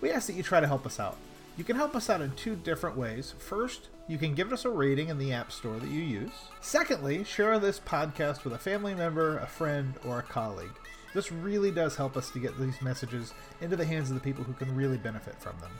we 0.00 0.10
ask 0.10 0.26
that 0.26 0.34
you 0.34 0.42
try 0.42 0.60
to 0.60 0.66
help 0.66 0.86
us 0.86 0.98
out. 0.98 1.16
You 1.56 1.64
can 1.64 1.76
help 1.76 1.94
us 1.94 2.08
out 2.08 2.22
in 2.22 2.32
two 2.32 2.56
different 2.56 2.96
ways. 2.96 3.34
First, 3.38 3.88
you 4.08 4.18
can 4.18 4.34
give 4.34 4.52
us 4.52 4.64
a 4.64 4.70
rating 4.70 5.08
in 5.08 5.18
the 5.18 5.32
App 5.32 5.52
Store 5.52 5.78
that 5.78 5.90
you 5.90 6.00
use. 6.00 6.32
Secondly, 6.60 7.22
share 7.22 7.58
this 7.58 7.78
podcast 7.80 8.44
with 8.44 8.54
a 8.54 8.58
family 8.58 8.94
member, 8.94 9.38
a 9.38 9.46
friend, 9.46 9.94
or 10.06 10.20
a 10.20 10.22
colleague. 10.22 10.70
This 11.12 11.30
really 11.30 11.70
does 11.70 11.96
help 11.96 12.16
us 12.16 12.30
to 12.30 12.38
get 12.38 12.58
these 12.58 12.80
messages 12.80 13.34
into 13.60 13.76
the 13.76 13.84
hands 13.84 14.10
of 14.10 14.14
the 14.14 14.22
people 14.22 14.44
who 14.44 14.52
can 14.52 14.74
really 14.74 14.96
benefit 14.96 15.34
from 15.40 15.58
them. 15.60 15.72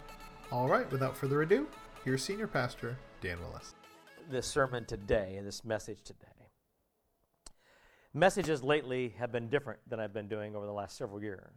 All 0.52 0.68
right, 0.68 0.90
without 0.90 1.16
further 1.16 1.42
ado, 1.42 1.66
here's 2.04 2.22
Senior 2.22 2.46
Pastor 2.46 2.98
Dan 3.20 3.38
Willis. 3.40 3.74
This 4.28 4.46
sermon 4.46 4.84
today 4.84 5.36
and 5.38 5.46
this 5.46 5.64
message 5.64 6.02
today. 6.02 6.26
Messages 8.12 8.62
lately 8.62 9.14
have 9.18 9.30
been 9.30 9.48
different 9.48 9.80
than 9.88 10.00
I've 10.00 10.12
been 10.12 10.28
doing 10.28 10.56
over 10.56 10.66
the 10.66 10.72
last 10.72 10.96
several 10.96 11.22
years 11.22 11.52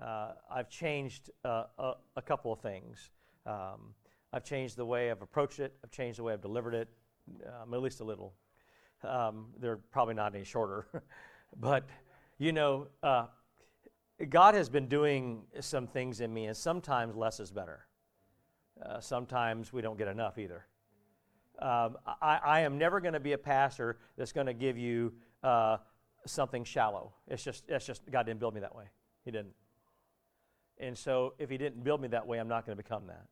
uh, 0.00 0.32
I've 0.50 0.68
changed 0.68 1.30
uh, 1.44 1.64
a, 1.78 1.92
a, 2.16 2.22
couple 2.22 2.52
of 2.52 2.60
things. 2.60 3.10
Um, 3.46 3.94
I've 4.32 4.44
changed 4.44 4.76
the 4.76 4.84
way 4.84 5.10
I've 5.10 5.22
approached 5.22 5.58
it. 5.58 5.74
I've 5.82 5.90
changed 5.90 6.18
the 6.18 6.22
way 6.22 6.32
I've 6.32 6.42
delivered 6.42 6.74
it, 6.74 6.88
um, 7.46 7.72
at 7.72 7.80
least 7.80 8.00
a 8.00 8.04
little. 8.04 8.34
Um, 9.02 9.46
they're 9.58 9.78
probably 9.78 10.14
not 10.14 10.34
any 10.34 10.44
shorter, 10.44 10.86
but 11.60 11.88
you 12.38 12.52
know, 12.52 12.88
uh, 13.02 13.26
God 14.28 14.54
has 14.54 14.68
been 14.68 14.88
doing 14.88 15.44
some 15.60 15.86
things 15.86 16.20
in 16.20 16.32
me, 16.32 16.46
and 16.46 16.56
sometimes 16.56 17.14
less 17.14 17.40
is 17.40 17.50
better. 17.50 17.86
Uh, 18.84 19.00
sometimes 19.00 19.72
we 19.72 19.80
don't 19.80 19.96
get 19.96 20.08
enough 20.08 20.36
either. 20.38 20.66
Um, 21.58 21.96
I, 22.20 22.38
I, 22.44 22.60
am 22.60 22.76
never 22.76 23.00
going 23.00 23.14
to 23.14 23.20
be 23.20 23.32
a 23.32 23.38
pastor 23.38 23.96
that's 24.18 24.32
going 24.32 24.46
to 24.46 24.52
give 24.52 24.76
you 24.76 25.14
uh, 25.42 25.78
something 26.26 26.64
shallow. 26.64 27.14
It's 27.28 27.42
just, 27.42 27.64
it's 27.68 27.86
just 27.86 28.02
God 28.10 28.26
didn't 28.26 28.40
build 28.40 28.52
me 28.52 28.60
that 28.60 28.74
way. 28.74 28.84
He 29.24 29.30
didn't. 29.30 29.54
And 30.78 30.96
so 30.96 31.34
if 31.38 31.50
he 31.50 31.56
didn't 31.56 31.82
build 31.82 32.00
me 32.00 32.08
that 32.08 32.26
way, 32.26 32.38
I'm 32.38 32.48
not 32.48 32.66
going 32.66 32.76
to 32.76 32.82
become 32.82 33.06
that. 33.06 33.26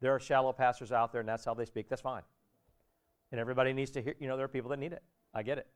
There 0.00 0.14
are 0.14 0.20
shallow 0.20 0.52
pastors 0.52 0.92
out 0.92 1.12
there, 1.12 1.20
and 1.20 1.28
that's 1.28 1.44
how 1.44 1.54
they 1.54 1.64
speak. 1.64 1.88
That's 1.88 2.02
fine. 2.02 2.22
And 3.32 3.40
everybody 3.40 3.72
needs 3.72 3.90
to 3.92 4.02
hear, 4.02 4.14
you 4.20 4.28
know, 4.28 4.36
there 4.36 4.44
are 4.44 4.48
people 4.48 4.70
that 4.70 4.78
need 4.78 4.92
it. 4.92 5.02
I 5.34 5.42
get 5.42 5.58
it. 5.58 5.66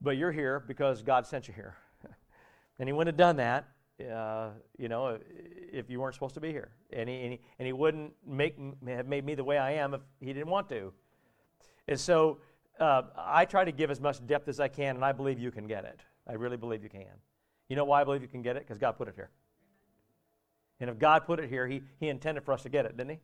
But 0.00 0.16
you're 0.16 0.32
here 0.32 0.60
because 0.60 1.02
God 1.02 1.26
sent 1.26 1.48
you 1.48 1.54
here. 1.54 1.76
and 2.78 2.88
he 2.88 2.92
wouldn't 2.92 3.14
have 3.14 3.16
done 3.16 3.36
that, 3.36 3.68
uh, 4.12 4.50
you 4.78 4.88
know, 4.88 5.18
if 5.72 5.88
you 5.88 6.00
weren't 6.00 6.14
supposed 6.14 6.34
to 6.34 6.40
be 6.40 6.50
here. 6.50 6.72
And 6.92 7.08
he, 7.08 7.16
and 7.16 7.32
he, 7.32 7.40
and 7.58 7.66
he 7.66 7.72
wouldn't 7.72 8.12
make, 8.26 8.56
have 8.86 9.06
made 9.06 9.24
me 9.24 9.34
the 9.34 9.44
way 9.44 9.58
I 9.58 9.72
am 9.72 9.94
if 9.94 10.00
he 10.20 10.32
didn't 10.32 10.50
want 10.50 10.68
to. 10.68 10.92
And 11.88 11.98
so 11.98 12.38
uh, 12.78 13.02
I 13.16 13.44
try 13.44 13.64
to 13.64 13.72
give 13.72 13.90
as 13.90 14.00
much 14.00 14.24
depth 14.26 14.48
as 14.48 14.60
I 14.60 14.68
can, 14.68 14.96
and 14.96 15.04
I 15.04 15.12
believe 15.12 15.38
you 15.38 15.50
can 15.50 15.66
get 15.66 15.84
it. 15.84 16.00
I 16.28 16.34
really 16.34 16.56
believe 16.56 16.82
you 16.82 16.90
can. 16.90 17.06
You 17.68 17.76
know 17.76 17.84
why 17.84 18.00
I 18.00 18.04
believe 18.04 18.22
you 18.22 18.28
can 18.28 18.42
get 18.42 18.56
it? 18.56 18.66
Because 18.66 18.78
God 18.78 18.92
put 18.92 19.08
it 19.08 19.14
here. 19.14 19.30
And 20.82 20.90
if 20.90 20.98
God 20.98 21.24
put 21.26 21.38
it 21.38 21.48
here, 21.48 21.66
He, 21.66 21.80
he 22.00 22.08
intended 22.08 22.44
for 22.44 22.52
us 22.52 22.62
to 22.64 22.68
get 22.68 22.84
it, 22.84 22.96
didn't 22.96 23.12
He? 23.12 23.18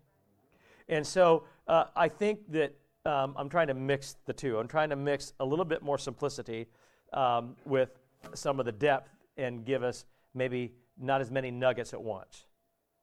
And 0.89 1.05
so 1.05 1.43
uh, 1.67 1.87
I 1.97 2.09
think 2.09 2.51
that 2.53 2.73
um, 3.05 3.35
I'm 3.37 3.49
trying 3.49 3.67
to 3.67 3.75
mix 3.75 4.17
the 4.27 4.33
two. 4.33 4.59
I'm 4.59 4.69
trying 4.69 4.91
to 4.91 4.97
mix 4.97 5.33
a 5.41 5.45
little 5.45 5.65
bit 5.65 5.83
more 5.83 5.99
simplicity 5.99 6.69
um, 7.13 7.57
with 7.65 7.91
some 8.33 8.61
of 8.61 8.67
the 8.67 8.73
depth 8.73 9.11
and 9.37 9.65
give 9.65 9.83
us 9.83 10.05
maybe 10.35 10.73
not 11.01 11.21
as 11.21 11.33
many 11.33 11.51
nuggets 11.51 11.93
at 11.93 12.01
once, 12.01 12.47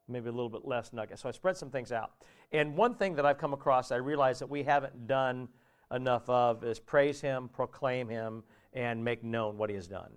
maybe 0.07 0.29
a 0.29 0.31
little 0.31 0.49
bit 0.49 0.65
less 0.65 0.93
nuggets. 0.93 1.21
So 1.21 1.29
I 1.29 1.33
spread 1.33 1.57
some 1.57 1.69
things 1.69 1.91
out. 1.91 2.11
And 2.53 2.77
one 2.77 2.95
thing 2.95 3.15
that 3.15 3.25
I've 3.25 3.37
come 3.37 3.53
across, 3.53 3.91
I 3.91 3.97
realize 3.97 4.39
that 4.39 4.49
we 4.49 4.63
haven't 4.63 5.05
done 5.05 5.49
enough 5.91 6.29
of 6.29 6.63
is 6.63 6.79
praise 6.79 7.19
Him, 7.19 7.49
proclaim 7.51 8.07
Him, 8.07 8.43
and 8.71 9.03
make 9.03 9.21
known 9.21 9.57
what 9.57 9.69
He 9.69 9.75
has 9.75 9.87
done. 9.87 10.11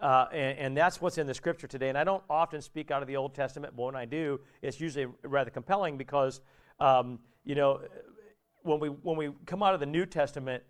Uh, 0.00 0.26
and, 0.32 0.58
and, 0.58 0.76
that's 0.76 1.00
what's 1.00 1.18
in 1.18 1.26
the 1.26 1.34
scripture 1.34 1.66
today. 1.66 1.88
And 1.88 1.98
I 1.98 2.04
don't 2.04 2.22
often 2.30 2.60
speak 2.60 2.90
out 2.90 3.02
of 3.02 3.08
the 3.08 3.16
Old 3.16 3.34
Testament, 3.34 3.74
but 3.76 3.84
when 3.84 3.96
I 3.96 4.04
do, 4.04 4.40
it's 4.62 4.80
usually 4.80 5.06
rather 5.22 5.50
compelling 5.50 5.96
because, 5.96 6.40
um, 6.80 7.18
you 7.44 7.54
know, 7.54 7.80
when 8.62 8.80
we, 8.80 8.88
when 8.88 9.16
we 9.16 9.30
come 9.46 9.62
out 9.62 9.74
of 9.74 9.80
the 9.80 9.86
New 9.86 10.06
Testament, 10.06 10.62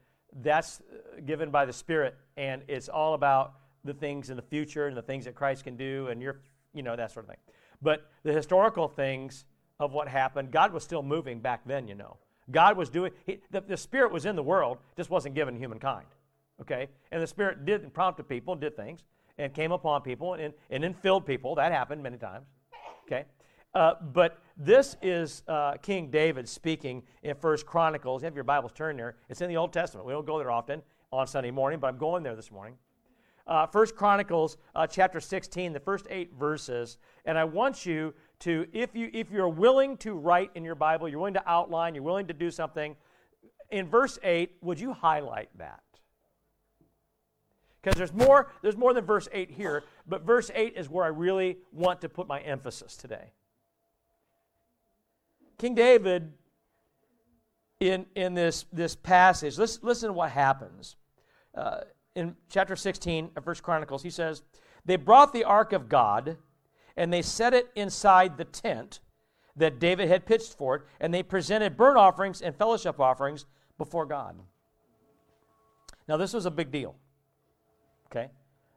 that's 0.43 0.81
given 1.27 1.51
by 1.51 1.67
the 1.67 1.73
Spirit, 1.73 2.17
and 2.37 2.63
it's 2.69 2.89
all 2.89 3.15
about 3.15 3.55
the 3.85 3.93
things 3.93 4.31
in 4.31 4.37
the 4.37 4.43
future 4.43 4.87
and 4.87 4.97
the 4.97 5.03
things 5.03 5.25
that 5.27 5.35
Christ 5.35 5.65
can 5.65 5.77
do, 5.77 6.09
and 6.09 6.23
you're, 6.23 6.41
you 6.73 6.83
know, 6.83 6.97
that 6.97 7.13
sort 7.13 7.27
of 7.27 7.31
thing. 7.31 7.41
But 7.83 8.11
the 8.23 8.33
historical 8.33 8.89
things 8.89 9.45
of 9.79 9.93
what 9.93 10.09
happened, 10.09 10.51
God 10.51 10.73
was 10.73 10.85
still 10.85 11.03
moving 11.03 11.41
back 11.41 11.63
then, 11.67 11.87
you 11.87 11.95
know. 11.95 12.17
God 12.51 12.77
was 12.77 12.89
doing, 12.89 13.13
he, 13.27 13.41
the, 13.51 13.61
the 13.61 13.77
Spirit 13.77 14.13
was 14.13 14.25
in 14.25 14.37
the 14.37 14.43
world, 14.43 14.79
just 14.97 15.11
wasn't 15.11 15.35
given 15.35 15.57
humankind 15.57 16.07
okay? 16.63 16.89
And 17.11 17.23
the 17.23 17.27
Spirit 17.27 17.65
did 17.65 17.83
and 17.83 17.93
prompted 17.93 18.29
people, 18.29 18.55
did 18.55 18.77
things, 18.77 19.05
and 19.39 19.53
came 19.53 19.73
upon 19.73 20.03
people 20.03 20.35
and, 20.35 20.55
and 20.71 20.83
then 20.83 20.95
filled 20.95 21.27
people. 21.27 21.55
That 21.55 21.73
happened 21.73 22.03
many 22.03 22.17
times, 22.17 22.47
okay? 23.07 23.27
Uh, 23.75 23.95
but 24.13 24.39
this 24.57 24.97
is 25.03 25.43
uh, 25.49 25.75
King 25.83 26.11
David 26.11 26.49
speaking 26.49 27.03
in 27.23 27.35
First 27.37 27.67
Chronicles. 27.67 28.23
You 28.23 28.27
have 28.27 28.35
your 28.35 28.45
Bibles 28.45 28.73
turned 28.73 28.99
there. 28.99 29.17
It's 29.29 29.41
in 29.41 29.49
the 29.49 29.57
Old 29.57 29.73
Testament. 29.73 30.07
We 30.07 30.13
don't 30.13 30.27
go 30.27 30.39
there 30.39 30.51
often 30.51 30.83
on 31.11 31.27
Sunday 31.27 31.51
morning, 31.51 31.81
but 31.81 31.89
I'm 31.89 31.99
going 31.99 32.23
there 32.23 32.37
this 32.37 32.51
morning. 32.51 32.77
Uh, 33.47 33.67
First 33.67 33.97
Chronicles 33.97 34.57
uh, 34.75 34.87
chapter 34.87 35.21
16, 35.21 35.73
the 35.73 35.81
first 35.81 36.07
eight 36.11 36.33
verses, 36.39 36.99
and 37.25 37.37
I 37.37 37.45
want 37.45 37.85
you 37.85 38.15
to, 38.41 38.67
if 38.73 38.95
you 38.95 39.11
if 39.13 39.31
you're 39.31 39.49
willing 39.49 39.97
to 39.99 40.15
write 40.15 40.51
in 40.55 40.65
your 40.65 40.75
Bible, 40.75 41.09
you're 41.09 41.19
willing 41.19 41.35
to 41.35 41.51
outline, 41.51 41.95
you're 41.95 42.05
willing 42.05 42.29
to 42.29 42.35
do 42.35 42.51
something. 42.51 42.95
In 43.71 43.89
verse 43.89 44.19
eight, 44.23 44.57
would 44.61 44.79
you 44.79 44.93
highlight 44.93 45.49
that? 45.59 45.81
Because 47.83 47.99
there's 47.99 48.13
more, 48.13 48.53
there's 48.63 48.77
more 48.77 48.95
than 48.95 49.05
verse 49.05 49.29
8 49.33 49.51
here, 49.51 49.83
but 50.07 50.23
verse 50.23 50.51
8 50.55 50.75
is 50.77 50.89
where 50.89 51.05
I 51.05 51.09
really 51.09 51.59
want 51.73 52.01
to 52.03 52.09
put 52.09 52.29
my 52.29 52.41
emphasis 52.41 52.97
today. 52.97 53.33
King 55.59 55.75
David, 55.75 56.33
in, 57.81 58.07
in 58.15 58.35
this, 58.35 58.67
this 58.73 58.95
passage, 58.95 59.59
listen, 59.59 59.81
listen 59.83 60.09
to 60.09 60.13
what 60.13 60.31
happens. 60.31 60.97
Uh, 61.57 61.81
in 62.15 62.37
chapter 62.49 62.77
16 62.77 63.31
of 63.37 63.45
First 63.45 63.63
Chronicles, 63.63 64.03
he 64.03 64.11
says, 64.11 64.43
They 64.85 64.97
brought 64.97 65.33
the 65.33 65.45
ark 65.45 65.73
of 65.73 65.89
God, 65.89 66.37
and 66.97 67.13
they 67.13 67.23
set 67.23 67.55
it 67.55 67.69
inside 67.75 68.37
the 68.37 68.45
tent 68.45 69.01
that 69.57 69.81
David 69.81 70.09
had 70.09 70.25
pitched 70.25 70.57
for 70.57 70.77
it, 70.77 70.83
and 71.01 71.13
they 71.13 71.23
presented 71.23 71.77
burnt 71.77 71.99
offerings 71.99 72.43
and 72.43 72.55
fellowship 72.55 73.01
offerings 73.01 73.47
before 73.77 74.07
God. 74.07 74.39
Now, 76.09 76.17
this 76.17 76.33
was 76.33 76.47
a 76.47 76.51
big 76.51 76.71
deal. 76.71 76.95
Okay? 78.13 78.31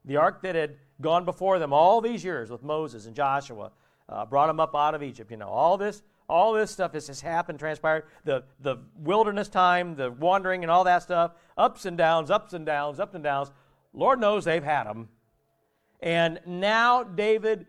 The 0.05 0.17
ark 0.17 0.41
that 0.43 0.55
had 0.55 0.77
gone 1.01 1.25
before 1.25 1.59
them 1.59 1.73
all 1.73 1.99
these 1.99 2.23
years 2.23 2.49
with 2.49 2.63
Moses 2.63 3.05
and 3.05 3.15
Joshua, 3.15 3.71
uh, 4.07 4.25
brought 4.25 4.47
them 4.47 4.59
up 4.59 4.75
out 4.75 4.95
of 4.95 5.03
Egypt. 5.03 5.31
You 5.31 5.37
know, 5.37 5.49
all 5.49 5.77
this, 5.77 6.03
all 6.29 6.53
this 6.53 6.71
stuff 6.71 6.93
has 6.93 7.07
just 7.07 7.21
happened, 7.21 7.59
transpired. 7.59 8.05
The, 8.23 8.43
the 8.61 8.77
wilderness 8.97 9.49
time, 9.49 9.95
the 9.95 10.11
wandering 10.11 10.63
and 10.63 10.71
all 10.71 10.83
that 10.85 11.03
stuff, 11.03 11.31
ups 11.57 11.85
and 11.85 11.97
downs, 11.97 12.31
ups 12.31 12.53
and 12.53 12.65
downs, 12.65 12.99
ups 12.99 13.15
and 13.15 13.23
downs. 13.23 13.51
Lord 13.93 14.19
knows 14.19 14.45
they've 14.45 14.63
had 14.63 14.85
them. 14.85 15.09
And 16.01 16.39
now 16.45 17.03
David 17.03 17.65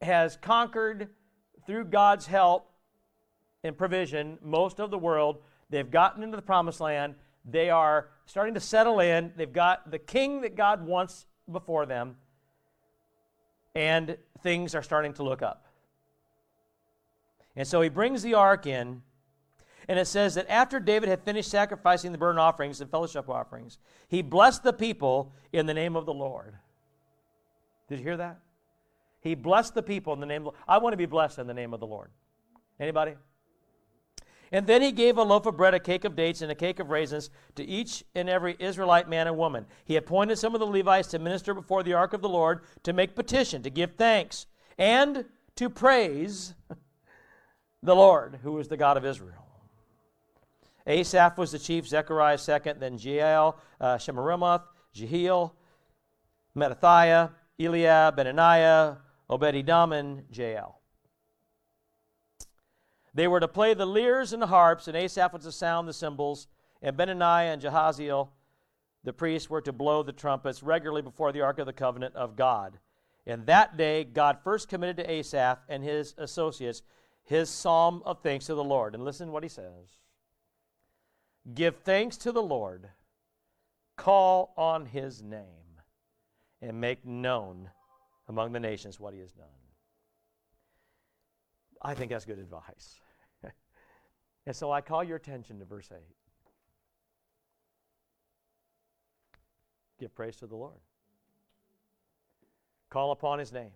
has 0.00 0.36
conquered 0.36 1.08
through 1.66 1.86
God's 1.86 2.26
help 2.26 2.70
and 3.62 3.76
provision 3.76 4.38
most 4.42 4.80
of 4.80 4.90
the 4.90 4.98
world. 4.98 5.38
They've 5.70 5.90
gotten 5.90 6.22
into 6.22 6.36
the 6.36 6.42
promised 6.42 6.80
land. 6.80 7.14
They 7.44 7.70
are 7.70 8.08
starting 8.26 8.54
to 8.54 8.60
settle 8.60 9.00
in. 9.00 9.32
They've 9.36 9.52
got 9.52 9.90
the 9.90 9.98
king 9.98 10.40
that 10.42 10.56
God 10.56 10.86
wants 10.86 11.26
before 11.50 11.84
them, 11.84 12.16
and 13.74 14.16
things 14.42 14.74
are 14.74 14.82
starting 14.82 15.12
to 15.14 15.22
look 15.22 15.42
up. 15.42 15.66
And 17.56 17.66
so 17.66 17.80
he 17.80 17.88
brings 17.88 18.22
the 18.22 18.34
ark 18.34 18.66
in, 18.66 19.02
and 19.88 19.98
it 19.98 20.06
says 20.06 20.34
that 20.34 20.48
after 20.48 20.80
David 20.80 21.08
had 21.08 21.22
finished 21.22 21.50
sacrificing 21.50 22.12
the 22.12 22.18
burnt 22.18 22.38
offerings 22.38 22.80
and 22.80 22.90
fellowship 22.90 23.28
offerings, 23.28 23.78
he 24.08 24.22
blessed 24.22 24.62
the 24.62 24.72
people 24.72 25.32
in 25.52 25.66
the 25.66 25.74
name 25.74 25.96
of 25.96 26.06
the 26.06 26.14
Lord. 26.14 26.54
Did 27.88 27.98
you 27.98 28.04
hear 28.04 28.16
that? 28.16 28.40
He 29.20 29.34
blessed 29.34 29.74
the 29.74 29.82
people 29.82 30.12
in 30.12 30.20
the 30.20 30.26
name 30.26 30.46
of 30.46 30.54
the 30.54 30.60
I 30.66 30.78
want 30.78 30.94
to 30.94 30.98
be 30.98 31.06
blessed 31.06 31.38
in 31.38 31.46
the 31.46 31.54
name 31.54 31.74
of 31.74 31.80
the 31.80 31.86
Lord. 31.86 32.10
Anybody? 32.80 33.14
And 34.52 34.66
then 34.66 34.82
he 34.82 34.92
gave 34.92 35.18
a 35.18 35.22
loaf 35.22 35.46
of 35.46 35.56
bread, 35.56 35.74
a 35.74 35.80
cake 35.80 36.04
of 36.04 36.14
dates, 36.14 36.42
and 36.42 36.50
a 36.50 36.54
cake 36.54 36.78
of 36.78 36.90
raisins 36.90 37.30
to 37.56 37.64
each 37.64 38.04
and 38.14 38.28
every 38.28 38.56
Israelite 38.58 39.08
man 39.08 39.26
and 39.26 39.36
woman. 39.36 39.66
He 39.84 39.96
appointed 39.96 40.36
some 40.36 40.54
of 40.54 40.60
the 40.60 40.66
Levites 40.66 41.08
to 41.08 41.18
minister 41.18 41.54
before 41.54 41.82
the 41.82 41.94
ark 41.94 42.12
of 42.12 42.22
the 42.22 42.28
Lord, 42.28 42.60
to 42.84 42.92
make 42.92 43.14
petition, 43.14 43.62
to 43.62 43.70
give 43.70 43.96
thanks, 43.96 44.46
and 44.78 45.24
to 45.56 45.70
praise 45.70 46.54
the 47.82 47.96
Lord, 47.96 48.40
who 48.42 48.58
is 48.58 48.68
the 48.68 48.76
God 48.76 48.96
of 48.96 49.04
Israel. 49.04 49.46
Asaph 50.86 51.38
was 51.38 51.52
the 51.52 51.58
chief, 51.58 51.88
Zechariah 51.88 52.38
second, 52.38 52.80
then 52.80 52.98
Jeiel, 52.98 53.56
uh, 53.80 53.98
Jehiel, 54.92 55.54
Mattithiah, 56.56 57.30
Eliab, 57.58 58.16
Benaniah, 58.16 58.98
Obed-Edom, 59.28 59.92
and 59.92 60.24
Jael. 60.30 60.80
They 63.14 63.28
were 63.28 63.40
to 63.40 63.48
play 63.48 63.74
the 63.74 63.86
lyres 63.86 64.32
and 64.32 64.42
the 64.42 64.48
harps, 64.48 64.88
and 64.88 64.96
Asaph 64.96 65.32
was 65.32 65.44
to 65.44 65.52
sound 65.52 65.86
the 65.86 65.92
cymbals, 65.92 66.48
and 66.82 66.96
Benaniah 66.96 67.52
and 67.52 67.62
Jahaziel, 67.62 68.28
the 69.04 69.12
priests, 69.12 69.48
were 69.48 69.60
to 69.60 69.72
blow 69.72 70.02
the 70.02 70.12
trumpets 70.12 70.62
regularly 70.62 71.02
before 71.02 71.32
the 71.32 71.40
Ark 71.40 71.58
of 71.58 71.66
the 71.66 71.72
Covenant 71.72 72.16
of 72.16 72.36
God. 72.36 72.78
And 73.26 73.46
that 73.46 73.76
day, 73.76 74.04
God 74.04 74.38
first 74.42 74.68
committed 74.68 74.96
to 74.98 75.10
Asaph 75.10 75.60
and 75.68 75.84
his 75.84 76.14
associates 76.18 76.82
his 77.24 77.48
psalm 77.48 78.02
of 78.04 78.20
thanks 78.22 78.46
to 78.46 78.54
the 78.54 78.64
Lord. 78.64 78.94
And 78.94 79.04
listen 79.04 79.32
what 79.32 79.42
he 79.42 79.48
says 79.48 79.98
Give 81.54 81.76
thanks 81.76 82.16
to 82.18 82.32
the 82.32 82.42
Lord, 82.42 82.88
call 83.96 84.52
on 84.56 84.86
his 84.86 85.22
name, 85.22 85.80
and 86.60 86.80
make 86.80 87.04
known 87.04 87.70
among 88.28 88.52
the 88.52 88.60
nations 88.60 89.00
what 89.00 89.14
he 89.14 89.20
has 89.20 89.32
done. 89.32 89.46
I 91.82 91.94
think 91.94 92.10
that's 92.10 92.24
good 92.24 92.38
advice. 92.38 93.00
And 94.46 94.54
so 94.54 94.70
I 94.70 94.80
call 94.80 95.02
your 95.02 95.16
attention 95.16 95.58
to 95.58 95.64
verse 95.64 95.88
8. 95.92 95.98
Give 99.98 100.14
praise 100.14 100.36
to 100.36 100.46
the 100.46 100.56
Lord. 100.56 100.80
Call 102.90 103.12
upon 103.12 103.38
his 103.38 103.52
name. 103.52 103.72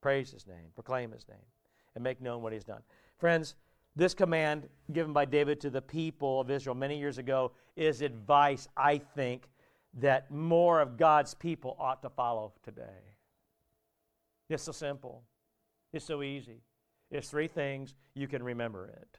Praise 0.00 0.30
his 0.30 0.46
name. 0.46 0.70
Proclaim 0.74 1.10
his 1.12 1.26
name. 1.28 1.38
And 1.94 2.04
make 2.04 2.20
known 2.20 2.42
what 2.42 2.52
he's 2.52 2.64
done. 2.64 2.82
Friends, 3.18 3.54
this 3.96 4.12
command 4.12 4.68
given 4.92 5.12
by 5.12 5.24
David 5.24 5.60
to 5.62 5.70
the 5.70 5.80
people 5.80 6.40
of 6.40 6.50
Israel 6.50 6.74
many 6.74 6.98
years 6.98 7.18
ago 7.18 7.52
is 7.74 8.02
advice, 8.02 8.68
I 8.76 8.98
think, 8.98 9.48
that 9.94 10.30
more 10.30 10.80
of 10.80 10.98
God's 10.98 11.32
people 11.32 11.76
ought 11.80 12.02
to 12.02 12.10
follow 12.10 12.52
today. 12.62 13.16
It's 14.50 14.64
so 14.64 14.72
simple. 14.72 15.22
It's 15.92 16.04
so 16.04 16.22
easy. 16.22 16.60
It's 17.10 17.28
three 17.28 17.48
things. 17.48 17.94
You 18.14 18.28
can 18.28 18.42
remember 18.42 18.88
it. 18.88 19.18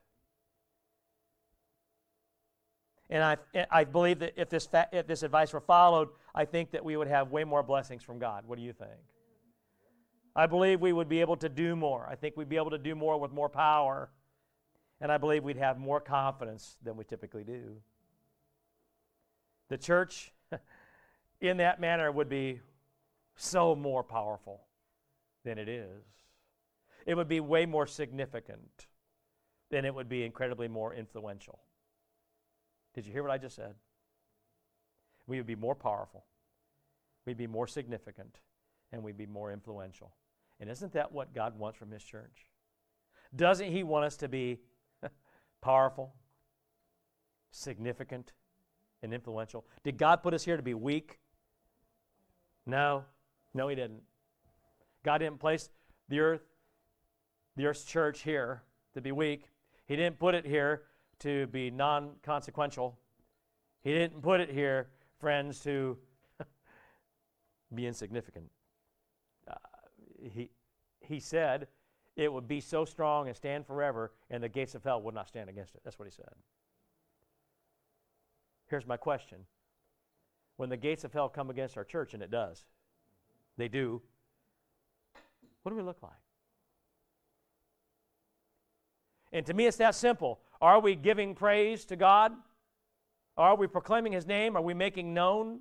And 3.10 3.24
I, 3.24 3.38
I 3.72 3.84
believe 3.86 4.19
that 4.19 4.34
if 4.36 4.50
this, 4.50 4.66
fa- 4.66 4.89
if 4.92 5.07
this 5.07 5.24
advice 5.24 5.54
were 5.54 5.62
followed, 5.62 6.10
I 6.36 6.45
think 6.45 6.72
that 6.72 6.84
we 6.84 6.98
would 6.98 7.07
have 7.07 7.31
way 7.31 7.45
more 7.45 7.63
blessings 7.63 8.04
from 8.04 8.19
God. 8.19 8.44
What 8.45 8.57
do 8.57 8.63
you 8.63 8.74
think? 8.74 9.00
I 10.36 10.45
believe 10.45 10.81
we 10.81 10.94
would 10.94 11.07
be 11.07 11.22
able 11.22 11.38
to 11.38 11.50
do 11.50 11.75
more. 11.75 12.07
I 12.10 12.16
think 12.16 12.36
we'd 12.36 12.50
be 12.50 12.57
able 12.57 12.72
to 12.72 12.78
do 12.78 12.95
more 12.95 13.18
with 13.18 13.31
more 13.31 13.50
power. 13.50 14.10
And 15.00 15.12
I 15.12 15.18
believe 15.18 15.44
we'd 15.44 15.57
have 15.57 15.78
more 15.78 16.00
confidence 16.00 16.75
than 16.83 16.98
we 16.98 17.06
typically 17.06 17.44
do. 17.44 17.78
The 19.69 19.78
church, 19.78 20.31
in 21.42 21.57
that 21.57 21.80
manner, 21.80 22.12
would 22.12 22.30
be 22.30 22.60
so 23.36 23.75
more 23.75 24.04
powerful 24.04 24.62
than 25.45 25.57
it 25.57 25.69
is. 25.69 26.04
It 27.07 27.15
would 27.15 27.30
be 27.30 27.39
way 27.39 27.65
more 27.65 27.88
significant 27.88 28.86
than 29.71 29.86
it 29.86 29.95
would 29.95 30.09
be 30.09 30.24
incredibly 30.24 30.68
more 30.68 30.94
influential. 30.94 31.59
Did 32.94 33.06
you 33.06 33.13
hear 33.13 33.24
what 33.24 33.31
I 33.31 33.38
just 33.38 33.56
said? 33.56 33.75
We 35.25 35.38
would 35.38 35.48
be 35.48 35.56
more 35.56 35.74
powerful, 35.74 36.25
we'd 37.25 37.38
be 37.38 37.48
more 37.48 37.65
significant, 37.65 38.42
and 38.92 39.01
we'd 39.01 39.18
be 39.18 39.25
more 39.25 39.51
influential. 39.51 40.13
And 40.59 40.69
isn't 40.69 40.92
that 40.94 41.12
what 41.12 41.33
God 41.33 41.57
wants 41.57 41.77
from 41.77 41.92
His 41.92 42.04
church? 42.04 42.48
Doesn't 43.36 43.71
He 43.71 43.83
want 43.83 44.06
us 44.06 44.18
to 44.18 44.27
be 44.27 44.59
powerful, 45.62 46.13
significant, 47.51 48.33
and 49.01 49.13
influential? 49.13 49.65
Did 49.83 49.98
God 49.98 50.24
put 50.24 50.33
us 50.33 50.44
here 50.44 50.57
to 50.57 50.63
be 50.63 50.74
weak? 50.74 51.19
No. 52.65 53.06
No, 53.54 53.68
He 53.69 53.75
didn't. 53.75 54.01
God 55.04 55.19
didn't 55.19 55.39
place 55.39 55.69
the 56.09 56.19
earth, 56.19 56.42
the 57.57 57.65
earth's 57.65 57.83
church 57.83 58.21
here 58.21 58.62
to 58.94 59.01
be 59.01 59.12
weak. 59.12 59.50
He 59.86 59.95
didn't 59.95 60.19
put 60.19 60.36
it 60.36 60.45
here 60.45 60.83
to 61.19 61.48
be 61.48 61.69
non 61.71 62.12
consequential. 62.24 62.98
He 63.83 63.92
didn't 63.92 64.21
put 64.21 64.39
it 64.39 64.50
here, 64.50 64.88
friends, 65.19 65.59
to 65.62 65.98
be 67.75 67.88
insignificant. 67.88 68.45
Uh, 69.50 69.56
he, 70.21 70.50
he 71.00 71.19
said 71.19 71.68
it 72.15 72.31
would 72.31 72.48
be 72.48 72.62
so 72.62 72.86
strong 72.86 73.27
and 73.27 73.36
stand 73.36 73.65
forever, 73.65 74.13
and 74.30 74.42
the 74.44 74.50
gates 74.50 74.75
of 74.75 74.83
hell 74.83 75.01
would 75.01 75.15
not 75.15 75.27
stand 75.27 75.50
against 75.50 75.74
it. 75.74 75.81
That's 75.83 75.98
what 75.98 76.07
he 76.07 76.12
said. 76.12 76.30
Here's 78.68 78.86
my 78.86 78.98
question 78.98 79.39
When 80.57 80.69
the 80.69 80.77
gates 80.77 81.04
of 81.04 81.12
hell 81.12 81.30
come 81.30 81.50
against 81.50 81.75
our 81.75 81.83
church, 81.83 82.13
and 82.13 82.21
it 82.21 82.30
does, 82.30 82.65
they 83.57 83.68
do, 83.68 84.04
what 85.63 85.71
do 85.71 85.75
we 85.75 85.81
look 85.81 86.04
like? 86.04 86.26
And 89.31 89.45
to 89.45 89.53
me, 89.53 89.65
it's 89.65 89.77
that 89.77 89.95
simple. 89.95 90.39
Are 90.62 90.79
we 90.79 90.95
giving 90.95 91.35
praise 91.35 91.85
to 91.85 91.95
God? 91.95 92.33
Are 93.38 93.56
we 93.56 93.68
proclaiming 93.68 94.13
His 94.13 94.25
name? 94.25 94.56
Are 94.56 94.62
we 94.62 94.74
making 94.74 95.13
known, 95.13 95.59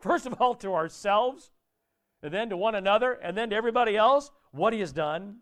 first 0.00 0.26
of 0.26 0.34
all, 0.40 0.54
to 0.56 0.74
ourselves, 0.74 1.52
and 2.22 2.34
then 2.34 2.48
to 2.50 2.56
one 2.56 2.74
another, 2.74 3.12
and 3.12 3.36
then 3.36 3.50
to 3.50 3.56
everybody 3.56 3.96
else, 3.96 4.30
what 4.50 4.72
He 4.72 4.80
has 4.80 4.92
done? 4.92 5.36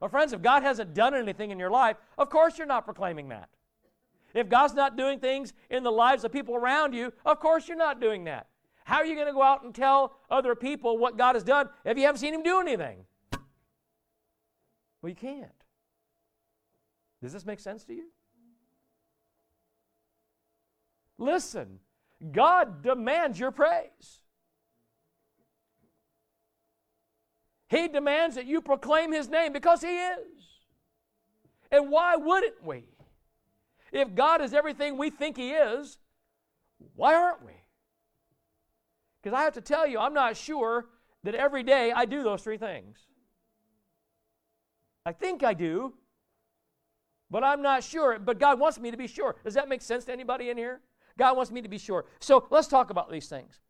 Well, 0.00 0.10
friends, 0.10 0.32
if 0.32 0.42
God 0.42 0.64
hasn't 0.64 0.94
done 0.94 1.14
anything 1.14 1.52
in 1.52 1.60
your 1.60 1.70
life, 1.70 1.96
of 2.18 2.28
course 2.28 2.58
you're 2.58 2.66
not 2.66 2.84
proclaiming 2.84 3.28
that. 3.28 3.48
If 4.34 4.48
God's 4.48 4.74
not 4.74 4.96
doing 4.96 5.20
things 5.20 5.52
in 5.70 5.84
the 5.84 5.92
lives 5.92 6.24
of 6.24 6.32
people 6.32 6.56
around 6.56 6.92
you, 6.94 7.12
of 7.24 7.38
course 7.38 7.68
you're 7.68 7.76
not 7.76 8.00
doing 8.00 8.24
that. 8.24 8.48
How 8.84 8.96
are 8.96 9.06
you 9.06 9.14
going 9.14 9.28
to 9.28 9.32
go 9.32 9.42
out 9.42 9.62
and 9.62 9.72
tell 9.72 10.16
other 10.28 10.56
people 10.56 10.98
what 10.98 11.16
God 11.16 11.36
has 11.36 11.44
done 11.44 11.68
if 11.84 11.96
you 11.96 12.04
haven't 12.04 12.18
seen 12.18 12.34
Him 12.34 12.42
do 12.42 12.58
anything? 12.58 13.04
Well, 15.02 15.10
you 15.10 15.16
can't. 15.16 15.50
Does 17.20 17.32
this 17.32 17.44
make 17.44 17.60
sense 17.60 17.84
to 17.84 17.92
you? 17.92 18.06
Listen, 21.18 21.80
God 22.32 22.82
demands 22.82 23.38
your 23.38 23.50
praise. 23.50 24.22
He 27.68 27.88
demands 27.88 28.36
that 28.36 28.46
you 28.46 28.60
proclaim 28.60 29.12
His 29.12 29.28
name 29.28 29.52
because 29.52 29.82
He 29.82 29.88
is. 29.88 30.18
And 31.70 31.90
why 31.90 32.16
wouldn't 32.16 32.62
we? 32.64 32.84
If 33.92 34.14
God 34.14 34.40
is 34.40 34.52
everything 34.52 34.98
we 34.98 35.10
think 35.10 35.36
He 35.36 35.52
is, 35.52 35.98
why 36.94 37.14
aren't 37.14 37.44
we? 37.44 37.52
Because 39.22 39.36
I 39.36 39.42
have 39.42 39.54
to 39.54 39.60
tell 39.60 39.86
you, 39.86 39.98
I'm 39.98 40.14
not 40.14 40.36
sure 40.36 40.86
that 41.24 41.34
every 41.34 41.62
day 41.62 41.92
I 41.92 42.04
do 42.04 42.22
those 42.22 42.42
three 42.42 42.58
things. 42.58 42.98
I 45.04 45.12
think 45.12 45.42
I 45.42 45.54
do, 45.54 45.94
but 47.30 47.42
I'm 47.42 47.62
not 47.62 47.82
sure. 47.82 48.18
But 48.18 48.38
God 48.38 48.58
wants 48.58 48.78
me 48.78 48.90
to 48.90 48.96
be 48.96 49.06
sure. 49.06 49.36
Does 49.44 49.54
that 49.54 49.68
make 49.68 49.82
sense 49.82 50.04
to 50.06 50.12
anybody 50.12 50.50
in 50.50 50.56
here? 50.56 50.80
God 51.18 51.36
wants 51.36 51.50
me 51.50 51.62
to 51.62 51.68
be 51.68 51.78
sure. 51.78 52.04
So 52.20 52.46
let's 52.50 52.68
talk 52.68 52.90
about 52.90 53.10
these 53.10 53.28
things. 53.28 53.60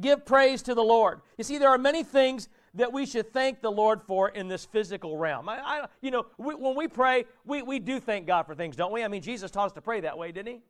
Give 0.00 0.24
praise 0.26 0.60
to 0.62 0.74
the 0.74 0.82
Lord. 0.82 1.20
You 1.38 1.44
see, 1.44 1.58
there 1.58 1.68
are 1.68 1.78
many 1.78 2.02
things 2.02 2.48
that 2.74 2.92
we 2.92 3.06
should 3.06 3.32
thank 3.32 3.60
the 3.60 3.70
Lord 3.70 4.02
for 4.02 4.30
in 4.30 4.48
this 4.48 4.64
physical 4.64 5.16
realm. 5.16 5.48
I, 5.48 5.58
I, 5.58 5.86
you 6.02 6.10
know, 6.10 6.26
we, 6.36 6.54
when 6.54 6.74
we 6.74 6.88
pray, 6.88 7.26
we, 7.44 7.62
we 7.62 7.78
do 7.78 8.00
thank 8.00 8.26
God 8.26 8.42
for 8.44 8.54
things, 8.56 8.74
don't 8.74 8.92
we? 8.92 9.04
I 9.04 9.08
mean, 9.08 9.22
Jesus 9.22 9.50
taught 9.52 9.66
us 9.66 9.72
to 9.72 9.80
pray 9.80 10.00
that 10.00 10.18
way, 10.18 10.32
didn't 10.32 10.52
he? 10.52 10.60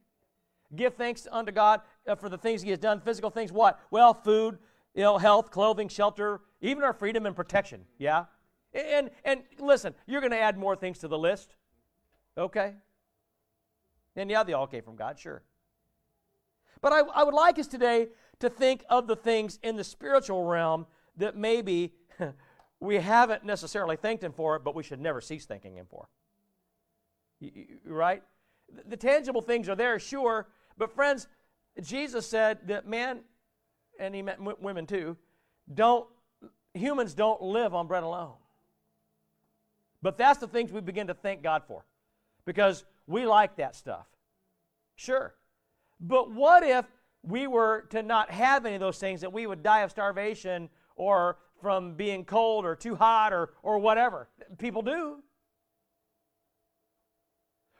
Give 0.76 0.92
thanks 0.92 1.26
unto 1.30 1.52
God 1.52 1.80
uh, 2.06 2.14
for 2.14 2.28
the 2.28 2.36
things 2.36 2.60
he 2.60 2.70
has 2.70 2.78
done. 2.78 3.00
Physical 3.00 3.30
things, 3.30 3.50
what? 3.50 3.80
Well, 3.90 4.12
food, 4.12 4.58
you 4.94 5.02
know, 5.02 5.16
health, 5.16 5.50
clothing, 5.50 5.88
shelter, 5.88 6.40
even 6.60 6.84
our 6.84 6.92
freedom 6.92 7.24
and 7.24 7.34
protection. 7.34 7.84
Yeah? 7.98 8.24
And, 8.74 9.10
and 9.24 9.42
listen, 9.58 9.94
you're 10.06 10.20
going 10.20 10.32
to 10.32 10.40
add 10.40 10.58
more 10.58 10.74
things 10.74 10.98
to 11.00 11.08
the 11.08 11.18
list. 11.18 11.54
Okay? 12.36 12.74
And 14.16 14.30
yeah, 14.30 14.42
they 14.42 14.52
all 14.52 14.66
came 14.66 14.82
from 14.82 14.96
God, 14.96 15.18
sure. 15.18 15.42
But 16.80 16.92
I, 16.92 17.00
I 17.14 17.22
would 17.24 17.34
like 17.34 17.58
us 17.58 17.66
today 17.66 18.08
to 18.40 18.50
think 18.50 18.84
of 18.90 19.06
the 19.06 19.16
things 19.16 19.58
in 19.62 19.76
the 19.76 19.84
spiritual 19.84 20.44
realm 20.44 20.86
that 21.16 21.36
maybe 21.36 21.94
we 22.80 22.96
haven't 22.96 23.44
necessarily 23.44 23.96
thanked 23.96 24.22
Him 24.22 24.32
for, 24.32 24.58
but 24.58 24.74
we 24.74 24.82
should 24.82 25.00
never 25.00 25.20
cease 25.20 25.46
thanking 25.46 25.76
Him 25.76 25.86
for. 25.88 26.08
Right? 27.86 28.22
The 28.88 28.96
tangible 28.96 29.40
things 29.40 29.68
are 29.68 29.76
there, 29.76 29.98
sure, 29.98 30.48
but 30.76 30.92
friends, 30.92 31.28
Jesus 31.80 32.26
said 32.26 32.58
that 32.66 32.86
man, 32.86 33.20
and 33.98 34.14
he 34.14 34.22
meant 34.22 34.40
women 34.60 34.86
too, 34.86 35.16
don't 35.72 36.06
humans 36.72 37.14
don't 37.14 37.40
live 37.40 37.74
on 37.74 37.86
bread 37.86 38.02
alone. 38.02 38.34
But 40.04 40.18
that's 40.18 40.38
the 40.38 40.46
things 40.46 40.70
we 40.70 40.82
begin 40.82 41.06
to 41.06 41.14
thank 41.14 41.42
God 41.42 41.62
for 41.66 41.86
because 42.44 42.84
we 43.06 43.24
like 43.24 43.56
that 43.56 43.74
stuff. 43.74 44.04
Sure. 44.96 45.34
But 45.98 46.30
what 46.30 46.62
if 46.62 46.84
we 47.22 47.46
were 47.46 47.86
to 47.88 48.02
not 48.02 48.30
have 48.30 48.66
any 48.66 48.74
of 48.74 48.82
those 48.82 48.98
things, 48.98 49.22
that 49.22 49.32
we 49.32 49.46
would 49.46 49.62
die 49.62 49.80
of 49.80 49.90
starvation 49.90 50.68
or 50.94 51.38
from 51.62 51.94
being 51.94 52.26
cold 52.26 52.66
or 52.66 52.76
too 52.76 52.96
hot 52.96 53.32
or, 53.32 53.54
or 53.62 53.78
whatever. 53.78 54.28
People 54.58 54.82
do. 54.82 55.22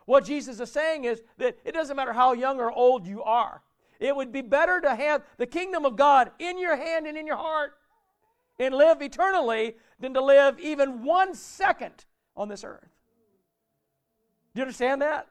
What 0.07 0.25
Jesus 0.25 0.59
is 0.61 0.73
saying 0.73 1.05
is 1.05 1.23
that 1.37 1.59
it 1.63 1.73
doesn't 1.73 1.95
matter 1.95 2.15
how 2.15 2.33
young 2.33 2.59
or 2.59 2.73
old 2.73 3.07
you 3.07 3.23
are, 3.23 3.61
it 4.01 4.17
would 4.17 4.33
be 4.33 4.41
better 4.41 4.81
to 4.81 4.95
have 4.95 5.23
the 5.37 5.47
kingdom 5.47 5.85
of 5.85 5.97
God 5.97 6.31
in 6.39 6.59
your 6.59 6.77
hand 6.77 7.07
and 7.07 7.19
in 7.19 7.27
your 7.27 7.37
heart 7.37 7.75
and 8.59 8.75
live 8.75 9.03
eternally 9.03 9.75
than 10.01 10.15
to 10.15 10.25
live 10.25 10.59
even 10.59 11.05
one 11.05 11.35
second 11.35 12.07
on 12.37 12.49
this 12.49 12.65
earth. 12.65 12.89
Do 14.55 14.61
you 14.61 14.63
understand 14.63 15.03
that? 15.03 15.29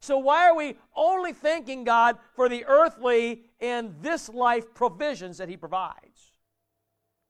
So, 0.00 0.18
why 0.18 0.48
are 0.48 0.54
we 0.54 0.76
only 0.94 1.32
thanking 1.32 1.84
God 1.84 2.18
for 2.34 2.48
the 2.48 2.66
earthly 2.66 3.42
and 3.60 3.94
this 4.02 4.28
life 4.28 4.74
provisions 4.74 5.38
that 5.38 5.48
He 5.48 5.56
provides? 5.56 6.32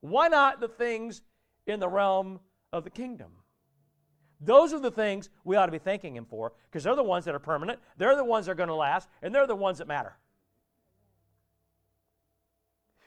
Why 0.01 0.29
not 0.29 0.61
the 0.61 0.69
things 0.69 1.23
in 1.67 1.79
the 1.79 1.89
realm 1.89 2.41
of 2.73 2.83
the 2.85 2.91
kingdom? 2.91 3.31
Those 4.41 4.73
are 4.73 4.81
the 4.81 4.91
things 4.91 5.31
we 5.45 5.57
ought 5.57 5.67
to 5.67 5.73
be 5.73 5.79
thanking 5.79 6.17
Him 6.17 6.25
for 6.25 6.53
because 6.69 6.85
they're 6.85 6.97
the 6.97 7.03
ones 7.03 7.25
that 7.27 7.35
are 7.35 7.39
permanent, 7.41 7.79
they're 7.97 8.17
the 8.17 8.25
ones 8.25 8.47
that 8.47 8.53
are 8.53 8.57
going 8.57 8.69
to 8.69 8.75
last, 8.75 9.09
and 9.23 9.35
they're 9.35 9.47
the 9.47 9.55
ones 9.55 9.79
that 9.79 9.87
matter. 9.87 10.17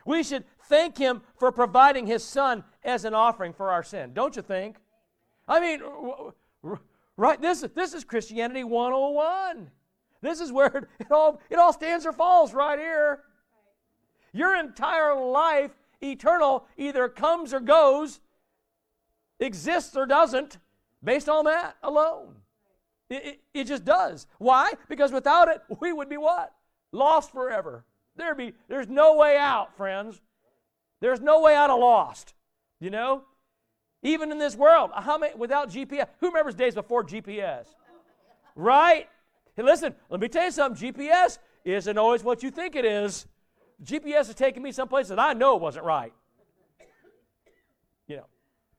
We 0.05 0.23
should 0.23 0.45
thank 0.63 0.97
Him 0.97 1.21
for 1.37 1.51
providing 1.51 2.07
His 2.07 2.23
Son 2.23 2.63
as 2.83 3.03
an 3.03 3.13
offering 3.13 3.51
for 3.51 3.69
our 3.69 3.83
sin, 3.83 4.13
don't 4.13 4.35
you 4.37 4.41
think? 4.41 4.77
I 5.47 5.59
mean, 5.59 5.81
Right? 7.17 7.41
This, 7.41 7.65
this 7.75 7.93
is 7.95 8.03
Christianity 8.03 8.63
101. 8.63 9.71
This 10.21 10.39
is 10.39 10.51
where 10.51 10.87
it 10.99 11.11
all, 11.11 11.41
it 11.49 11.57
all 11.57 11.73
stands 11.73 12.05
or 12.05 12.13
falls 12.13 12.53
right 12.53 12.77
here. 12.77 13.23
Your 14.33 14.55
entire 14.55 15.15
life, 15.19 15.71
eternal, 16.01 16.65
either 16.77 17.09
comes 17.09 17.53
or 17.53 17.59
goes, 17.59 18.19
exists 19.39 19.95
or 19.95 20.05
doesn't, 20.05 20.59
based 21.03 21.27
on 21.27 21.45
that 21.45 21.75
alone. 21.81 22.35
It, 23.09 23.25
it, 23.25 23.39
it, 23.53 23.63
just 23.63 23.83
does. 23.83 24.27
Why? 24.37 24.73
Because 24.87 25.11
without 25.11 25.47
it, 25.47 25.61
we 25.79 25.91
would 25.93 26.09
be 26.09 26.17
what? 26.17 26.53
Lost 26.91 27.31
forever. 27.31 27.85
There 28.15 28.35
be 28.35 28.53
there's 28.67 28.87
no 28.87 29.15
way 29.15 29.37
out, 29.37 29.75
friends. 29.77 30.21
There's 30.99 31.21
no 31.21 31.41
way 31.41 31.55
out 31.55 31.69
of 31.69 31.79
lost. 31.79 32.33
You 32.79 32.89
know? 32.89 33.23
Even 34.07 34.31
in 34.31 34.37
this 34.37 34.55
world, 34.55 34.91
how 34.95 35.17
many 35.17 35.35
without 35.35 35.69
GPS? 35.69 36.07
Who 36.21 36.27
remembers 36.27 36.55
days 36.55 36.73
before 36.73 37.03
GPS? 37.03 37.65
Right? 38.55 39.09
Hey, 39.53 39.63
listen, 39.63 39.93
let 40.09 40.21
me 40.21 40.29
tell 40.29 40.45
you 40.45 40.51
something. 40.51 40.93
GPS 40.93 41.39
isn't 41.65 41.97
always 41.97 42.23
what 42.23 42.41
you 42.41 42.49
think 42.49 42.77
it 42.77 42.85
is. 42.85 43.27
GPS 43.83 44.29
is 44.29 44.35
taking 44.35 44.63
me 44.63 44.71
someplace 44.71 45.09
that 45.09 45.19
I 45.19 45.33
know 45.33 45.57
wasn't 45.57 45.83
right. 45.83 46.13
You 48.07 48.17
know. 48.17 48.25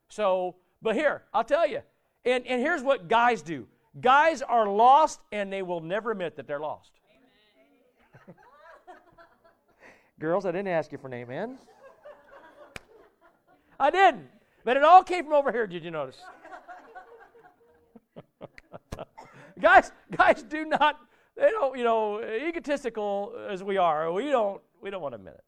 So, 0.08 0.56
but 0.80 0.94
here, 0.94 1.24
I'll 1.34 1.44
tell 1.44 1.68
you. 1.68 1.82
And, 2.24 2.46
and 2.46 2.62
here's 2.62 2.82
what 2.82 3.06
guys 3.06 3.42
do 3.42 3.66
guys 4.00 4.40
are 4.40 4.66
lost 4.66 5.20
and 5.30 5.52
they 5.52 5.60
will 5.60 5.80
never 5.82 6.12
admit 6.12 6.36
that 6.36 6.46
they're 6.46 6.58
lost. 6.58 6.92
Girls, 10.18 10.46
I 10.46 10.52
didn't 10.52 10.68
ask 10.68 10.90
you 10.90 10.96
for 10.96 11.08
an 11.08 11.14
amen. 11.14 11.58
I 13.78 13.90
didn't. 13.90 14.28
But 14.68 14.76
it 14.76 14.82
all 14.82 15.02
came 15.02 15.24
from 15.24 15.32
over 15.32 15.50
here, 15.50 15.66
did 15.66 15.82
you 15.82 15.90
notice? 15.90 16.18
guys, 19.58 19.92
guys 20.14 20.42
do 20.42 20.66
not, 20.66 20.98
they 21.38 21.48
don't, 21.52 21.78
you 21.78 21.84
know, 21.84 22.22
egotistical 22.22 23.32
as 23.48 23.64
we 23.64 23.78
are, 23.78 24.12
we 24.12 24.24
don't, 24.24 24.60
we 24.82 24.90
don't 24.90 25.00
want 25.00 25.12
to 25.12 25.16
admit 25.16 25.36
it. 25.38 25.44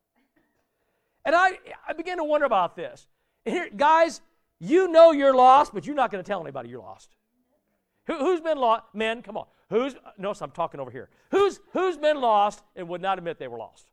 And 1.27 1.35
I, 1.35 1.59
I 1.87 1.93
began 1.93 2.17
to 2.17 2.25
wonder 2.25 2.47
about 2.47 2.77
this. 2.77 3.09
Here, 3.45 3.69
guys, 3.77 4.23
you 4.59 4.89
know 4.89 5.13
you're 5.13 5.37
lost, 5.37 5.75
but 5.75 5.85
you're 5.85 5.95
not 5.95 6.11
going 6.11 6.25
to 6.25 6.27
tell 6.27 6.41
anybody 6.41 6.71
you're 6.71 6.81
lost. 6.81 7.15
Who, 8.07 8.31
has 8.31 8.41
been 8.41 8.57
lost? 8.57 8.85
Men, 8.95 9.21
come 9.21 9.37
on. 9.37 9.49
Who's, 9.69 9.97
notice 10.17 10.41
I'm 10.41 10.51
talking 10.51 10.81
over 10.81 10.91
here. 10.91 11.11
Who's, 11.31 11.61
who's 11.75 11.99
been 11.99 12.23
lost 12.23 12.63
and 12.75 12.89
would 12.89 13.03
not 13.03 13.19
admit 13.19 13.39
they 13.39 13.49
were 13.49 13.59
lost? 13.59 13.91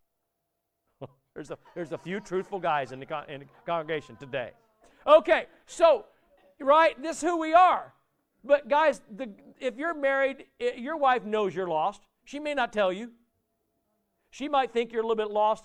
there's, 1.34 1.52
a, 1.52 1.58
there's 1.76 1.92
a 1.92 1.98
few 1.98 2.22
truthful 2.22 2.60
guys 2.60 2.94
in 2.94 3.02
the, 3.02 3.06
con- 3.06 3.30
in 3.30 3.42
the 3.42 3.46
congregation 3.66 4.16
today. 4.16 4.52
Okay, 5.08 5.46
so, 5.66 6.06
right, 6.60 7.02
this 7.02 7.18
is 7.18 7.22
who 7.24 7.40
we 7.40 7.54
are. 7.54 7.94
But, 8.44 8.68
guys, 8.68 9.02
the, 9.16 9.30
if 9.60 9.78
you're 9.78 9.94
married, 9.94 10.46
your 10.78 10.98
wife 10.98 11.24
knows 11.24 11.56
you're 11.56 11.68
lost. 11.68 12.02
She 12.26 12.40
may 12.40 12.54
not 12.54 12.74
tell 12.74 12.92
you. 12.92 13.12
She 14.32 14.50
might 14.50 14.74
think 14.74 14.92
you're 14.92 15.02
a 15.02 15.08
little 15.08 15.24
bit 15.24 15.32
lost, 15.32 15.64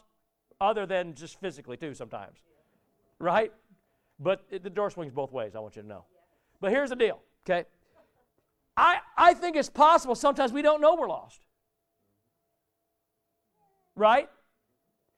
other 0.61 0.87
than 0.87 1.15
just 1.15 1.41
physically, 1.41 1.77
too, 1.77 1.95
sometimes. 1.95 2.39
Right? 3.19 3.53
But 4.21 4.43
it, 4.51 4.63
the 4.63 4.71
door 4.71 4.91
swings 4.91 5.13
both 5.13 5.33
ways, 5.33 5.57
I 5.57 5.59
want 5.59 5.75
you 5.75 5.83
to 5.83 5.89
know. 5.89 6.05
But 6.61 6.71
here's 6.71 6.91
the 6.91 6.97
deal, 6.97 7.21
okay? 7.45 7.67
I, 8.77 8.99
I 9.17 9.35
think 9.35 9.57
it's 9.57 9.69
possible 9.69 10.15
sometimes 10.15 10.53
we 10.53 10.63
don't 10.63 10.81
know 10.81 10.95
we're 10.95 11.09
lost. 11.09 11.41
Right? 13.97 14.29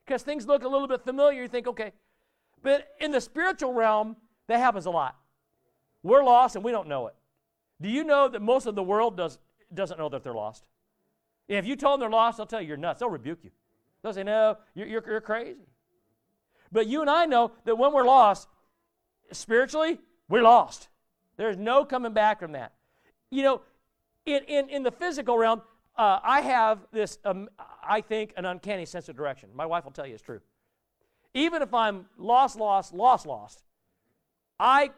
Because 0.06 0.22
things 0.22 0.46
look 0.46 0.64
a 0.64 0.68
little 0.68 0.88
bit 0.88 1.02
familiar. 1.04 1.42
You 1.42 1.48
think, 1.48 1.66
okay, 1.66 1.92
but 2.64 2.88
in 2.98 3.12
the 3.12 3.20
spiritual 3.20 3.74
realm, 3.74 4.16
that 4.48 4.58
happens 4.58 4.86
a 4.86 4.90
lot. 4.90 5.16
We're 6.02 6.24
lost 6.24 6.56
and 6.56 6.64
we 6.64 6.72
don't 6.72 6.88
know 6.88 7.06
it. 7.06 7.14
Do 7.80 7.90
you 7.90 8.02
know 8.02 8.26
that 8.26 8.40
most 8.40 8.66
of 8.66 8.74
the 8.74 8.82
world 8.82 9.16
does, 9.18 9.38
doesn't 9.72 9.98
know 9.98 10.08
that 10.08 10.24
they're 10.24 10.34
lost? 10.34 10.64
If 11.46 11.66
you 11.66 11.76
told 11.76 12.00
them 12.00 12.00
they're 12.00 12.18
lost, 12.18 12.38
they'll 12.38 12.46
tell 12.46 12.62
you 12.62 12.68
you're 12.68 12.76
nuts. 12.78 13.00
They'll 13.00 13.10
rebuke 13.10 13.40
you. 13.44 13.50
They'll 14.02 14.14
say, 14.14 14.22
no, 14.22 14.56
you're, 14.74 14.86
you're, 14.86 15.04
you're 15.06 15.20
crazy. 15.20 15.68
But 16.72 16.86
you 16.86 17.02
and 17.02 17.10
I 17.10 17.26
know 17.26 17.52
that 17.66 17.76
when 17.76 17.92
we're 17.92 18.04
lost, 18.04 18.48
spiritually, 19.30 20.00
we're 20.28 20.42
lost. 20.42 20.88
There's 21.36 21.58
no 21.58 21.84
coming 21.84 22.14
back 22.14 22.40
from 22.40 22.52
that. 22.52 22.72
You 23.30 23.42
know, 23.42 23.60
in, 24.24 24.42
in, 24.44 24.70
in 24.70 24.82
the 24.82 24.90
physical 24.90 25.36
realm, 25.36 25.60
uh, 25.96 26.18
I 26.22 26.40
have 26.40 26.78
this, 26.92 27.18
um, 27.26 27.48
I 27.86 28.00
think, 28.00 28.32
an 28.38 28.46
uncanny 28.46 28.86
sense 28.86 29.10
of 29.10 29.16
direction. 29.16 29.50
My 29.54 29.66
wife 29.66 29.84
will 29.84 29.92
tell 29.92 30.06
you 30.06 30.14
it's 30.14 30.22
true 30.22 30.40
even 31.34 31.62
if 31.62 31.74
I'm 31.74 32.06
lost, 32.16 32.56
lost, 32.56 32.94
lost, 32.94 33.26
lost, 33.26 33.64
I 34.58 34.90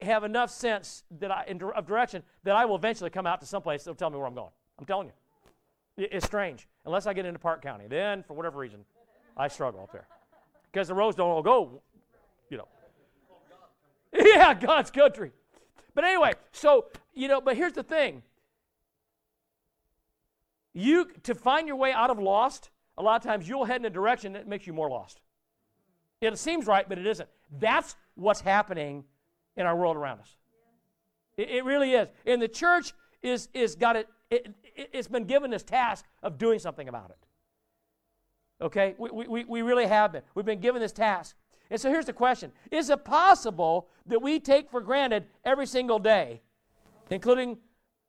have 0.00 0.24
enough 0.24 0.50
sense 0.50 1.02
that 1.18 1.30
I, 1.30 1.44
in, 1.48 1.60
of 1.62 1.86
direction 1.86 2.22
that 2.44 2.54
I 2.54 2.64
will 2.64 2.76
eventually 2.76 3.10
come 3.10 3.26
out 3.26 3.40
to 3.40 3.46
someplace 3.46 3.82
that'll 3.84 3.96
tell 3.96 4.10
me 4.10 4.16
where 4.16 4.26
I'm 4.26 4.34
going. 4.34 4.52
I'm 4.78 4.86
telling 4.86 5.08
you. 5.08 6.04
It, 6.04 6.10
it's 6.12 6.26
strange. 6.26 6.68
Unless 6.84 7.06
I 7.06 7.14
get 7.14 7.26
into 7.26 7.38
Parke 7.38 7.62
County. 7.62 7.86
Then, 7.88 8.22
for 8.22 8.34
whatever 8.34 8.58
reason, 8.58 8.84
I 9.36 9.48
struggle 9.48 9.82
up 9.82 9.92
there. 9.92 10.06
Because 10.70 10.88
the 10.88 10.94
roads 10.94 11.16
don't 11.16 11.30
all 11.30 11.42
go, 11.42 11.82
you 12.50 12.58
know. 12.58 12.68
Yeah, 14.18 14.54
God's 14.54 14.90
country. 14.90 15.32
But 15.94 16.04
anyway, 16.04 16.32
so, 16.52 16.86
you 17.12 17.28
know, 17.28 17.40
but 17.40 17.56
here's 17.56 17.72
the 17.72 17.82
thing. 17.82 18.22
You, 20.72 21.08
to 21.24 21.34
find 21.34 21.66
your 21.66 21.76
way 21.76 21.92
out 21.92 22.10
of 22.10 22.18
lost, 22.18 22.70
a 22.98 23.02
lot 23.02 23.16
of 23.16 23.22
times 23.22 23.48
you'll 23.48 23.64
head 23.64 23.80
in 23.80 23.86
a 23.86 23.90
direction 23.90 24.34
that 24.34 24.46
makes 24.46 24.66
you 24.66 24.72
more 24.72 24.88
lost. 24.88 25.20
It 26.20 26.38
seems 26.38 26.66
right, 26.66 26.88
but 26.88 26.98
it 26.98 27.06
isn't. 27.06 27.28
That's 27.58 27.96
what's 28.14 28.40
happening 28.40 29.04
in 29.56 29.66
our 29.66 29.76
world 29.76 29.96
around 29.96 30.20
us. 30.20 30.36
It, 31.36 31.50
it 31.50 31.64
really 31.64 31.92
is. 31.92 32.08
And 32.24 32.40
the 32.40 32.48
church 32.48 32.92
is, 33.22 33.48
is 33.54 33.74
got 33.74 33.96
it, 33.96 34.08
it, 34.30 34.54
has 34.94 35.08
been 35.08 35.24
given 35.24 35.50
this 35.50 35.62
task 35.62 36.04
of 36.22 36.38
doing 36.38 36.58
something 36.58 36.88
about 36.88 37.10
it. 37.10 38.64
Okay? 38.64 38.94
We, 38.98 39.26
we, 39.26 39.44
we 39.44 39.62
really 39.62 39.86
have 39.86 40.12
been. 40.12 40.22
We've 40.34 40.46
been 40.46 40.60
given 40.60 40.80
this 40.80 40.92
task. 40.92 41.36
And 41.70 41.80
so 41.80 41.90
here's 41.90 42.06
the 42.06 42.12
question 42.12 42.52
Is 42.70 42.90
it 42.90 43.04
possible 43.04 43.88
that 44.06 44.22
we 44.22 44.40
take 44.40 44.70
for 44.70 44.80
granted 44.80 45.26
every 45.44 45.66
single 45.66 45.98
day, 45.98 46.40
including 47.10 47.58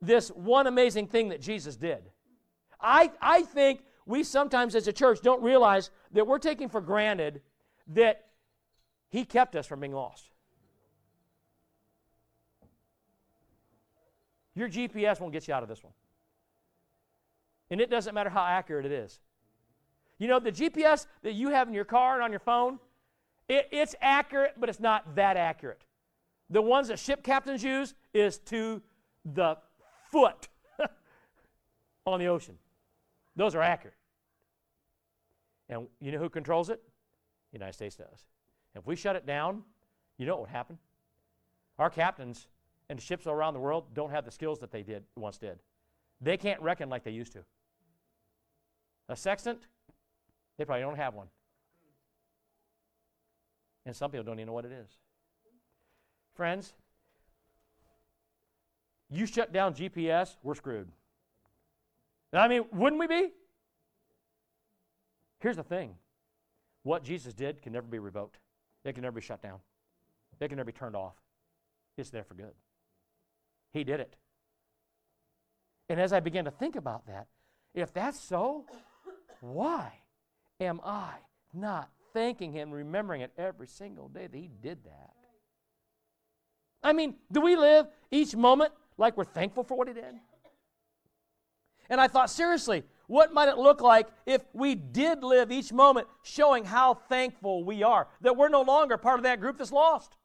this 0.02 0.30
one 0.30 0.68
amazing 0.68 1.08
thing 1.08 1.30
that 1.30 1.42
Jesus 1.42 1.76
did? 1.76 2.04
I, 2.80 3.12
I 3.20 3.42
think 3.42 3.82
we 4.06 4.24
sometimes 4.24 4.76
as 4.76 4.88
a 4.88 4.94
church 4.94 5.22
don't 5.22 5.42
realize 5.42 5.90
that 6.12 6.26
we're 6.26 6.38
taking 6.38 6.70
for 6.70 6.80
granted 6.80 7.42
that 7.94 8.26
He 9.10 9.26
kept 9.26 9.56
us 9.56 9.66
from 9.66 9.80
being 9.80 9.94
lost. 9.94 10.30
Your 14.56 14.70
GPS 14.70 15.20
won't 15.20 15.34
get 15.34 15.48
you 15.48 15.54
out 15.54 15.62
of 15.62 15.70
this 15.70 15.84
one. 15.84 15.94
And 17.70 17.80
it 17.80 17.90
doesn't 17.90 18.16
matter 18.16 18.30
how 18.30 18.44
accurate 18.44 18.86
it 18.86 18.92
is. 18.92 19.20
You 20.18 20.28
know, 20.28 20.40
the 20.40 20.52
GPS 20.52 21.06
that 21.22 21.34
you 21.34 21.50
have 21.50 21.68
in 21.68 21.74
your 21.74 21.86
car 21.86 22.16
and 22.16 22.24
on 22.24 22.32
your 22.32 22.40
phone, 22.40 22.80
it, 23.48 23.68
it's 23.72 23.94
accurate, 24.02 24.54
but 24.58 24.68
it's 24.68 24.80
not 24.80 25.16
that 25.16 25.38
accurate. 25.38 25.84
The 26.50 26.62
ones 26.62 26.88
that 26.88 26.98
ship 26.98 27.24
captains 27.24 27.64
use 27.64 27.94
is 28.14 28.40
to 28.40 28.82
the 29.26 29.58
foot 30.12 30.48
on 32.06 32.20
the 32.20 32.28
ocean. 32.28 32.58
Those 33.36 33.54
are 33.54 33.62
accurate. 33.62 33.96
And 35.70 35.88
you 36.00 36.12
know 36.12 36.20
who 36.20 36.30
controls 36.30 36.70
it? 36.70 36.82
United 37.58 37.74
States 37.74 37.96
does. 37.96 38.26
If 38.76 38.86
we 38.86 38.96
shut 38.96 39.16
it 39.16 39.26
down, 39.26 39.64
you 40.18 40.26
know 40.26 40.34
what 40.34 40.42
would 40.42 40.50
happen? 40.50 40.78
Our 41.80 41.90
captains 41.90 42.48
and 42.90 43.02
ships 43.02 43.28
around 43.28 43.54
the 43.54 43.60
world 43.60 43.86
don't 43.94 44.12
have 44.12 44.26
the 44.26 44.32
skills 44.32 44.60
that 44.60 44.72
they 44.72 44.84
did 44.84 45.04
once 45.16 45.38
did. 45.38 45.60
They 46.22 46.38
can't 46.38 46.62
reckon 46.62 46.90
like 46.90 47.04
they 47.04 47.12
used 47.12 47.34
to. 47.34 47.44
A 49.10 49.16
sextant, 49.16 49.60
they 50.58 50.66
probably 50.66 50.82
don't 50.82 50.98
have 50.98 51.14
one. 51.14 51.28
And 53.86 53.96
some 53.96 54.12
people 54.12 54.26
don't 54.26 54.40
even 54.40 54.48
know 54.48 54.54
what 54.54 54.66
it 54.66 54.72
is. 54.72 54.90
Friends, 56.36 56.74
you 59.10 59.26
shut 59.26 59.54
down 59.54 59.74
GPS, 59.74 60.36
we're 60.44 60.56
screwed. 60.56 60.90
I 62.34 62.48
mean, 62.48 62.66
wouldn't 62.74 63.00
we 63.00 63.08
be? 63.08 63.32
Here's 65.40 65.56
the 65.56 65.64
thing 65.64 65.96
what 66.88 67.04
Jesus 67.04 67.34
did 67.34 67.62
can 67.62 67.74
never 67.74 67.86
be 67.86 68.00
revoked, 68.00 68.40
it 68.86 68.94
can 68.94 69.02
never 69.02 69.20
be 69.20 69.22
shut 69.22 69.42
down, 69.42 69.60
it 70.40 70.48
can 70.48 70.56
never 70.56 70.68
be 70.68 70.72
turned 70.72 70.96
off. 70.96 71.16
It's 71.98 72.10
there 72.10 72.24
for 72.24 72.34
good. 72.34 72.54
He 73.74 73.84
did 73.84 74.00
it. 74.00 74.16
And 75.90 76.00
as 76.00 76.14
I 76.14 76.20
began 76.20 76.46
to 76.46 76.52
think 76.52 76.76
about 76.76 77.06
that, 77.08 77.28
if 77.74 77.94
that's 77.94 78.20
so, 78.20 78.66
why 79.42 79.92
am 80.60 80.80
I 80.86 81.10
not 81.54 81.90
thanking 82.14 82.54
Him, 82.54 82.72
remembering 82.72 83.22
it 83.22 83.32
every 83.38 83.68
single 83.68 84.08
day 84.08 84.28
that 84.28 84.38
He 84.38 84.50
did 84.62 84.84
that? 84.86 85.14
I 86.84 86.94
mean, 86.94 87.16
do 87.32 87.42
we 87.42 87.56
live 87.56 87.88
each 88.12 88.36
moment 88.36 88.72
like 88.98 89.18
we're 89.18 89.26
thankful 89.26 89.64
for 89.64 89.76
what 89.76 89.88
He 89.88 89.94
did? 89.94 90.16
And 91.90 92.00
I 92.00 92.08
thought, 92.08 92.30
seriously, 92.30 92.84
what 93.08 93.34
might 93.34 93.48
it 93.48 93.58
look 93.58 93.82
like 93.82 94.08
if 94.26 94.44
we 94.54 94.76
did 94.76 95.24
live 95.24 95.52
each 95.52 95.72
moment 95.72 96.08
showing 96.24 96.66
how 96.66 96.94
thankful 96.94 97.64
we 97.64 97.82
are 97.82 98.08
that 98.22 98.36
we're 98.36 98.50
no 98.50 98.62
longer 98.62 98.98
part 98.98 99.18
of 99.18 99.24
that 99.24 99.40
group 99.40 99.58
that's 99.58 99.72
lost? 99.72 100.16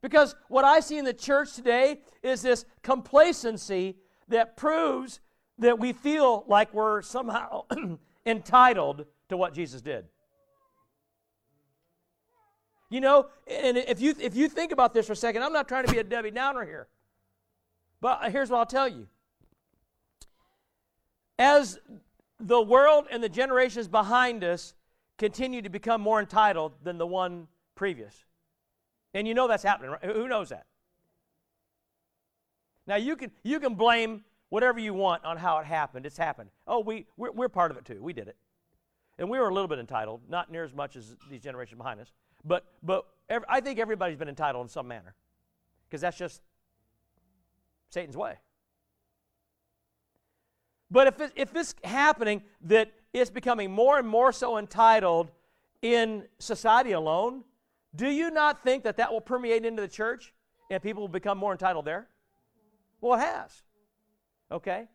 Because 0.00 0.34
what 0.48 0.64
I 0.64 0.80
see 0.80 0.98
in 0.98 1.04
the 1.04 1.12
church 1.12 1.54
today 1.54 2.00
is 2.22 2.42
this 2.42 2.64
complacency 2.82 3.96
that 4.28 4.56
proves 4.56 5.20
that 5.58 5.78
we 5.78 5.92
feel 5.92 6.44
like 6.48 6.72
we're 6.72 7.02
somehow 7.02 7.64
entitled 8.26 9.06
to 9.28 9.36
what 9.36 9.54
Jesus 9.54 9.80
did. 9.80 10.06
You 12.90 13.00
know, 13.00 13.26
and 13.46 13.76
if 13.76 14.00
you 14.00 14.14
if 14.20 14.36
you 14.36 14.48
think 14.48 14.70
about 14.70 14.92
this 14.92 15.06
for 15.06 15.14
a 15.14 15.16
second, 15.16 15.42
I'm 15.42 15.52
not 15.52 15.66
trying 15.66 15.86
to 15.86 15.92
be 15.92 15.98
a 15.98 16.04
Debbie 16.04 16.30
Downer 16.30 16.64
here. 16.64 16.88
But 18.00 18.30
here's 18.30 18.50
what 18.50 18.58
I'll 18.58 18.66
tell 18.66 18.88
you. 18.88 19.06
As 21.38 21.78
the 22.38 22.60
world 22.60 23.06
and 23.10 23.22
the 23.22 23.28
generations 23.28 23.88
behind 23.88 24.44
us 24.44 24.74
continue 25.18 25.62
to 25.62 25.68
become 25.68 26.00
more 26.00 26.20
entitled 26.20 26.72
than 26.82 26.98
the 26.98 27.06
one 27.06 27.48
previous. 27.74 28.24
And 29.14 29.28
you 29.28 29.34
know 29.34 29.46
that's 29.46 29.62
happening, 29.62 29.90
right? 29.90 30.04
Who 30.04 30.28
knows 30.28 30.48
that? 30.48 30.66
Now 32.86 32.96
you 32.96 33.16
can 33.16 33.30
you 33.42 33.60
can 33.60 33.74
blame 33.74 34.24
whatever 34.48 34.80
you 34.80 34.92
want 34.92 35.24
on 35.24 35.36
how 35.36 35.58
it 35.58 35.66
happened. 35.66 36.04
It's 36.06 36.16
happened. 36.16 36.50
Oh, 36.66 36.80
we 36.80 37.06
we're, 37.16 37.30
we're 37.30 37.48
part 37.48 37.70
of 37.70 37.76
it 37.76 37.84
too. 37.84 38.02
We 38.02 38.12
did 38.12 38.26
it, 38.28 38.36
and 39.18 39.30
we 39.30 39.38
were 39.38 39.48
a 39.48 39.54
little 39.54 39.68
bit 39.68 39.78
entitled, 39.78 40.22
not 40.28 40.50
near 40.50 40.64
as 40.64 40.74
much 40.74 40.96
as 40.96 41.16
these 41.30 41.40
generations 41.40 41.78
behind 41.78 42.00
us. 42.00 42.12
But 42.44 42.64
but 42.82 43.06
every, 43.28 43.46
I 43.48 43.60
think 43.60 43.78
everybody's 43.78 44.18
been 44.18 44.28
entitled 44.28 44.64
in 44.64 44.68
some 44.68 44.88
manner, 44.88 45.14
because 45.88 46.00
that's 46.00 46.18
just 46.18 46.42
Satan's 47.90 48.16
way. 48.16 48.38
But 50.92 51.06
if, 51.06 51.20
it, 51.20 51.32
if 51.36 51.56
it's 51.56 51.74
happening 51.82 52.42
that 52.66 52.92
it's 53.14 53.30
becoming 53.30 53.72
more 53.72 53.98
and 53.98 54.06
more 54.06 54.30
so 54.30 54.58
entitled 54.58 55.30
in 55.80 56.24
society 56.38 56.92
alone, 56.92 57.44
do 57.96 58.08
you 58.08 58.30
not 58.30 58.62
think 58.62 58.84
that 58.84 58.98
that 58.98 59.10
will 59.10 59.22
permeate 59.22 59.64
into 59.64 59.80
the 59.80 59.88
church 59.88 60.34
and 60.70 60.82
people 60.82 61.02
will 61.02 61.08
become 61.08 61.38
more 61.38 61.52
entitled 61.52 61.86
there? 61.86 62.08
Well, 63.00 63.18
it 63.18 63.22
has. 63.24 63.62
Okay? 64.50 64.86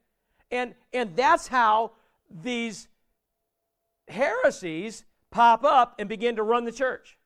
And, 0.51 0.75
and 0.93 1.15
that's 1.15 1.47
how 1.47 1.93
these 2.29 2.87
heresies 4.07 5.03
pop 5.31 5.63
up 5.63 5.95
and 5.97 6.07
begin 6.07 6.35
to 6.35 6.43
run 6.43 6.63
the 6.63 6.71
church. 6.71 7.17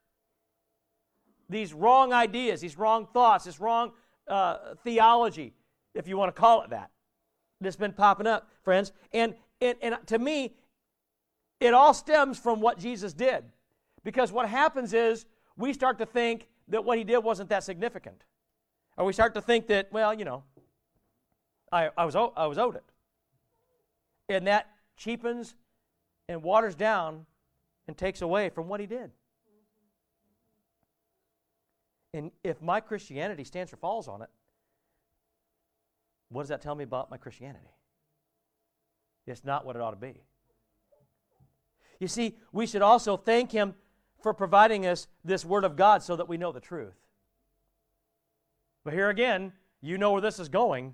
These 1.50 1.74
wrong 1.74 2.13
ideas, 2.13 2.62
these 2.62 2.78
wrong 2.78 3.06
thoughts, 3.13 3.44
this 3.44 3.60
wrong 3.60 3.92
uh, 4.29 4.75
theology 4.86 5.53
if 5.94 6.07
you 6.07 6.16
want 6.16 6.34
to 6.34 6.40
call 6.40 6.62
it 6.64 6.70
that, 6.70 6.90
that's 7.62 7.76
been 7.76 7.94
popping 7.94 8.28
up, 8.28 8.50
friends. 8.64 8.92
And, 9.14 9.36
and, 9.62 9.78
and 9.82 9.96
to 10.08 10.20
me, 10.20 10.56
it 11.60 11.74
all 11.74 11.94
stems 11.94 12.40
from 12.40 12.60
what 12.60 12.80
Jesus 12.80 13.14
did. 13.14 13.44
Because 14.04 14.32
what 14.32 14.50
happens 14.50 14.94
is 14.94 15.26
we 15.56 15.74
start 15.74 16.00
to 16.00 16.06
think 16.06 16.48
that 16.68 16.84
what 16.84 16.98
he 16.98 17.04
did 17.04 17.20
wasn't 17.20 17.50
that 17.50 17.64
significant. 17.64 18.24
Or 18.98 19.06
we 19.06 19.14
start 19.14 19.34
to 19.36 19.42
think 19.42 19.68
that, 19.68 19.92
well, 19.92 20.14
you 20.14 20.26
know, 20.26 20.44
I, 21.72 21.90
I, 21.98 22.06
was, 22.06 22.16
I 22.16 22.48
was 22.48 22.58
owed 22.58 22.76
it. 22.76 22.84
And 24.28 24.48
that 24.48 24.70
cheapens 24.98 25.56
and 26.28 26.42
waters 26.42 26.76
down 26.76 27.26
and 27.88 27.98
takes 27.98 28.22
away 28.22 28.50
from 28.50 28.68
what 28.68 28.80
he 28.80 28.88
did. 28.88 29.12
And 32.14 32.32
if 32.44 32.62
my 32.62 32.80
Christianity 32.80 33.44
stands 33.44 33.72
or 33.72 33.78
falls 33.78 34.08
on 34.08 34.22
it, 34.22 34.30
what 36.31 36.44
does 36.44 36.50
that 36.50 36.61
tell 36.61 36.75
me 36.75 36.83
about 36.83 37.11
my 37.11 37.17
Christianity? 37.17 37.75
It's 39.27 39.44
not 39.44 39.65
what 39.65 39.75
it 39.75 39.81
ought 39.81 39.91
to 39.91 39.98
be. 39.98 40.24
You 42.00 42.07
see, 42.07 42.37
we 42.51 42.65
should 42.65 42.81
also 42.81 43.17
thank 43.17 43.51
Him 43.51 43.75
for 44.22 44.33
providing 44.33 44.87
us 44.87 45.07
this 45.24 45.46
Word 45.46 45.63
of 45.63 45.75
God 45.75 46.01
so 46.01 46.15
that 46.15 46.27
we 46.27 46.37
know 46.37 46.51
the 46.51 46.59
truth. 46.59 46.96
But 48.83 48.94
here 48.94 49.09
again, 49.09 49.53
you 49.81 49.98
know 49.98 50.11
where 50.11 50.22
this 50.22 50.39
is 50.39 50.50
going. 50.50 50.94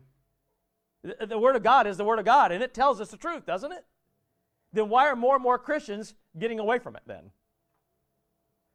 The, 1.04 1.38
Word 1.38 1.56
of 1.56 1.63
God 1.63 1.88
is 1.88 1.97
the 1.97 2.04
Word 2.04 2.19
of 2.19 2.26
God, 2.26 2.52
and 2.52 2.63
it 2.63 2.73
tells 2.73 3.00
us 3.00 3.10
the 3.10 3.17
truth, 3.17 3.45
doesn't 3.45 3.71
it? 3.71 3.86
Then 4.73 4.89
why 4.89 5.08
are 5.08 5.15
more 5.15 5.36
and 5.36 5.43
more 5.43 5.58
Christians 5.58 6.15
getting 6.38 6.60
away 6.60 6.80
from 6.80 6.95
it 6.95 7.04
then? 7.06 7.32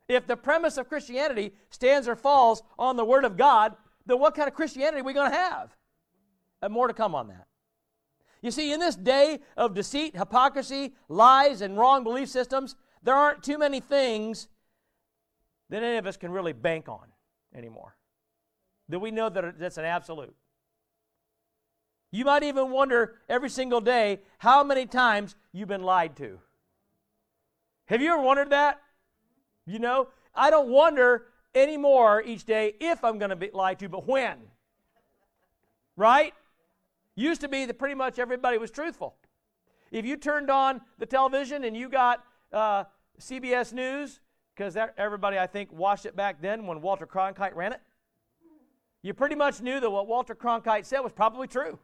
If 0.09 0.27
the 0.27 0.37
premise 0.37 0.79
of 0.79 0.89
Christianity 0.89 1.53
stands 1.71 2.09
or 2.09 2.17
falls 2.17 2.63
on 2.79 2.97
the 2.97 3.05
Word 3.05 3.25
of 3.25 3.37
God, 3.37 3.77
then 4.07 4.19
what 4.19 4.35
kind 4.35 4.49
of 4.49 4.55
Christianity 4.55 5.01
are 5.01 5.05
we 5.05 5.13
going 5.13 5.31
to 5.31 5.37
have? 5.37 5.77
And 6.63 6.73
more 6.73 6.87
to 6.89 6.95
come 6.95 7.15
on 7.15 7.29
that. 7.29 7.47
You 8.41 8.51
see, 8.51 8.73
in 8.73 8.81
this 8.81 8.97
day 8.97 9.41
of 9.57 9.75
deceit, 9.75 10.17
hypocrisy, 10.17 10.95
lies, 11.09 11.61
and 11.61 11.77
wrong 11.77 12.03
belief 12.05 12.29
systems, 12.29 12.77
there 13.03 13.15
aren't 13.15 13.43
too 13.43 13.59
many 13.59 13.81
things 13.81 14.49
that 15.71 15.83
any 15.83 15.97
of 15.97 16.07
us 16.07 16.17
can 16.17 16.31
really 16.31 16.53
bank 16.53 16.89
on 16.89 17.07
anymore. 17.55 17.97
That 18.89 18.99
we 18.99 19.11
know 19.11 19.29
that 19.29 19.59
that's 19.59 19.79
an 19.79 19.85
absolute. 19.85 20.35
You 22.11 22.25
might 22.25 22.43
even 22.43 22.71
wonder 22.71 23.15
every 23.29 23.49
single 23.49 23.81
day 23.81 24.21
how 24.39 24.63
many 24.63 24.87
times 24.87 25.35
you've 25.53 25.69
been 25.69 25.83
lied 25.83 26.17
to. 26.17 26.39
Have 27.87 28.03
you 28.03 28.13
ever 28.13 28.23
wondered 28.23 28.51
that? 28.51 28.81
You 29.67 29.79
know, 29.79 30.09
I 30.35 30.51
don't 30.51 30.69
wonder 30.69 31.27
anymore 31.55 32.23
each 32.25 32.45
day 32.45 32.75
if 32.81 33.03
I'm 33.05 33.19
going 33.19 33.31
to 33.31 33.37
be 33.37 33.51
lied 33.53 33.79
to, 33.79 33.89
but 33.89 34.07
when. 34.07 34.37
Right? 35.97 36.35
Used 37.15 37.41
to 37.43 37.49
be 37.49 37.67
that 37.67 37.79
pretty 37.79 37.95
much 37.95 38.19
everybody 38.19 38.59
was 38.59 38.71
truthful. 38.71 39.17
If 39.91 40.07
you 40.07 40.17
turned 40.17 40.51
on 40.51 40.81
the 40.99 41.07
television 41.07 41.65
and 41.65 41.77
you 41.77 41.89
got 41.89 42.25
uh, 42.53 42.85
CBS 43.21 43.73
News, 43.73 44.21
because 44.55 44.77
everybody, 44.97 45.39
I 45.39 45.47
think, 45.47 45.73
watched 45.73 46.07
it 46.07 46.17
back 46.17 46.41
then 46.41 46.67
when 46.67 46.81
Walter 46.81 47.07
Cronkite 47.07 47.55
ran 47.55 47.73
it, 47.73 47.81
you 49.03 49.13
pretty 49.13 49.35
much 49.35 49.61
knew 49.61 49.81
that 49.81 49.91
what 49.91 50.07
Walter 50.07 50.35
Cronkite 50.35 50.87
said 50.87 51.01
was 51.01 51.13
probably 51.13 51.47
true. 51.47 51.79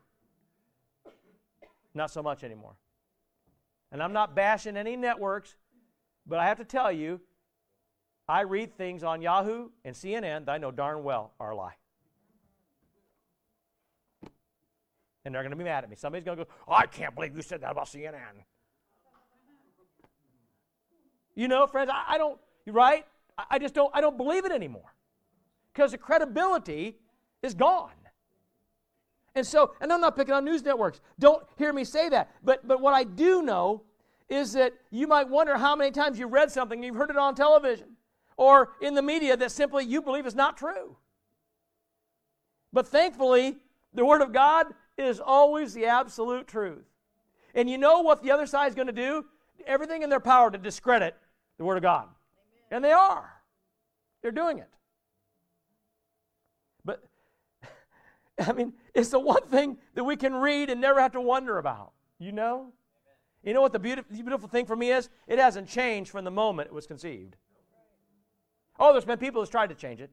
Not 1.94 2.10
so 2.10 2.22
much 2.22 2.44
anymore. 2.44 2.76
And 3.90 4.02
I'm 4.02 4.12
not 4.12 4.36
bashing 4.36 4.76
any 4.76 4.96
networks, 4.96 5.56
but 6.26 6.38
I 6.38 6.46
have 6.46 6.58
to 6.58 6.64
tell 6.64 6.92
you, 6.92 7.20
I 8.28 8.42
read 8.42 8.76
things 8.76 9.02
on 9.02 9.22
Yahoo 9.22 9.70
and 9.84 9.96
CNN 9.96 10.44
that 10.44 10.52
I 10.52 10.58
know 10.58 10.70
darn 10.70 11.02
well 11.02 11.32
are 11.40 11.50
a 11.50 11.56
lie. 11.56 11.74
And 15.28 15.34
they're 15.34 15.42
going 15.42 15.50
to 15.50 15.56
be 15.56 15.64
mad 15.64 15.84
at 15.84 15.90
me. 15.90 15.96
Somebody's 15.96 16.24
going 16.24 16.38
to 16.38 16.44
go, 16.44 16.50
I 16.66 16.86
can't 16.86 17.14
believe 17.14 17.36
you 17.36 17.42
said 17.42 17.60
that 17.60 17.70
about 17.70 17.84
CNN. 17.84 18.14
You 21.34 21.48
know, 21.48 21.66
friends, 21.66 21.90
I, 21.92 22.14
I 22.14 22.18
don't, 22.18 22.40
right? 22.66 23.04
I, 23.36 23.44
I 23.50 23.58
just 23.58 23.74
don't, 23.74 23.94
I 23.94 24.00
don't 24.00 24.16
believe 24.16 24.46
it 24.46 24.52
anymore 24.52 24.94
because 25.74 25.92
the 25.92 25.98
credibility 25.98 26.96
is 27.42 27.52
gone. 27.52 27.90
And 29.34 29.46
so, 29.46 29.74
and 29.82 29.92
I'm 29.92 30.00
not 30.00 30.16
picking 30.16 30.32
on 30.32 30.46
news 30.46 30.64
networks. 30.64 31.02
Don't 31.18 31.44
hear 31.58 31.74
me 31.74 31.84
say 31.84 32.08
that. 32.08 32.30
But, 32.42 32.66
but 32.66 32.80
what 32.80 32.94
I 32.94 33.04
do 33.04 33.42
know 33.42 33.82
is 34.30 34.54
that 34.54 34.72
you 34.90 35.06
might 35.06 35.28
wonder 35.28 35.58
how 35.58 35.76
many 35.76 35.90
times 35.90 36.18
you've 36.18 36.32
read 36.32 36.50
something, 36.50 36.82
you've 36.82 36.96
heard 36.96 37.10
it 37.10 37.18
on 37.18 37.34
television 37.34 37.96
or 38.38 38.70
in 38.80 38.94
the 38.94 39.02
media 39.02 39.36
that 39.36 39.52
simply 39.52 39.84
you 39.84 40.00
believe 40.00 40.26
is 40.26 40.34
not 40.34 40.56
true. 40.56 40.96
But 42.72 42.88
thankfully, 42.88 43.56
the 43.92 44.06
Word 44.06 44.22
of 44.22 44.32
God 44.32 44.68
is 45.04 45.20
always 45.20 45.74
the 45.74 45.86
absolute 45.86 46.46
truth. 46.46 46.84
And 47.54 47.68
you 47.68 47.78
know 47.78 48.00
what 48.00 48.22
the 48.22 48.30
other 48.30 48.46
side 48.46 48.68
is 48.68 48.74
going 48.74 48.86
to 48.86 48.92
do? 48.92 49.24
Everything 49.66 50.02
in 50.02 50.10
their 50.10 50.20
power 50.20 50.50
to 50.50 50.58
discredit 50.58 51.16
the 51.56 51.64
Word 51.64 51.76
of 51.76 51.82
God. 51.82 52.04
Amen. 52.04 52.12
And 52.70 52.84
they 52.84 52.92
are. 52.92 53.30
They're 54.22 54.30
doing 54.30 54.58
it. 54.58 54.68
But, 56.84 57.04
I 58.40 58.52
mean, 58.52 58.74
it's 58.94 59.10
the 59.10 59.20
one 59.20 59.42
thing 59.48 59.78
that 59.94 60.04
we 60.04 60.16
can 60.16 60.34
read 60.34 60.70
and 60.70 60.80
never 60.80 61.00
have 61.00 61.12
to 61.12 61.20
wonder 61.20 61.58
about, 61.58 61.92
you 62.18 62.32
know? 62.32 62.72
You 63.42 63.54
know 63.54 63.60
what 63.60 63.72
the 63.72 63.78
beautiful, 63.78 64.14
beautiful 64.14 64.48
thing 64.48 64.66
for 64.66 64.76
me 64.76 64.90
is? 64.90 65.08
It 65.26 65.38
hasn't 65.38 65.68
changed 65.68 66.10
from 66.10 66.24
the 66.24 66.30
moment 66.30 66.68
it 66.68 66.74
was 66.74 66.86
conceived. 66.86 67.36
Oh, 68.78 68.92
there's 68.92 69.04
been 69.04 69.18
people 69.18 69.42
who's 69.42 69.48
tried 69.48 69.68
to 69.68 69.74
change 69.74 70.00
it. 70.00 70.10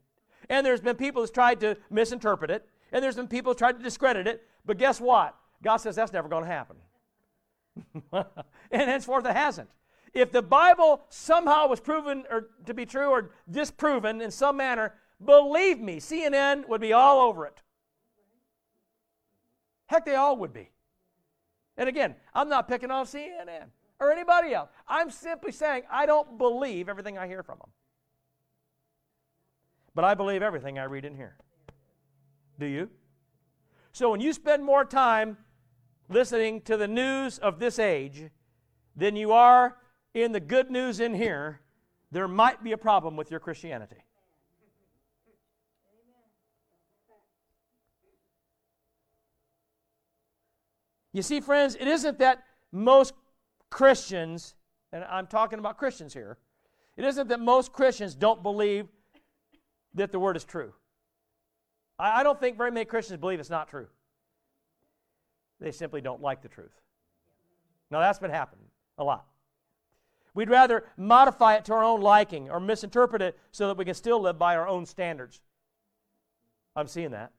And 0.49 0.65
there's 0.65 0.81
been 0.81 0.95
people 0.95 1.21
who's 1.21 1.31
tried 1.31 1.59
to 1.61 1.77
misinterpret 1.89 2.51
it. 2.51 2.67
And 2.91 3.03
there's 3.03 3.15
been 3.15 3.27
people 3.27 3.53
tried 3.55 3.77
to 3.77 3.83
discredit 3.83 4.27
it. 4.27 4.47
But 4.65 4.77
guess 4.77 4.99
what? 4.99 5.35
God 5.63 5.77
says 5.77 5.95
that's 5.95 6.13
never 6.13 6.27
going 6.27 6.43
to 6.43 6.49
happen. 6.49 6.77
and 8.71 8.89
henceforth 8.89 9.25
it 9.25 9.35
hasn't. 9.35 9.69
If 10.13 10.31
the 10.31 10.41
Bible 10.41 11.01
somehow 11.09 11.67
was 11.67 11.79
proven 11.79 12.23
or 12.31 12.49
to 12.65 12.73
be 12.73 12.85
true 12.85 13.09
or 13.09 13.31
disproven 13.49 14.21
in 14.21 14.31
some 14.31 14.57
manner, 14.57 14.93
believe 15.23 15.79
me, 15.79 15.97
CNN 15.97 16.67
would 16.69 16.81
be 16.81 16.93
all 16.93 17.19
over 17.19 17.45
it. 17.45 17.61
Heck, 19.87 20.05
they 20.05 20.15
all 20.15 20.37
would 20.37 20.53
be. 20.53 20.69
And 21.77 21.89
again, 21.89 22.15
I'm 22.33 22.47
not 22.47 22.67
picking 22.67 22.91
on 22.91 23.05
CNN 23.05 23.65
or 23.99 24.11
anybody 24.11 24.53
else. 24.53 24.69
I'm 24.87 25.11
simply 25.11 25.51
saying 25.51 25.83
I 25.91 26.05
don't 26.05 26.37
believe 26.37 26.89
everything 26.89 27.17
I 27.17 27.27
hear 27.27 27.43
from 27.43 27.59
them. 27.59 27.69
But 29.93 30.05
I 30.05 30.13
believe 30.13 30.41
everything 30.41 30.79
I 30.79 30.83
read 30.85 31.05
in 31.05 31.15
here. 31.15 31.35
Do 32.59 32.65
you? 32.65 32.89
So 33.95 34.11
when 34.11 34.19
you 34.19 34.33
spend 34.33 34.61
more 34.61 34.83
time 34.83 35.37
listening 36.09 36.59
to 36.63 36.75
the 36.75 36.85
news 36.85 37.37
of 37.37 37.59
this 37.59 37.79
age 37.79 38.25
than 38.93 39.15
you 39.15 39.31
are 39.31 39.77
in 40.13 40.33
the 40.33 40.41
good 40.41 40.69
news 40.69 40.99
in 40.99 41.13
here, 41.13 41.61
there 42.11 42.27
might 42.27 42.61
be 42.61 42.73
a 42.73 42.77
problem 42.77 43.15
with 43.15 43.31
your 43.31 43.39
Christianity. 43.39 43.95
You 51.13 51.21
see, 51.21 51.39
friends, 51.39 51.77
it 51.79 51.87
isn't 51.87 52.19
that 52.19 52.43
most 52.73 53.13
Christians, 53.69 54.55
and 54.91 55.05
I'm 55.05 55.25
talking 55.25 55.57
about 55.57 55.77
Christians 55.77 56.13
here, 56.13 56.37
it 56.97 57.05
isn't 57.05 57.29
that 57.29 57.39
most 57.39 57.71
Christians 57.71 58.13
don't 58.13 58.43
believe 58.43 58.89
that 59.93 60.11
the 60.11 60.19
word 60.19 60.35
is 60.35 60.43
true. 60.43 60.73
I, 61.97 62.23
don't 62.23 62.39
think 62.39 62.57
very 62.57 62.71
many 62.71 62.85
Christians 62.85 63.19
believe 63.19 63.39
it's 63.39 63.49
not 63.49 63.69
true. 63.69 63.87
They 65.59 65.71
simply 65.71 66.01
don't 66.01 66.21
like 66.21 66.41
the 66.41 66.49
truth. 66.49 66.73
Now, 67.89 67.99
that's 67.99 68.19
been 68.19 68.31
happening 68.31 68.65
a 68.97 69.03
lot. 69.03 69.25
We'd 70.33 70.49
rather 70.49 70.83
modify 70.97 71.55
it 71.55 71.65
to 71.65 71.73
our 71.73 71.83
own 71.83 72.01
liking 72.01 72.49
or 72.49 72.59
misinterpret 72.59 73.21
it 73.21 73.39
so 73.51 73.67
that 73.67 73.77
we 73.77 73.85
can 73.85 73.93
still 73.93 74.19
live 74.19 74.37
by 74.37 74.57
our 74.57 74.67
own 74.67 74.85
standards. 74.85 75.39
I'm 76.75 76.87
seeing 76.87 77.11
that. 77.11 77.31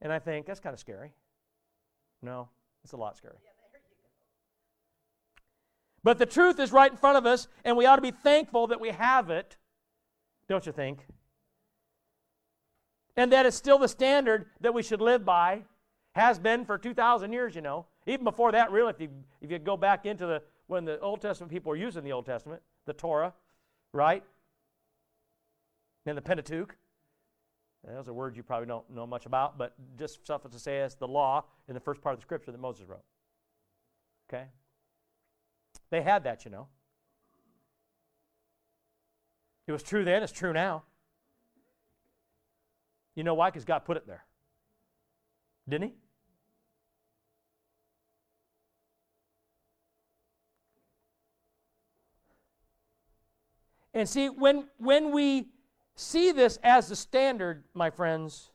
And 0.00 0.12
I 0.12 0.20
think 0.20 0.46
that's 0.46 0.60
kind 0.60 0.74
of 0.74 0.78
scary. 0.78 1.12
No, 2.22 2.48
it's 2.84 2.92
a 2.92 2.96
lot 2.96 3.16
scary. 3.16 3.38
But 6.04 6.18
the 6.18 6.26
truth 6.26 6.60
is 6.60 6.70
right 6.70 6.90
in 6.90 6.96
front 6.96 7.18
of 7.18 7.26
us, 7.26 7.48
and 7.64 7.76
we 7.76 7.84
ought 7.84 7.96
to 7.96 8.02
be 8.02 8.12
thankful 8.12 8.68
that 8.68 8.80
we 8.80 8.90
have 8.90 9.30
it, 9.30 9.56
don't 10.48 10.64
you 10.64 10.72
think? 10.72 11.04
And 13.18 13.32
that 13.32 13.46
is 13.46 13.56
still 13.56 13.78
the 13.78 13.88
standard 13.88 14.46
that 14.60 14.72
we 14.72 14.80
should 14.80 15.00
live 15.00 15.24
by, 15.24 15.64
has 16.14 16.38
been 16.38 16.64
for 16.64 16.78
2,000 16.78 17.32
years, 17.32 17.52
you 17.52 17.60
know. 17.60 17.86
Even 18.06 18.22
before 18.22 18.52
that, 18.52 18.70
really, 18.70 18.90
if 18.90 19.00
you, 19.00 19.08
if 19.40 19.50
you 19.50 19.58
go 19.58 19.76
back 19.76 20.06
into 20.06 20.24
the 20.24 20.40
when 20.68 20.84
the 20.84 21.00
Old 21.00 21.20
Testament 21.20 21.50
people 21.50 21.70
were 21.70 21.76
using 21.76 22.04
the 22.04 22.12
Old 22.12 22.26
Testament, 22.26 22.62
the 22.86 22.92
Torah, 22.92 23.34
right? 23.92 24.22
And 26.06 26.16
the 26.16 26.22
Pentateuch. 26.22 26.76
Those 27.84 28.06
are 28.06 28.12
words 28.12 28.36
you 28.36 28.44
probably 28.44 28.66
don't 28.66 28.88
know 28.88 29.06
much 29.06 29.26
about, 29.26 29.58
but 29.58 29.74
just 29.98 30.24
suffice 30.24 30.52
to 30.52 30.58
say, 30.58 30.78
it's 30.78 30.94
the 30.94 31.08
law 31.08 31.44
in 31.68 31.74
the 31.74 31.80
first 31.80 32.00
part 32.00 32.12
of 32.12 32.20
the 32.20 32.22
scripture 32.22 32.52
that 32.52 32.60
Moses 32.60 32.86
wrote. 32.86 33.04
Okay? 34.28 34.44
They 35.90 36.02
had 36.02 36.22
that, 36.24 36.44
you 36.44 36.52
know. 36.52 36.68
It 39.66 39.72
was 39.72 39.82
true 39.82 40.04
then, 40.04 40.22
it's 40.22 40.32
true 40.32 40.52
now. 40.52 40.84
You 43.18 43.24
know 43.24 43.34
why? 43.34 43.50
Because 43.50 43.64
God 43.64 43.80
put 43.80 43.96
it 43.96 44.06
there. 44.06 44.24
Didn't 45.68 45.88
He? 45.88 45.94
And 53.92 54.08
see, 54.08 54.28
when, 54.28 54.68
when 54.76 55.10
we 55.10 55.48
see 55.96 56.30
this 56.30 56.60
as 56.62 56.86
the 56.86 56.94
standard, 56.94 57.64
my 57.74 57.90
friends, 57.90 58.50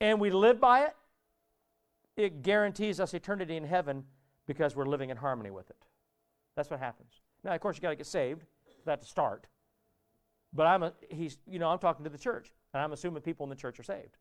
and 0.00 0.20
we 0.20 0.30
live 0.30 0.60
by 0.60 0.84
it, 0.84 0.94
it 2.16 2.42
guarantees 2.42 3.00
us 3.00 3.14
eternity 3.14 3.56
in 3.56 3.64
heaven 3.64 4.04
because 4.46 4.76
we're 4.76 4.86
living 4.86 5.10
in 5.10 5.16
harmony 5.16 5.50
with 5.50 5.70
it. 5.70 5.86
That's 6.54 6.70
what 6.70 6.78
happens. 6.78 7.20
Now, 7.42 7.52
of 7.52 7.60
course, 7.60 7.74
you've 7.74 7.82
got 7.82 7.90
to 7.90 7.96
get 7.96 8.06
saved 8.06 8.42
for 8.42 8.84
that 8.84 9.00
to 9.02 9.08
start. 9.08 9.48
But 10.52 10.66
I'm 10.66 10.82
a, 10.82 10.92
he's, 11.10 11.38
you 11.46 11.58
know, 11.58 11.68
I'm 11.68 11.78
talking 11.78 12.04
to 12.04 12.10
the 12.10 12.18
church, 12.18 12.52
and 12.72 12.82
I'm 12.82 12.92
assuming 12.92 13.22
people 13.22 13.44
in 13.44 13.50
the 13.50 13.56
church 13.56 13.78
are 13.78 13.84
saved. 13.84 14.16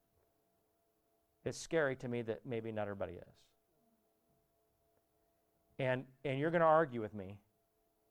It's 1.46 1.58
scary 1.58 1.96
to 1.98 2.08
me 2.08 2.22
that 2.24 2.42
maybe 2.46 2.72
not 2.72 2.84
everybody 2.84 3.14
is. 3.14 3.36
And, 5.80 6.04
and 6.26 6.40
you're 6.40 6.52
going 6.52 6.62
to 6.62 6.68
argue 6.68 7.02
with 7.02 7.14
me, 7.14 7.38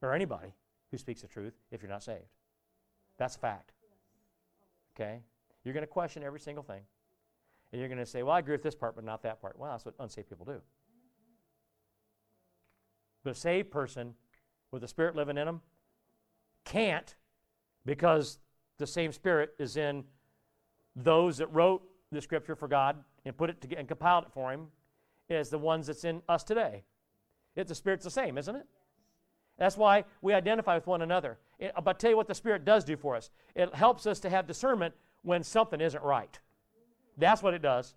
or 0.01 0.15
anybody 0.15 0.55
who 0.91 0.99
speaks 0.99 1.21
the 1.21 1.29
truth, 1.29 1.55
if 1.71 1.83
you're 1.83 1.91
not 1.91 2.03
saved. 2.03 2.33
That's 3.19 3.37
a 3.37 3.39
fact. 3.39 3.73
Okay? 4.95 5.21
You're 5.65 5.75
going 5.75 5.83
to 5.83 5.89
question 5.89 6.23
every 6.23 6.41
single 6.41 6.63
thing. 6.63 6.83
And 7.73 7.81
you're 7.81 7.89
going 7.89 7.99
to 7.99 8.07
say, 8.07 8.23
well, 8.23 8.35
I 8.35 8.39
agree 8.39 8.55
with 8.55 8.63
this 8.63 8.75
part, 8.75 8.95
but 8.95 9.05
not 9.05 9.23
that 9.25 9.41
part. 9.43 9.59
Well, 9.59 9.71
that's 9.71 9.85
what 9.85 9.95
unsaved 9.99 10.29
people 10.29 10.47
do. 10.47 10.61
But 13.25 13.31
a 13.31 13.35
saved 13.35 13.71
person 13.71 14.15
with 14.71 14.83
the 14.83 14.89
Spirit 14.89 15.17
living 15.17 15.37
in 15.37 15.47
them 15.47 15.61
can't 16.65 17.17
because 17.87 18.39
the 18.79 18.87
same 18.87 19.13
Spirit 19.13 19.55
is 19.59 19.79
in 19.79 20.05
those 20.95 21.39
that 21.39 21.47
wrote 21.55 21.83
the 22.13 22.21
Scripture 22.21 22.55
for 22.55 22.69
God 22.69 22.97
and 23.25 23.37
put 23.37 23.51
it 23.51 23.75
and 23.77 23.89
compiled 23.89 24.25
it 24.25 24.33
for 24.33 24.53
Him 24.53 24.67
as 25.31 25.49
the 25.49 25.59
ones 25.59 25.87
that's 25.87 26.05
in 26.05 26.21
us 26.29 26.45
today. 26.45 26.85
It, 27.55 27.67
the 27.69 27.75
Spirit's 27.75 28.05
the 28.05 28.11
same, 28.11 28.37
isn't 28.37 28.55
it? 28.55 28.67
That's 29.59 29.77
why 29.77 30.05
we 30.21 30.35
identify 30.35 30.75
with 30.75 30.87
one 30.87 31.01
another. 31.01 31.39
It, 31.59 31.73
but 31.83 31.99
tell 31.99 32.11
you 32.11 32.17
what 32.17 32.29
the 32.29 32.35
Spirit 32.35 32.65
does 32.67 32.85
do 32.85 32.97
for 32.97 33.17
us. 33.17 33.31
It 33.55 33.75
helps 33.75 34.07
us 34.07 34.21
to 34.21 34.31
have 34.31 34.47
discernment 34.47 34.95
when 35.23 35.43
something 35.43 35.81
isn't 35.81 36.03
right. 36.03 36.39
That's 37.17 37.43
what 37.43 37.55
it 37.55 37.63
does. 37.63 37.95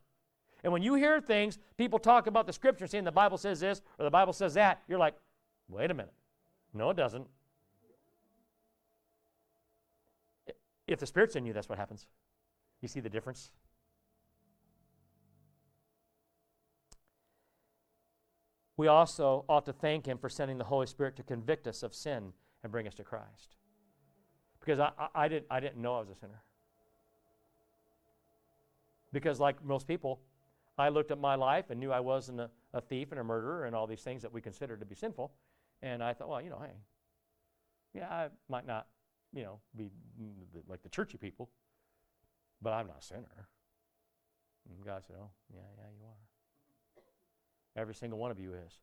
And 0.63 0.71
when 0.71 0.81
you 0.81 0.95
hear 0.95 1.19
things, 1.19 1.57
people 1.77 1.99
talk 1.99 2.27
about 2.27 2.47
the 2.47 2.53
Scripture 2.53 2.87
saying 2.87 3.03
the 3.03 3.11
Bible 3.11 3.37
says 3.37 3.59
this 3.59 3.81
or 3.97 4.05
the 4.05 4.11
Bible 4.11 4.33
says 4.33 4.53
that, 4.53 4.81
you're 4.87 4.99
like, 4.99 5.15
wait 5.67 5.91
a 5.91 5.93
minute. 5.93 6.13
No, 6.73 6.89
it 6.91 6.97
doesn't. 6.97 7.27
If 10.89 10.99
the 10.99 11.05
Spirit's 11.05 11.35
in 11.35 11.45
you, 11.45 11.53
that's 11.53 11.69
what 11.69 11.77
happens. 11.77 12.07
You 12.81 12.87
see 12.87 12.99
the 12.99 13.09
difference? 13.09 13.51
we 18.79 18.87
also 18.87 19.43
ought 19.49 19.65
to 19.65 19.73
thank 19.73 20.05
Him 20.05 20.17
for 20.17 20.29
sending 20.29 20.57
the 20.57 20.63
Holy 20.63 20.87
Spirit 20.87 21.17
to 21.17 21.23
convict 21.23 21.67
us 21.67 21.83
of 21.83 21.93
sin 21.93 22.31
and 22.63 22.71
bring 22.71 22.87
us 22.87 22.93
to 22.93 23.03
Christ. 23.03 23.57
Because 24.61 24.79
I, 24.79 24.91
I, 24.97 25.25
I, 25.25 25.27
didn't, 25.27 25.47
I 25.51 25.59
didn't 25.59 25.81
know 25.81 25.97
I 25.97 25.99
was 25.99 26.09
a 26.09 26.15
sinner. 26.15 26.41
Because, 29.11 29.37
like 29.37 29.61
most 29.65 29.85
people, 29.85 30.21
I 30.77 30.87
looked 30.87 31.11
at 31.11 31.19
my 31.19 31.35
life 31.35 31.71
and 31.71 31.77
knew 31.77 31.91
I 31.91 31.99
wasn't 31.99 32.39
a, 32.39 32.49
a 32.73 32.79
thief 32.79 33.11
and 33.11 33.19
a 33.19 33.23
murderer 33.23 33.65
and 33.65 33.75
all 33.75 33.85
these 33.85 34.01
things 34.01 34.21
that 34.21 34.31
we 34.31 34.39
consider 34.39 34.77
to 34.77 34.85
be 34.85 34.95
sinful. 34.95 35.33
And 35.81 36.01
I 36.01 36.13
thought, 36.13 36.29
well, 36.29 36.41
you 36.41 36.49
know, 36.49 36.61
hey, 36.61 36.77
yeah, 37.93 38.07
I 38.07 38.27
might 38.47 38.65
not, 38.65 38.87
you 39.33 39.43
know, 39.43 39.59
be 39.75 39.89
like 40.67 40.81
the 40.81 40.89
churchy 40.89 41.17
people, 41.17 41.49
but 42.61 42.73
I'm 42.73 42.87
not 42.87 42.99
a 43.01 43.05
sinner. 43.05 43.47
And 44.69 44.85
God 44.85 45.03
said, 45.05 45.15
oh, 45.19 45.29
yeah, 45.53 45.61
yeah, 45.77 45.83
you 45.99 46.05
are. 46.05 47.81
Every 47.81 47.95
single 47.95 48.19
one 48.19 48.31
of 48.31 48.39
you 48.39 48.53
is. 48.53 48.79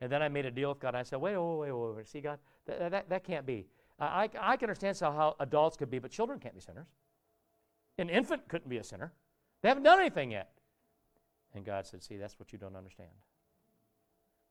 And 0.00 0.10
then 0.10 0.22
I 0.22 0.28
made 0.28 0.46
a 0.46 0.50
deal 0.50 0.70
with 0.70 0.80
God. 0.80 0.94
I 0.94 1.02
said, 1.02 1.20
wait, 1.20 1.36
wait, 1.36 1.58
wait, 1.58 1.72
wait, 1.72 1.96
wait. 1.96 2.08
See, 2.08 2.20
God, 2.20 2.38
that, 2.66 2.90
that, 2.90 3.08
that 3.10 3.24
can't 3.24 3.44
be. 3.44 3.66
I, 3.98 4.30
I 4.40 4.56
can 4.56 4.70
understand 4.70 4.96
how, 4.98 5.12
how 5.12 5.36
adults 5.40 5.76
could 5.76 5.90
be, 5.90 5.98
but 5.98 6.10
children 6.10 6.38
can't 6.38 6.54
be 6.54 6.60
sinners. 6.60 6.86
An 7.98 8.08
infant 8.08 8.48
couldn't 8.48 8.68
be 8.70 8.78
a 8.78 8.84
sinner. 8.84 9.12
They 9.60 9.68
haven't 9.68 9.82
done 9.82 10.00
anything 10.00 10.30
yet. 10.30 10.52
And 11.54 11.64
God 11.66 11.86
said, 11.86 12.02
see, 12.02 12.16
that's 12.16 12.38
what 12.38 12.52
you 12.52 12.58
don't 12.58 12.76
understand. 12.76 13.10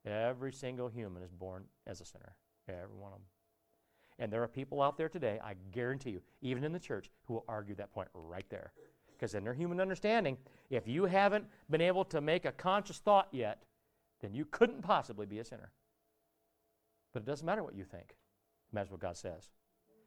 Every 0.06 0.54
single 0.54 0.88
human 0.88 1.24
is 1.24 1.32
born 1.32 1.64
as 1.88 2.00
a 2.00 2.06
sinner. 2.06 2.36
Every 2.68 2.98
one 2.98 3.12
of 3.12 3.20
them. 3.20 3.26
And 4.20 4.32
there 4.32 4.44
are 4.44 4.48
people 4.48 4.82
out 4.82 4.98
there 4.98 5.10
today, 5.10 5.40
I 5.44 5.56
guarantee 5.72 6.12
you, 6.12 6.22
even 6.42 6.64
in 6.64 6.74
the 6.74 6.80
church, 6.80 7.10
who 7.24 7.36
will 7.36 7.46
argue 7.48 7.74
that 7.76 7.94
point 7.94 8.10
right 8.14 8.46
there. 8.50 8.74
Because 9.14 9.34
in 9.34 9.44
their 9.44 9.54
human 9.54 9.80
understanding, 9.80 10.38
if 10.70 10.88
you 10.88 11.06
haven't 11.06 11.46
been 11.70 11.82
able 11.82 12.06
to 12.06 12.22
make 12.22 12.46
a 12.46 12.52
conscious 12.52 13.00
thought 13.00 13.30
yet, 13.32 13.64
then 14.22 14.34
you 14.34 14.46
couldn't 14.46 14.82
possibly 14.82 15.26
be 15.26 15.40
a 15.40 15.46
sinner. 15.46 15.72
But 17.14 17.24
it 17.24 17.26
doesn't 17.26 17.46
matter 17.46 17.64
what 17.64 17.76
you 17.76 17.86
think, 17.86 18.16
matters 18.72 18.92
what 18.92 19.00
God 19.00 19.18
says. 19.18 19.50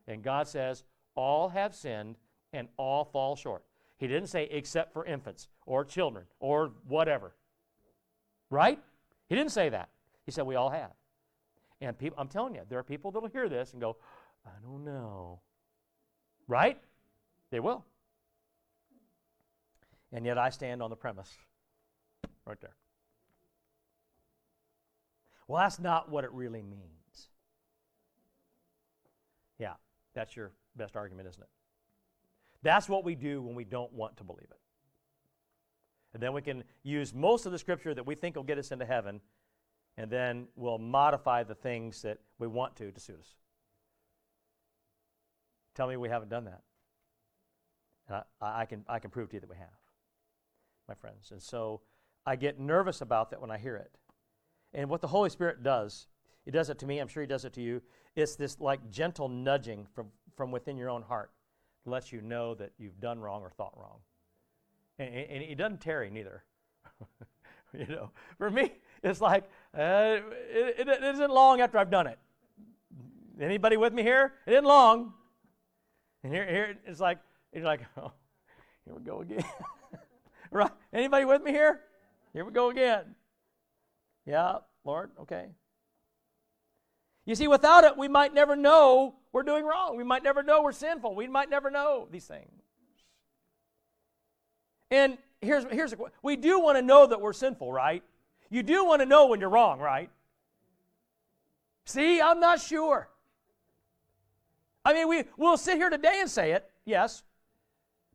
And 0.07 0.23
God 0.23 0.47
says, 0.47 0.85
all 1.15 1.49
have 1.49 1.75
sinned 1.75 2.17
and 2.53 2.69
all 2.77 3.05
fall 3.05 3.35
short. 3.35 3.65
He 3.97 4.07
didn't 4.07 4.29
say 4.29 4.45
except 4.51 4.93
for 4.93 5.07
infants 5.07 5.49
or 5.65 5.85
children 5.85 6.25
or 6.39 6.73
whatever. 6.87 7.35
Right? 8.51 8.79
He 9.29 9.35
didn't 9.35 9.53
say 9.53 9.71
that. 9.71 9.89
He 10.25 10.33
said 10.33 10.45
we 10.45 10.57
all 10.57 10.71
have. 10.71 10.93
And 11.83 11.99
people, 11.99 12.17
I'm 12.19 12.29
telling 12.29 12.55
you, 12.55 12.63
there 12.69 12.79
are 12.79 12.85
people 12.85 13.11
that'll 13.11 13.29
hear 13.29 13.49
this 13.49 13.73
and 13.73 13.81
go, 13.81 13.97
I 14.47 14.51
don't 14.65 14.85
know. 14.85 15.41
Right? 16.47 16.79
They 17.51 17.59
will. 17.59 17.85
And 20.13 20.25
yet 20.25 20.39
I 20.39 20.51
stand 20.51 20.81
on 20.81 20.91
the 20.91 20.97
premise 20.97 21.31
right 22.47 22.61
there. 22.61 22.77
Well, 25.49 25.61
that's 25.61 25.81
not 25.81 26.09
what 26.09 26.23
it 26.23 26.31
really 26.33 26.63
means. 26.63 27.29
Yeah, 29.59 29.75
that's 30.15 30.37
your 30.37 30.53
best 30.77 30.97
argument, 30.97 31.29
isn't 31.29 31.43
it? 31.43 31.49
That's 32.63 32.89
what 32.89 33.05
we 33.05 33.17
do 33.17 33.43
when 33.43 33.57
we 33.57 33.65
don't 33.65 33.93
want 33.93 34.17
to 34.19 34.25
believe 34.25 34.49
it. 34.51 34.61
And 36.15 36.23
then 36.23 36.33
we 36.33 36.43
can 36.43 36.63
use 36.85 37.13
most 37.13 37.45
of 37.45 37.51
the 37.51 37.59
scripture 37.59 37.93
that 37.93 38.07
we 38.07 38.15
think 38.15 38.37
will 38.37 38.45
get 38.45 38.59
us 38.59 38.71
into 38.71 38.85
heaven, 38.85 39.21
and 39.97 40.11
then 40.11 40.47
we'll 40.57 40.79
modify 40.79 41.43
the 41.43 41.55
things 41.55 42.03
that 42.03 42.19
we 42.39 42.47
want 42.47 42.77
to 42.77 42.91
to 42.91 43.01
suit 43.01 43.19
us. 43.19 43.35
Tell 45.75 45.87
me 45.87 45.97
we 45.97 46.09
haven't 46.09 46.29
done 46.29 46.45
that. 46.45 46.63
And 48.09 48.23
I, 48.41 48.63
I, 48.63 48.65
can, 48.67 48.85
I 48.89 48.99
can 48.99 49.11
prove 49.11 49.31
to 49.31 49.37
you 49.37 49.41
that 49.41 49.49
we 49.49 49.57
have, 49.57 49.69
my 50.89 50.95
friends. 50.95 51.31
And 51.31 51.41
so 51.41 51.81
I 52.27 52.37
get 52.37 52.59
nervous 52.59 53.01
about 53.01 53.31
that 53.31 53.41
when 53.41 53.51
I 53.51 53.59
hear 53.59 53.77
it. 53.77 53.91
And 54.75 54.89
what 54.89 55.01
the 55.01 55.09
Holy 55.09 55.31
Spirit 55.31 55.63
does, 55.63 56.09
He 56.45 56.51
does 56.51 56.71
it 56.71 56.79
to 56.81 56.87
me, 56.87 56.99
I'm 56.99 57.09
sure 57.09 57.23
He 57.23 57.27
does 57.27 57.45
it 57.45 57.53
to 57.55 57.63
you. 57.63 57.83
It's 58.17 58.37
this 58.37 58.61
like 58.61 58.91
gentle 58.91 59.29
nudging 59.29 59.87
from, 59.95 60.09
from 60.37 60.51
within 60.51 60.77
your 60.77 60.91
own 60.91 61.03
heart 61.03 61.31
lets 61.85 62.13
you 62.13 62.21
know 62.21 62.55
that 62.55 62.73
you've 62.79 63.01
done 63.01 63.19
wrong 63.19 63.43
or 63.43 63.51
thought 63.51 63.77
wrong. 63.77 63.99
And, 64.99 65.15
and 65.15 65.43
he 65.43 65.55
doesn't 65.55 65.81
tarry 65.81 66.11
neither. 66.11 66.45
you 67.73 67.87
know, 67.87 68.11
for 68.39 68.51
me, 68.51 68.73
it's 69.03 69.21
like 69.21 69.45
uh, 69.77 70.19
it, 70.51 70.89
it, 70.89 71.03
isn't 71.03 71.31
long 71.31 71.61
after 71.61 71.79
I've 71.79 71.91
done 71.91 72.07
it. 72.07 72.19
Anybody 73.41 73.77
with 73.77 73.93
me 73.93 74.03
here? 74.03 74.35
It 74.47 74.53
isn't 74.53 74.65
long. 74.65 75.15
And 76.23 76.33
here, 76.33 76.47
here 76.47 76.77
it's 76.87 77.01
like 77.01 77.19
it's 77.53 77.65
like, 77.65 77.81
oh, 77.97 78.13
here 78.85 78.95
we 78.95 79.03
go 79.03 79.21
again. 79.21 79.45
right? 80.51 80.71
Anybody 80.93 81.25
with 81.25 81.43
me 81.43 81.51
here? 81.51 81.81
Here 82.33 82.45
we 82.45 82.53
go 82.53 82.71
again. 82.71 83.15
Yeah, 84.27 84.59
Lord. 84.85 85.11
Okay. 85.21 85.47
You 87.25 87.35
see, 87.35 87.47
without 87.47 87.85
it, 87.85 87.97
we 87.97 88.09
might 88.09 88.35
never 88.35 88.57
know 88.57 89.15
we're 89.33 89.45
doing 89.45 89.65
wrong. 89.65 89.97
We 89.97 90.05
might 90.05 90.23
never 90.25 90.43
know 90.43 90.63
we're 90.63 90.73
sinful. 90.73 91.15
We 91.15 91.29
might 91.29 91.49
never 91.49 91.71
know 91.71 92.09
these 92.11 92.27
things. 92.27 92.63
And 94.91 95.17
here's, 95.41 95.65
here's 95.71 95.93
a 95.93 95.97
we 96.23 96.37
do 96.37 96.61
want 96.61 96.77
to 96.77 96.83
know 96.83 97.07
that 97.07 97.21
we're 97.21 97.33
sinful, 97.33 97.73
right? 97.73 98.03
You 98.53 98.63
do 98.63 98.85
want 98.85 99.01
to 99.01 99.07
know 99.07 99.29
when 99.29 99.41
you're 99.41 99.49
wrong, 99.49 99.81
right? 99.81 100.11
See, 101.87 102.21
I'm 102.21 102.39
not 102.39 102.61
sure. 102.61 103.09
I 104.85 104.93
mean, 104.93 105.09
we, 105.09 105.25
we'll 105.39 105.57
sit 105.57 105.79
here 105.79 105.89
today 105.89 106.19
and 106.21 106.31
say 106.31 106.53
it, 106.53 106.71
yes. 106.85 107.23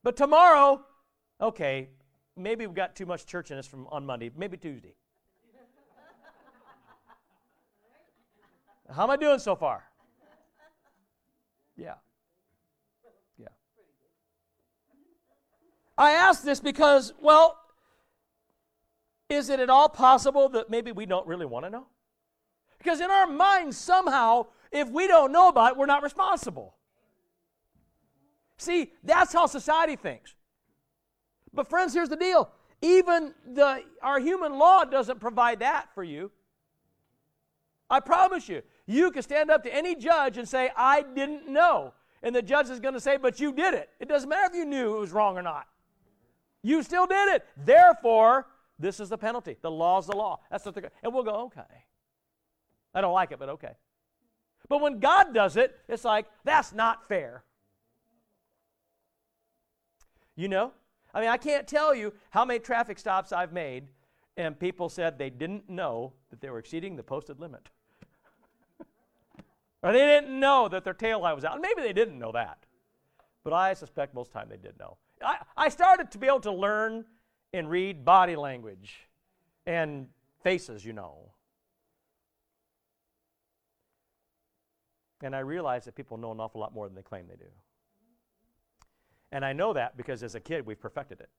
But 0.04 0.16
tomorrow, 0.16 0.86
okay, 1.42 1.90
maybe 2.36 2.68
we've 2.68 2.76
got 2.76 2.96
too 2.96 3.08
much 3.08 3.26
church 3.26 3.50
in 3.50 3.58
us 3.58 3.66
from 3.66 3.88
on 3.88 4.06
Monday, 4.06 4.30
maybe 4.38 4.58
Tuesday. 4.58 4.94
How 8.94 9.06
am 9.06 9.10
I 9.10 9.18
doing 9.18 9.40
so 9.40 9.56
far? 9.56 9.86
Yeah. 11.76 11.96
Yeah. 13.40 13.48
I 15.98 16.12
ask 16.12 16.44
this 16.44 16.60
because, 16.60 17.12
well, 17.20 17.58
is 19.30 19.50
it 19.50 19.60
at 19.60 19.70
all 19.70 19.90
possible 19.90 20.50
that 20.50 20.70
maybe 20.70 20.92
we 20.92 21.06
don't 21.06 21.28
really 21.28 21.46
want 21.46 21.66
to 21.66 21.70
know? 21.70 21.88
Because 22.78 23.02
in 23.02 23.12
our 23.12 23.28
minds, 23.28 23.78
somehow, 23.78 24.48
if 24.72 24.90
we 24.90 25.08
don't 25.08 25.32
know 25.32 25.50
about 25.50 25.74
it, 25.74 25.78
we're 25.78 25.86
not 25.86 26.04
responsible. 26.04 26.76
See, 28.58 28.92
that's 29.04 29.34
how 29.34 29.46
society 29.46 29.96
thinks. 29.96 30.34
But, 31.54 31.70
friends, 31.70 31.94
here's 31.94 32.10
the 32.10 32.16
deal 32.16 32.50
even 32.82 33.34
the, 33.54 33.82
our 34.04 34.20
human 34.20 34.58
law 34.58 34.84
doesn't 34.84 35.20
provide 35.20 35.60
that 35.60 35.94
for 35.96 36.04
you. 36.04 36.32
I 37.90 38.00
promise 38.00 38.48
you, 38.48 38.62
you 38.86 39.12
can 39.12 39.24
stand 39.24 39.50
up 39.50 39.64
to 39.64 39.74
any 39.74 39.96
judge 39.96 40.38
and 40.38 40.48
say, 40.48 40.70
I 40.76 41.02
didn't 41.02 41.48
know. 41.48 41.94
And 42.22 42.36
the 42.36 42.42
judge 42.42 42.70
is 42.70 42.80
going 42.80 42.94
to 42.94 43.00
say, 43.00 43.18
But 43.18 43.40
you 43.40 43.52
did 43.52 43.74
it. 43.74 43.90
It 44.00 44.08
doesn't 44.08 44.30
matter 44.30 44.50
if 44.52 44.58
you 44.58 44.66
knew 44.66 44.96
it 44.96 45.00
was 45.00 45.12
wrong 45.12 45.38
or 45.38 45.42
not. 45.42 45.68
You 46.64 46.84
still 46.84 47.08
did 47.08 47.36
it. 47.36 47.46
Therefore, 47.56 48.48
this 48.80 49.00
is 49.00 49.10
the 49.10 49.18
penalty. 49.18 49.58
The 49.62 49.72
law 49.72 50.00
is 50.00 50.06
the 50.06 50.16
law. 50.16 50.40
That's 50.52 50.66
what 50.66 50.76
they're 50.76 50.92
And 51.04 51.14
we'll 51.14 51.24
go, 51.24 51.46
Okay. 51.46 51.62
I 52.94 53.02
don't 53.02 53.14
like 53.14 53.32
it, 53.32 53.40
but 53.40 53.50
okay. 53.50 53.74
But 54.70 54.82
when 54.82 55.00
God 55.00 55.34
does 55.34 55.58
it, 55.58 55.78
it's 55.88 56.04
like, 56.04 56.26
That's 56.44 56.74
not 56.74 57.08
fair. 57.08 57.44
You 60.36 60.48
know? 60.48 60.72
I 61.14 61.22
mean, 61.22 61.30
I 61.30 61.38
can't 61.38 61.68
tell 61.68 61.96
you 61.96 62.14
how 62.30 62.46
many 62.46 62.60
traffic 62.60 63.00
stops 63.00 63.32
I've 63.32 63.52
made, 63.52 63.88
and 64.36 64.60
people 64.60 64.88
said 64.88 65.18
they 65.18 65.32
didn't 65.32 65.68
know 65.68 66.14
that 66.30 66.42
they 66.42 66.50
were 66.50 66.60
exceeding 66.60 66.96
the 66.96 67.04
posted 67.04 67.40
limit. 67.40 67.70
Or 69.84 69.92
they 69.92 70.00
didn't 70.00 70.40
know 70.40 70.68
that 70.70 70.84
their 70.84 70.96
tail 70.96 71.22
light 71.22 71.34
was 71.34 71.46
out. 71.46 71.62
maybe 71.62 71.82
they 71.82 71.94
didn't 71.94 72.18
know 72.18 72.32
that. 72.32 72.66
But 73.44 73.54
I 73.54 73.74
suspect 73.76 74.14
most 74.14 74.32
time 74.32 74.48
they 74.50 74.58
did 74.58 74.78
know. 74.80 74.98
I, 75.24 75.38
I 75.56 75.70
started 75.70 76.12
to 76.12 76.18
be 76.18 76.28
able 76.28 76.42
to 76.42 76.52
learn 76.52 77.06
and 77.54 77.70
read 77.70 78.04
body 78.04 78.36
language 78.36 79.08
and 79.66 80.08
faces, 80.44 80.86
you 80.86 80.94
know. 80.94 81.32
And 85.22 85.36
I 85.36 85.40
realize 85.40 85.86
that 85.86 85.96
people 85.96 86.18
know 86.18 86.32
an 86.32 86.40
awful 86.40 86.62
lot 86.62 86.74
more 86.74 86.88
than 86.88 86.96
they 86.96 87.02
claim 87.02 87.26
they 87.28 87.36
do. 87.36 87.52
And 89.32 89.44
I 89.44 89.54
know 89.54 89.74
that 89.74 89.98
because 89.98 90.24
as 90.24 90.36
a 90.36 90.40
kid, 90.40 90.66
we've 90.66 90.80
perfected 90.80 91.20
it. 91.20 91.30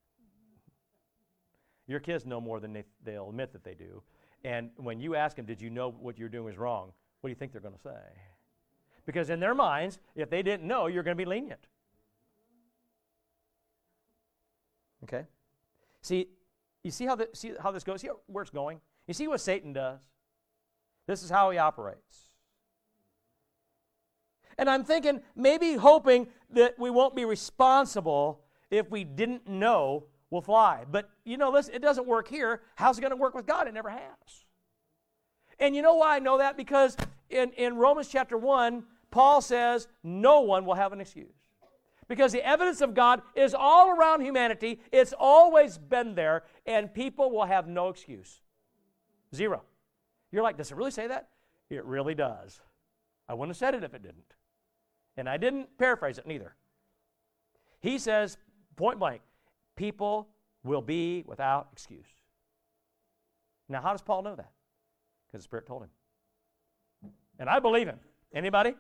Your 1.87 2.01
kids 2.01 2.27
know 2.27 2.41
more 2.41 2.61
than 2.61 2.73
they, 2.73 2.85
they'll 3.05 3.31
admit 3.31 3.53
that 3.53 3.65
they 3.65 3.75
do. 3.75 4.03
And 4.45 4.71
when 4.77 5.01
you 5.01 5.15
ask 5.15 5.37
them, 5.37 5.47
Did 5.47 5.61
you 5.61 5.71
know 5.71 5.91
what 5.91 6.19
you're 6.19 6.29
doing 6.29 6.45
was 6.45 6.59
wrong? 6.59 6.93
What 7.21 7.29
do 7.29 7.31
you 7.31 7.35
think 7.35 7.53
they're 7.53 7.61
going 7.61 7.75
to 7.75 7.81
say? 7.81 7.99
Because 9.07 9.31
in 9.31 9.41
their 9.41 9.55
minds, 9.55 9.99
if 10.15 10.29
they 10.29 10.43
didn't 10.43 10.67
know, 10.67 10.87
you're 10.87 11.03
going 11.03 11.17
to 11.17 11.21
be 11.21 11.29
lenient. 11.29 11.67
Okay? 15.05 15.25
See, 16.09 16.27
you 16.83 16.91
see 16.91 17.05
how, 17.05 17.17
the, 17.17 17.29
see 17.35 17.53
how 17.63 17.71
this 17.71 17.85
goes? 17.85 18.01
See 18.01 18.09
where 18.29 18.41
it's 18.41 18.51
going? 18.51 18.81
You 19.07 19.13
see 19.13 19.29
what 19.29 19.43
Satan 19.43 19.75
does? 19.75 20.01
This 21.07 21.23
is 21.23 21.29
how 21.29 21.51
he 21.51 21.59
operates. 21.59 22.31
And 24.57 24.71
I'm 24.71 24.85
thinking, 24.85 25.21
maybe 25.37 25.75
hoping 25.75 26.29
that 26.51 26.79
we 26.79 26.89
won't 26.89 27.15
be 27.15 27.27
responsible 27.27 28.41
if 28.71 28.91
we 28.91 29.05
didn't 29.05 29.47
know 29.47 30.05
we'll 30.31 30.41
fly. 30.41 30.85
But 30.91 31.11
you 31.25 31.37
know, 31.37 31.51
listen, 31.51 31.75
it 31.75 31.83
doesn't 31.83 32.07
work 32.07 32.27
here. 32.27 32.63
How's 32.75 32.97
it 32.97 33.03
going 33.03 33.11
to 33.11 33.17
work 33.17 33.35
with 33.35 33.47
God? 33.47 33.69
It 33.69 33.75
never 33.75 33.91
has. 33.91 34.45
And 35.61 35.77
you 35.77 35.83
know 35.83 35.97
why 35.97 36.17
I 36.17 36.19
know 36.21 36.39
that? 36.39 36.57
Because 36.57 36.97
in, 37.29 37.53
in 37.53 37.77
Romans 37.77 38.09
chapter 38.09 38.39
1, 38.39 38.83
Paul 39.11 39.43
says 39.43 39.89
no 40.03 40.41
one 40.41 40.65
will 40.65 40.75
have 40.75 40.95
an 40.95 41.03
excuse. 41.03 41.38
Because 42.09 42.33
the 42.33 42.47
evidence 42.47 42.81
of 42.81 42.95
God 42.95 43.21
is 43.35 43.55
all 43.55 43.91
around 43.91 44.23
humanity, 44.23 44.81
it's 44.91 45.13
always 45.19 45.77
been 45.77 46.15
there, 46.15 46.45
and 46.67 46.93
people 46.93 47.31
will 47.31 47.45
have 47.45 47.69
no 47.69 47.89
excuse. 47.89 48.41
Zero. 49.35 49.63
You're 50.33 50.43
like, 50.43 50.57
does 50.57 50.71
it 50.71 50.77
really 50.77 50.91
say 50.91 51.07
that? 51.07 51.29
It 51.69 51.85
really 51.85 52.15
does. 52.15 52.61
I 53.29 53.35
wouldn't 53.35 53.51
have 53.51 53.59
said 53.59 53.75
it 53.75 53.85
if 53.85 53.93
it 53.93 54.03
didn't. 54.03 54.35
And 55.19 55.29
I 55.29 55.37
didn't 55.37 55.77
paraphrase 55.77 56.17
it 56.17 56.27
neither. 56.27 56.55
He 57.81 57.99
says, 57.99 58.39
point 58.77 58.99
blank, 58.99 59.21
people 59.77 60.29
will 60.65 60.83
be 60.83 61.25
without 61.27 61.69
excuse. 61.73 62.07
Now, 63.69 63.83
how 63.83 63.93
does 63.93 64.03
Paul 64.03 64.23
know 64.23 64.35
that? 64.35 64.51
Because 65.27 65.41
the 65.41 65.45
Spirit 65.45 65.67
told 65.67 65.83
him. 65.83 67.11
And 67.39 67.51
I 67.51 67.59
believe 67.59 67.87
him. 67.87 67.99
Anybody? 68.35 68.75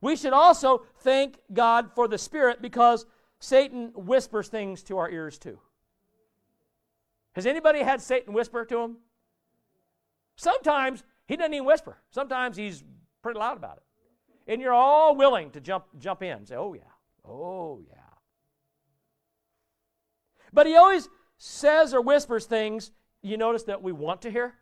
We 0.00 0.16
should 0.16 0.32
also 0.32 0.86
thank 1.00 1.38
God 1.52 1.90
for 1.94 2.08
the 2.08 2.18
Spirit 2.18 2.62
because 2.62 3.06
Satan 3.38 3.92
whispers 3.94 4.48
things 4.48 4.82
to 4.84 4.98
our 4.98 5.10
ears 5.10 5.38
too. 5.38 5.58
Has 7.32 7.46
anybody 7.46 7.80
had 7.80 8.00
Satan 8.00 8.32
whisper 8.32 8.64
to 8.64 8.78
him? 8.78 8.96
Sometimes 10.36 11.04
he 11.26 11.36
doesn't 11.36 11.54
even 11.54 11.66
whisper. 11.66 11.98
Sometimes 12.10 12.56
he's 12.56 12.82
pretty 13.22 13.38
loud 13.38 13.56
about 13.56 13.76
it. 13.76 14.52
And 14.52 14.60
you're 14.60 14.72
all 14.72 15.14
willing 15.14 15.50
to 15.52 15.60
jump 15.60 15.84
jump 15.98 16.22
in 16.22 16.38
and 16.38 16.48
say, 16.48 16.56
"Oh 16.56 16.72
yeah. 16.72 16.80
Oh 17.24 17.80
yeah." 17.86 17.96
But 20.52 20.66
he 20.66 20.74
always 20.76 21.08
says 21.38 21.94
or 21.94 22.00
whispers 22.00 22.46
things 22.46 22.90
you 23.22 23.36
notice 23.36 23.64
that 23.64 23.82
we 23.82 23.92
want 23.92 24.22
to 24.22 24.30
hear. 24.30 24.54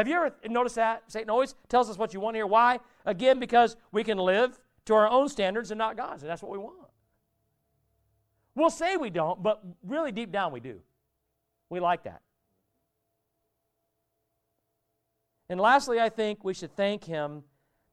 Have 0.00 0.08
you 0.08 0.14
ever 0.14 0.34
noticed 0.48 0.76
that? 0.76 1.02
Satan 1.08 1.28
always 1.28 1.54
tells 1.68 1.90
us 1.90 1.98
what 1.98 2.14
you 2.14 2.20
want 2.20 2.32
to 2.32 2.38
hear. 2.38 2.46
Why? 2.46 2.80
Again, 3.04 3.38
because 3.38 3.76
we 3.92 4.02
can 4.02 4.16
live 4.16 4.58
to 4.86 4.94
our 4.94 5.06
own 5.06 5.28
standards 5.28 5.70
and 5.70 5.76
not 5.76 5.94
God's, 5.94 6.22
and 6.22 6.30
that's 6.30 6.40
what 6.40 6.50
we 6.50 6.56
want. 6.56 6.78
We'll 8.54 8.70
say 8.70 8.96
we 8.96 9.10
don't, 9.10 9.42
but 9.42 9.62
really 9.82 10.10
deep 10.10 10.32
down 10.32 10.52
we 10.52 10.60
do. 10.60 10.80
We 11.68 11.80
like 11.80 12.04
that. 12.04 12.22
And 15.50 15.60
lastly, 15.60 16.00
I 16.00 16.08
think 16.08 16.44
we 16.44 16.54
should 16.54 16.74
thank 16.74 17.04
Him 17.04 17.44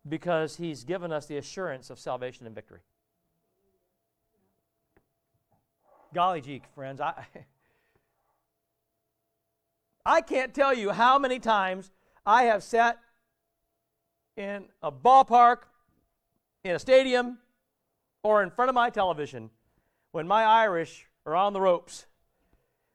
because 0.07 0.55
He's 0.55 0.85
given 0.85 1.11
us 1.11 1.25
the 1.25 1.35
assurance 1.35 1.89
of 1.89 1.99
salvation 1.99 2.45
and 2.45 2.55
victory. 2.55 2.79
Golly 6.13 6.39
gee, 6.39 6.61
friends, 6.73 7.01
I, 7.01 7.25
I 10.05 10.21
can't 10.21 10.53
tell 10.53 10.73
you 10.73 10.91
how 10.91 11.19
many 11.19 11.37
times 11.37 11.91
I 12.27 12.43
have 12.43 12.61
sat 12.61 12.99
in 14.35 14.65
a 14.83 14.91
ballpark, 14.91 15.59
in 16.65 16.75
a 16.75 16.79
stadium, 16.79 17.37
or 18.21 18.43
in 18.43 18.51
front 18.51 18.67
of 18.67 18.75
my 18.75 18.89
television 18.89 19.49
when 20.11 20.27
my 20.27 20.43
Irish 20.43 21.07
are 21.25 21.35
on 21.35 21.53
the 21.53 21.61
ropes. 21.61 22.05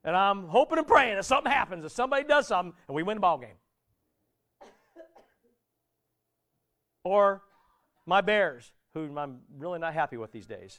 And 0.05 0.15
I'm 0.15 0.49
hoping 0.49 0.77
and 0.77 0.87
praying 0.87 1.17
that 1.17 1.25
something 1.25 1.51
happens, 1.51 1.83
that 1.83 1.91
somebody 1.91 2.25
does 2.25 2.47
something, 2.47 2.75
and 2.87 2.95
we 2.95 3.03
win 3.03 3.17
the 3.17 3.21
ball 3.23 3.39
game. 3.39 3.57
Or 7.05 7.43
my 8.05 8.21
Bears, 8.21 8.71
who 8.93 9.17
I'm 9.17 9.39
really 9.59 9.79
not 9.79 9.95
happy 9.95 10.19
with 10.19 10.31
these 10.31 10.47
days. 10.47 10.79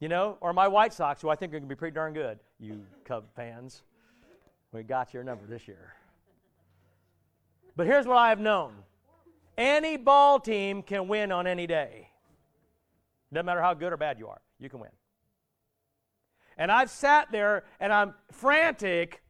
You 0.00 0.08
know, 0.08 0.38
or 0.40 0.52
my 0.52 0.66
White 0.66 0.92
Sox, 0.92 1.22
who 1.22 1.28
I 1.28 1.36
think 1.36 1.50
are 1.50 1.60
going 1.60 1.68
to 1.68 1.68
be 1.68 1.78
pretty 1.78 1.94
darn 1.94 2.14
good, 2.14 2.40
you 2.58 2.84
Cub 3.04 3.26
fans. 3.36 3.82
We 4.72 4.82
got 4.82 5.14
your 5.14 5.22
number 5.22 5.46
this 5.46 5.68
year. 5.68 5.94
But 7.76 7.86
here's 7.86 8.06
what 8.06 8.16
I 8.16 8.28
have 8.28 8.40
known 8.40 8.74
any 9.56 9.96
ball 9.96 10.40
team 10.40 10.82
can 10.82 11.08
win 11.08 11.30
on 11.32 11.46
any 11.46 11.66
day. 11.66 12.08
Doesn't 13.32 13.46
matter 13.46 13.62
how 13.62 13.74
good 13.74 13.92
or 13.92 13.96
bad 13.96 14.18
you 14.18 14.28
are, 14.28 14.40
you 14.58 14.68
can 14.68 14.80
win. 14.80 14.90
And 16.56 16.70
I've 16.70 16.90
sat 16.90 17.32
there 17.32 17.64
and 17.80 17.92
I'm 17.92 18.14
frantic, 18.30 19.22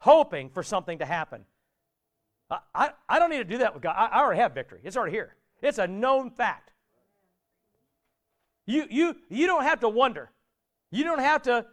hoping 0.00 0.50
for 0.50 0.62
something 0.62 0.98
to 0.98 1.06
happen. 1.06 1.44
I, 2.50 2.58
I, 2.74 2.90
I 3.08 3.18
don't 3.18 3.30
need 3.30 3.38
to 3.38 3.44
do 3.44 3.58
that 3.58 3.72
with 3.72 3.82
God. 3.82 3.94
I, 3.96 4.06
I 4.06 4.20
already 4.20 4.40
have 4.40 4.54
victory, 4.54 4.80
it's 4.84 4.96
already 4.96 5.12
here. 5.12 5.34
It's 5.60 5.78
a 5.78 5.86
known 5.86 6.30
fact. 6.30 6.72
You, 8.66 8.86
you, 8.90 9.16
you 9.28 9.46
don't 9.46 9.64
have 9.64 9.80
to 9.80 9.88
wonder. 9.88 10.30
You 10.90 11.02
don't 11.04 11.18
have 11.20 11.42
to 11.42 11.66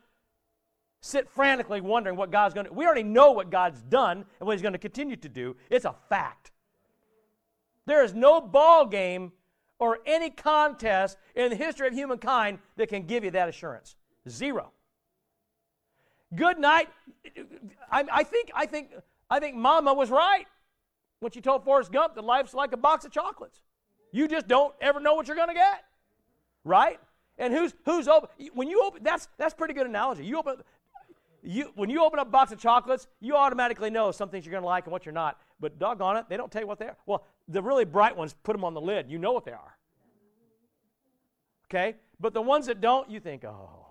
sit 1.06 1.30
frantically 1.30 1.82
wondering 1.82 2.16
what 2.16 2.32
God's 2.32 2.54
going 2.54 2.66
to 2.66 2.74
We 2.74 2.86
already 2.86 3.04
know 3.04 3.32
what 3.32 3.50
God's 3.50 3.82
done 3.82 4.26
and 4.40 4.48
what 4.48 4.54
He's 4.54 4.62
going 4.62 4.74
to 4.74 4.80
continue 4.80 5.16
to 5.18 5.30
do. 5.30 5.56
It's 5.70 5.86
a 5.86 5.96
fact. 6.10 6.52
There 7.86 8.04
is 8.04 8.14
no 8.14 8.42
ball 8.42 8.88
game 8.88 9.32
or 9.78 10.00
any 10.06 10.30
contest 10.32 11.18
in 11.36 11.50
the 11.50 11.56
history 11.56 11.88
of 11.88 11.94
humankind 11.94 12.60
that 12.78 12.90
can 12.90 13.04
give 13.04 13.24
you 13.24 13.32
that 13.32 13.50
assurance. 13.50 13.96
Zero. 14.28 14.72
Good 16.34 16.58
night. 16.58 16.90
I, 17.92 18.06
I, 18.12 18.24
think 18.24 18.50
I 18.56 18.66
think 18.66 18.92
I 19.30 19.40
think 19.40 19.56
Mama 19.56 19.94
was 19.94 20.10
right 20.10 20.46
when 21.20 21.32
she 21.32 21.42
told 21.42 21.64
Forrest 21.64 21.92
Gump 21.92 22.16
that 22.16 22.24
life's 22.24 22.54
like 22.54 22.74
a 22.74 22.78
box 22.78 23.06
of 23.06 23.12
chocolates. 23.12 23.62
You 24.12 24.28
just 24.28 24.48
don't 24.48 24.74
ever 24.82 25.00
know 25.00 25.14
what 25.14 25.28
you're 25.28 25.38
going 25.38 25.50
to 25.50 25.54
get, 25.54 25.84
right? 26.64 27.00
And 27.38 27.54
who's 27.54 27.74
who's 27.84 28.08
open? 28.08 28.30
When 28.54 28.70
you 28.70 28.82
open, 28.84 29.04
that's 29.04 29.28
that's 29.38 29.54
pretty 29.54 29.74
good 29.74 29.88
analogy. 29.88 30.26
You 30.26 30.40
open, 30.40 30.58
you 31.46 31.72
when 31.76 31.90
you 31.90 32.04
open 32.04 32.20
up 32.20 32.28
a 32.28 32.32
box 32.32 32.52
of 32.52 32.60
chocolates, 32.60 33.08
you 33.20 33.36
automatically 33.36 33.90
know 33.90 34.12
some 34.12 34.30
things 34.30 34.46
you're 34.46 34.52
going 34.52 34.64
to 34.64 34.68
like 34.68 34.86
and 34.86 34.92
what 34.92 35.06
you're 35.06 35.14
not. 35.14 35.40
But 35.60 35.80
doggone 35.80 36.18
it, 36.18 36.26
they 36.30 36.38
don't 36.38 36.52
tell 36.52 36.62
you 36.62 36.68
what 36.68 36.80
they 36.80 36.88
are. 36.88 36.98
Well, 37.06 37.26
the 37.48 37.62
really 37.62 37.86
bright 37.86 38.16
ones, 38.16 38.36
put 38.44 38.54
them 38.54 38.64
on 38.64 38.74
the 38.74 38.82
lid. 38.82 39.10
You 39.10 39.20
know 39.20 39.32
what 39.32 39.46
they 39.46 39.52
are. 39.52 39.78
Okay? 41.70 41.96
But 42.20 42.34
the 42.34 42.42
ones 42.42 42.66
that 42.68 42.82
don't, 42.82 43.10
you 43.10 43.20
think, 43.20 43.44
oh. 43.44 43.86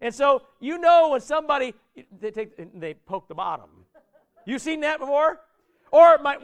And 0.00 0.14
so 0.14 0.42
you 0.60 0.78
know 0.78 1.10
when 1.10 1.20
somebody 1.20 1.74
they 2.20 2.30
take 2.30 2.78
they 2.78 2.94
poke 2.94 3.28
the 3.28 3.34
bottom. 3.34 3.70
You 4.44 4.58
seen 4.58 4.80
that 4.80 4.98
before? 5.00 5.40
Or 5.90 6.18
my, 6.18 6.36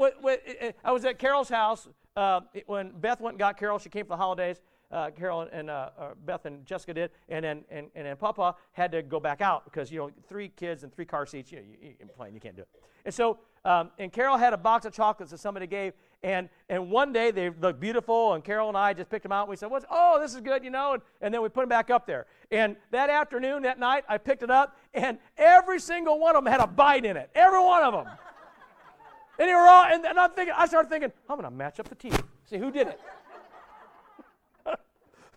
I 0.85 0.93
was 0.93 1.05
at 1.05 1.19
Carol's 1.19 1.49
house 1.49 1.87
uh, 2.17 2.41
when 2.67 2.93
Beth 2.93 3.21
went 3.21 3.35
and 3.35 3.39
got 3.39 3.59
Carol. 3.59 3.79
She 3.79 3.89
came 3.89 4.05
for 4.07 4.11
the 4.11 4.17
holidays. 4.17 4.61
Uh, 4.93 5.11
Carol 5.11 5.49
and 5.53 5.71
uh, 5.71 5.91
uh, 5.99 6.09
Beth 6.27 6.45
and 6.45 6.67
Jessica 6.67 6.93
did, 6.93 7.11
and 7.29 7.45
then 7.45 7.65
and, 7.71 7.89
and 7.95 8.07
then 8.07 8.17
Papa 8.17 8.55
had 8.73 8.93
to 8.93 9.03
go 9.03 9.19
back 9.19 9.41
out 9.41 9.65
because 9.65 9.91
you 9.91 9.99
know 9.99 10.11
three 10.29 10.49
kids 10.49 10.85
and 10.85 10.93
three 10.95 11.07
car 11.07 11.25
seats. 11.25 11.51
You 11.51 11.63
you, 11.81 11.95
you 11.99 12.07
plain, 12.15 12.35
you 12.35 12.41
can't 12.41 12.57
do 12.57 12.63
it. 12.63 12.69
And 13.05 13.15
so 13.15 13.39
um, 13.65 13.91
and 13.99 14.13
Carol 14.13 14.37
had 14.37 14.53
a 14.53 14.57
box 14.57 14.85
of 14.87 14.93
chocolates 14.93 15.31
that 15.31 15.39
somebody 15.39 15.69
gave, 15.69 15.93
and, 16.25 16.49
and 16.69 16.91
one 16.91 17.13
day 17.13 17.31
they 17.31 17.51
looked 17.51 17.79
beautiful, 17.79 18.35
and 18.35 18.43
Carol 18.43 18.69
and 18.69 18.77
I 18.77 18.93
just 18.93 19.09
picked 19.09 19.23
them 19.23 19.31
out. 19.31 19.43
And 19.43 19.51
we 19.51 19.57
said, 19.57 19.71
What's, 19.71 19.85
oh, 19.89 20.21
this 20.21 20.35
is 20.35 20.41
good, 20.41 20.65
you 20.65 20.71
know, 20.71 20.95
and, 20.95 21.03
and 21.21 21.33
then 21.33 21.43
we 21.43 21.49
put 21.49 21.63
them 21.63 21.69
back 21.69 21.89
up 21.89 22.05
there. 22.07 22.27
And 22.51 22.77
that 22.91 23.09
afternoon, 23.09 23.63
that 23.63 23.79
night, 23.79 24.05
I 24.09 24.19
picked 24.19 24.43
it 24.43 24.51
up, 24.51 24.77
and 24.95 25.19
every 25.39 25.79
single 25.79 26.19
one 26.19 26.35
of 26.35 26.43
them 26.43 26.53
had 26.53 26.61
a 26.61 26.67
bite 26.67 27.05
in 27.05 27.17
it. 27.17 27.31
Every 27.37 27.61
one 27.61 27.85
of 27.85 27.93
them. 27.93 28.13
and 29.39 29.51
all, 29.51 29.85
and, 29.85 30.05
and 30.05 30.19
I'm 30.19 30.31
thinking, 30.33 30.55
I 30.57 30.67
started 30.67 30.89
thinking, 30.89 31.13
I'm 31.29 31.41
to 31.41 31.51
match 31.51 31.79
up 31.79 31.89
the 31.89 31.95
team, 31.95 32.15
see 32.45 32.59
who 32.59 32.73
did 32.73 32.89
it. 32.89 33.01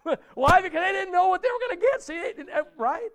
Why? 0.36 0.62
Because 0.62 0.82
they 0.82 0.92
didn't 0.92 1.12
know 1.12 1.28
what 1.28 1.42
they 1.42 1.50
were 1.50 1.68
going 1.68 1.80
to 1.80 1.88
get. 1.92 2.02
See, 2.02 2.18
eh, 2.18 2.62
right? 2.78 3.10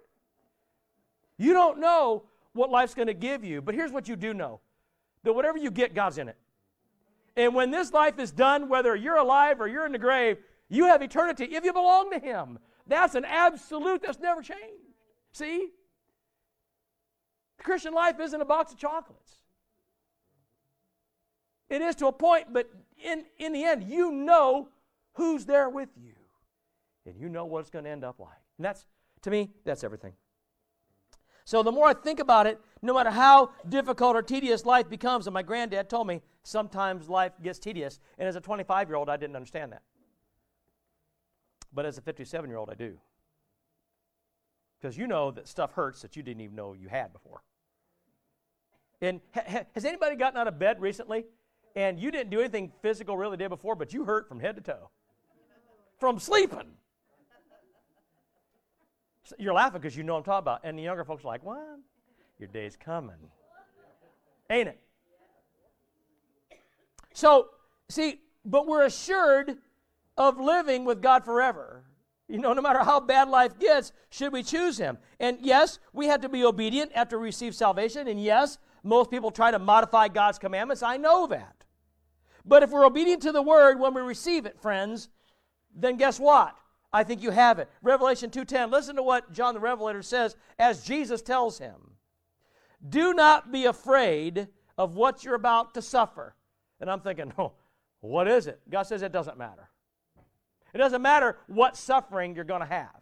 You 1.38 1.52
don't 1.52 1.78
know 1.78 2.24
what 2.52 2.70
life's 2.70 2.94
going 2.94 3.08
to 3.08 3.14
give 3.14 3.44
you, 3.44 3.62
but 3.62 3.74
here's 3.74 3.92
what 3.92 4.08
you 4.08 4.16
do 4.16 4.34
know 4.34 4.60
that 5.22 5.32
whatever 5.32 5.58
you 5.58 5.70
get, 5.70 5.94
God's 5.94 6.18
in 6.18 6.28
it. 6.28 6.36
And 7.36 7.54
when 7.54 7.70
this 7.70 7.92
life 7.92 8.18
is 8.18 8.32
done, 8.32 8.68
whether 8.68 8.96
you're 8.96 9.16
alive 9.16 9.60
or 9.60 9.68
you're 9.68 9.86
in 9.86 9.92
the 9.92 9.98
grave, 9.98 10.38
you 10.68 10.86
have 10.86 11.02
eternity 11.02 11.44
if 11.44 11.64
you 11.64 11.72
belong 11.72 12.10
to 12.10 12.18
Him. 12.18 12.58
That's 12.86 13.14
an 13.14 13.24
absolute 13.24 14.02
that's 14.02 14.18
never 14.18 14.42
changed. 14.42 14.94
See? 15.32 15.68
The 17.58 17.64
Christian 17.64 17.94
life 17.94 18.18
isn't 18.18 18.40
a 18.40 18.44
box 18.44 18.72
of 18.72 18.78
chocolates. 18.78 19.34
It 21.68 21.82
is 21.82 21.94
to 21.96 22.08
a 22.08 22.12
point, 22.12 22.52
but 22.52 22.68
in, 23.02 23.24
in 23.38 23.52
the 23.52 23.62
end, 23.62 23.84
you 23.84 24.10
know 24.10 24.68
who's 25.12 25.46
there 25.46 25.70
with 25.70 25.90
you. 25.96 26.12
And 27.06 27.18
you 27.18 27.28
know 27.28 27.46
what 27.46 27.60
it's 27.60 27.70
going 27.70 27.84
to 27.84 27.90
end 27.90 28.04
up 28.04 28.18
like. 28.18 28.30
And 28.58 28.64
that's, 28.64 28.86
to 29.22 29.30
me, 29.30 29.50
that's 29.64 29.84
everything. 29.84 30.12
So 31.44 31.62
the 31.62 31.72
more 31.72 31.88
I 31.88 31.94
think 31.94 32.20
about 32.20 32.46
it, 32.46 32.60
no 32.82 32.94
matter 32.94 33.10
how 33.10 33.50
difficult 33.68 34.14
or 34.14 34.22
tedious 34.22 34.64
life 34.64 34.88
becomes, 34.88 35.26
and 35.26 35.34
my 35.34 35.42
granddad 35.42 35.88
told 35.88 36.06
me 36.06 36.22
sometimes 36.42 37.08
life 37.08 37.32
gets 37.42 37.58
tedious, 37.58 37.98
and 38.18 38.28
as 38.28 38.36
a 38.36 38.40
25 38.40 38.88
year 38.88 38.96
old, 38.96 39.08
I 39.08 39.16
didn't 39.16 39.36
understand 39.36 39.72
that. 39.72 39.82
But 41.72 41.86
as 41.86 41.98
a 41.98 42.02
57 42.02 42.48
year 42.48 42.58
old, 42.58 42.70
I 42.70 42.74
do. 42.74 42.98
Because 44.80 44.96
you 44.96 45.06
know 45.06 45.30
that 45.32 45.48
stuff 45.48 45.72
hurts 45.72 46.02
that 46.02 46.16
you 46.16 46.22
didn't 46.22 46.40
even 46.40 46.56
know 46.56 46.72
you 46.72 46.88
had 46.88 47.12
before. 47.12 47.42
And 49.02 49.20
ha- 49.34 49.64
has 49.74 49.84
anybody 49.84 50.16
gotten 50.16 50.38
out 50.38 50.48
of 50.48 50.58
bed 50.58 50.80
recently 50.80 51.24
and 51.74 51.98
you 51.98 52.10
didn't 52.10 52.30
do 52.30 52.40
anything 52.40 52.72
physical 52.82 53.16
really 53.16 53.32
the 53.32 53.44
day 53.44 53.46
before, 53.46 53.74
but 53.74 53.92
you 53.92 54.04
hurt 54.04 54.28
from 54.28 54.40
head 54.40 54.56
to 54.56 54.62
toe 54.62 54.90
from 55.98 56.18
sleeping? 56.18 56.76
You're 59.38 59.54
laughing 59.54 59.80
because 59.80 59.96
you 59.96 60.02
know 60.02 60.14
what 60.14 60.18
I'm 60.20 60.24
talking 60.24 60.44
about. 60.44 60.60
And 60.64 60.78
the 60.78 60.82
younger 60.82 61.04
folks 61.04 61.24
are 61.24 61.28
like, 61.28 61.44
what? 61.44 61.78
Your 62.38 62.48
day's 62.48 62.76
coming. 62.76 63.16
Ain't 64.48 64.68
it? 64.68 64.80
So, 67.12 67.48
see, 67.88 68.20
but 68.44 68.66
we're 68.66 68.84
assured 68.84 69.58
of 70.16 70.38
living 70.40 70.84
with 70.84 71.02
God 71.02 71.24
forever. 71.24 71.84
You 72.28 72.38
know, 72.38 72.52
no 72.52 72.62
matter 72.62 72.78
how 72.80 73.00
bad 73.00 73.28
life 73.28 73.58
gets, 73.58 73.92
should 74.10 74.32
we 74.32 74.42
choose 74.42 74.78
Him? 74.78 74.98
And 75.18 75.38
yes, 75.40 75.78
we 75.92 76.06
have 76.06 76.20
to 76.20 76.28
be 76.28 76.44
obedient 76.44 76.92
after 76.94 77.18
we 77.18 77.24
receive 77.24 77.54
salvation. 77.54 78.06
And 78.06 78.22
yes, 78.22 78.58
most 78.84 79.10
people 79.10 79.30
try 79.30 79.50
to 79.50 79.58
modify 79.58 80.08
God's 80.08 80.38
commandments. 80.38 80.82
I 80.82 80.96
know 80.96 81.26
that. 81.26 81.64
But 82.44 82.62
if 82.62 82.70
we're 82.70 82.86
obedient 82.86 83.22
to 83.22 83.32
the 83.32 83.42
Word 83.42 83.78
when 83.78 83.94
we 83.94 84.00
receive 84.00 84.46
it, 84.46 84.60
friends, 84.60 85.08
then 85.74 85.96
guess 85.96 86.20
what? 86.20 86.56
I 86.92 87.04
think 87.04 87.22
you 87.22 87.30
have 87.30 87.58
it. 87.58 87.68
Revelation 87.82 88.30
2:10. 88.30 88.70
Listen 88.70 88.96
to 88.96 89.02
what 89.02 89.32
John 89.32 89.54
the 89.54 89.60
Revelator 89.60 90.02
says 90.02 90.36
as 90.58 90.84
Jesus 90.84 91.22
tells 91.22 91.58
him. 91.58 91.96
Do 92.86 93.14
not 93.14 93.52
be 93.52 93.66
afraid 93.66 94.48
of 94.76 94.94
what 94.94 95.24
you're 95.24 95.34
about 95.34 95.74
to 95.74 95.82
suffer. 95.82 96.34
And 96.80 96.90
I'm 96.90 97.00
thinking, 97.00 97.32
"Oh, 97.38 97.52
what 98.00 98.26
is 98.26 98.46
it?" 98.46 98.60
God 98.68 98.82
says 98.84 99.02
it 99.02 99.12
doesn't 99.12 99.38
matter. 99.38 99.70
It 100.72 100.78
doesn't 100.78 101.02
matter 101.02 101.38
what 101.46 101.76
suffering 101.76 102.34
you're 102.34 102.44
going 102.44 102.60
to 102.60 102.66
have. 102.66 103.00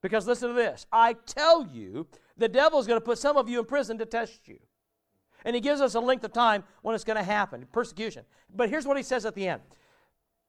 Because 0.00 0.26
listen 0.26 0.48
to 0.48 0.54
this. 0.54 0.86
I 0.92 1.14
tell 1.14 1.66
you, 1.66 2.06
the 2.36 2.48
devil 2.48 2.78
is 2.78 2.86
going 2.86 3.00
to 3.00 3.04
put 3.04 3.18
some 3.18 3.36
of 3.36 3.48
you 3.48 3.58
in 3.58 3.64
prison 3.66 3.98
to 3.98 4.06
test 4.06 4.46
you. 4.46 4.58
And 5.44 5.54
he 5.54 5.60
gives 5.60 5.80
us 5.80 5.94
a 5.94 6.00
length 6.00 6.24
of 6.24 6.32
time 6.32 6.64
when 6.82 6.94
it's 6.94 7.04
going 7.04 7.16
to 7.16 7.22
happen 7.22 7.66
persecution. 7.72 8.24
But 8.54 8.70
here's 8.70 8.86
what 8.86 8.96
he 8.96 9.02
says 9.02 9.26
at 9.26 9.34
the 9.34 9.48
end. 9.48 9.62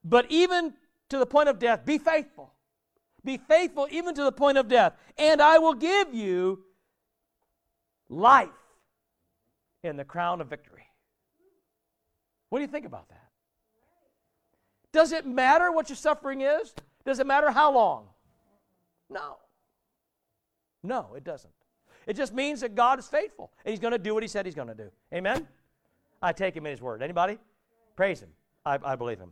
But 0.04 0.26
even 0.30 0.74
to 1.10 1.18
the 1.18 1.26
point 1.26 1.50
of 1.50 1.60
death. 1.60 1.86
Be 1.86 1.98
faithful. 1.98 2.54
Be 3.24 3.38
faithful 3.38 3.88
even 3.92 4.16
to 4.16 4.24
the 4.24 4.32
point 4.32 4.58
of 4.58 4.68
death. 4.68 4.94
And 5.18 5.42
I 5.42 5.58
will 5.58 5.74
give 5.74 6.14
you 6.14 6.64
life 8.10 8.50
in 9.84 9.98
the 9.98 10.06
crown 10.06 10.42
of 10.42 10.48
victory. 10.48 10.86
What 12.50 12.60
do 12.60 12.64
you 12.64 12.68
think 12.68 12.86
about 12.86 13.10
that? 13.10 13.30
Does 14.92 15.12
it 15.12 15.26
matter 15.26 15.72
what 15.72 15.90
your 15.90 15.96
suffering 15.96 16.42
is? 16.42 16.74
Does 17.06 17.20
it 17.20 17.28
matter 17.28 17.52
how 17.52 17.74
long? 17.74 18.08
No. 19.10 19.38
No, 20.84 21.14
it 21.16 21.24
doesn't. 21.24 21.54
It 22.08 22.16
just 22.16 22.34
means 22.34 22.62
that 22.62 22.74
God 22.74 22.98
is 22.98 23.08
faithful 23.08 23.52
and 23.64 23.72
He's 23.72 23.80
going 23.80 23.92
to 23.92 24.00
do 24.00 24.14
what 24.14 24.24
He 24.24 24.30
said 24.30 24.46
He's 24.46 24.56
going 24.56 24.68
to 24.68 24.76
do. 24.76 24.90
Amen? 25.14 25.48
I 26.22 26.32
take 26.32 26.56
Him 26.56 26.66
in 26.66 26.72
His 26.72 26.82
word. 26.82 27.04
Anybody? 27.04 27.38
Praise 27.96 28.22
Him. 28.22 28.30
I, 28.66 28.80
I 28.84 28.96
believe 28.96 29.20
Him. 29.20 29.32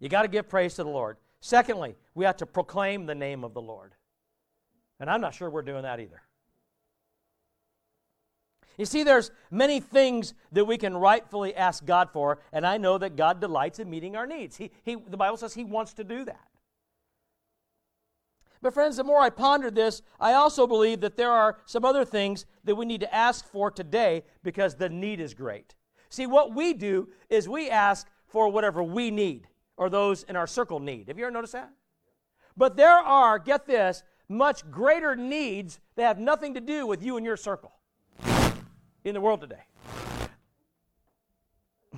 You 0.00 0.08
got 0.08 0.22
to 0.22 0.28
give 0.28 0.48
praise 0.48 0.74
to 0.74 0.84
the 0.84 0.90
Lord. 0.90 1.16
Secondly, 1.40 1.96
we 2.14 2.24
have 2.24 2.36
to 2.38 2.46
proclaim 2.46 3.06
the 3.06 3.14
name 3.14 3.44
of 3.44 3.54
the 3.54 3.60
Lord. 3.60 3.94
And 5.00 5.10
I'm 5.10 5.20
not 5.20 5.34
sure 5.34 5.50
we're 5.50 5.62
doing 5.62 5.82
that 5.82 6.00
either. 6.00 6.22
You 8.76 8.86
see, 8.86 9.04
there's 9.04 9.30
many 9.50 9.78
things 9.78 10.34
that 10.52 10.64
we 10.64 10.78
can 10.78 10.96
rightfully 10.96 11.54
ask 11.54 11.84
God 11.84 12.10
for, 12.12 12.40
and 12.52 12.66
I 12.66 12.76
know 12.76 12.98
that 12.98 13.14
God 13.14 13.40
delights 13.40 13.78
in 13.78 13.88
meeting 13.88 14.16
our 14.16 14.26
needs. 14.26 14.56
He, 14.56 14.70
he, 14.82 14.96
the 14.96 15.16
Bible 15.16 15.36
says 15.36 15.54
He 15.54 15.64
wants 15.64 15.92
to 15.94 16.04
do 16.04 16.24
that. 16.24 16.48
But, 18.60 18.74
friends, 18.74 18.96
the 18.96 19.04
more 19.04 19.20
I 19.20 19.30
pondered 19.30 19.74
this, 19.74 20.00
I 20.18 20.32
also 20.32 20.66
believe 20.66 21.02
that 21.02 21.16
there 21.16 21.30
are 21.30 21.58
some 21.66 21.84
other 21.84 22.04
things 22.04 22.46
that 22.64 22.74
we 22.74 22.86
need 22.86 23.00
to 23.00 23.14
ask 23.14 23.46
for 23.46 23.70
today 23.70 24.24
because 24.42 24.74
the 24.74 24.88
need 24.88 25.20
is 25.20 25.34
great. 25.34 25.74
See, 26.08 26.26
what 26.26 26.54
we 26.54 26.72
do 26.72 27.10
is 27.28 27.48
we 27.48 27.68
ask 27.68 28.08
for 28.26 28.48
whatever 28.48 28.82
we 28.82 29.10
need 29.10 29.46
or 29.76 29.90
those 29.90 30.22
in 30.24 30.36
our 30.36 30.46
circle 30.46 30.80
need. 30.80 31.08
Have 31.08 31.18
you 31.18 31.24
ever 31.24 31.32
noticed 31.32 31.52
that? 31.54 31.70
But 32.56 32.76
there 32.76 32.98
are, 32.98 33.38
get 33.38 33.66
this, 33.66 34.02
much 34.28 34.68
greater 34.70 35.16
needs 35.16 35.80
that 35.96 36.04
have 36.04 36.18
nothing 36.18 36.54
to 36.54 36.60
do 36.60 36.86
with 36.86 37.02
you 37.02 37.16
and 37.16 37.26
your 37.26 37.36
circle 37.36 37.72
in 39.04 39.14
the 39.14 39.20
world 39.20 39.40
today. 39.40 39.64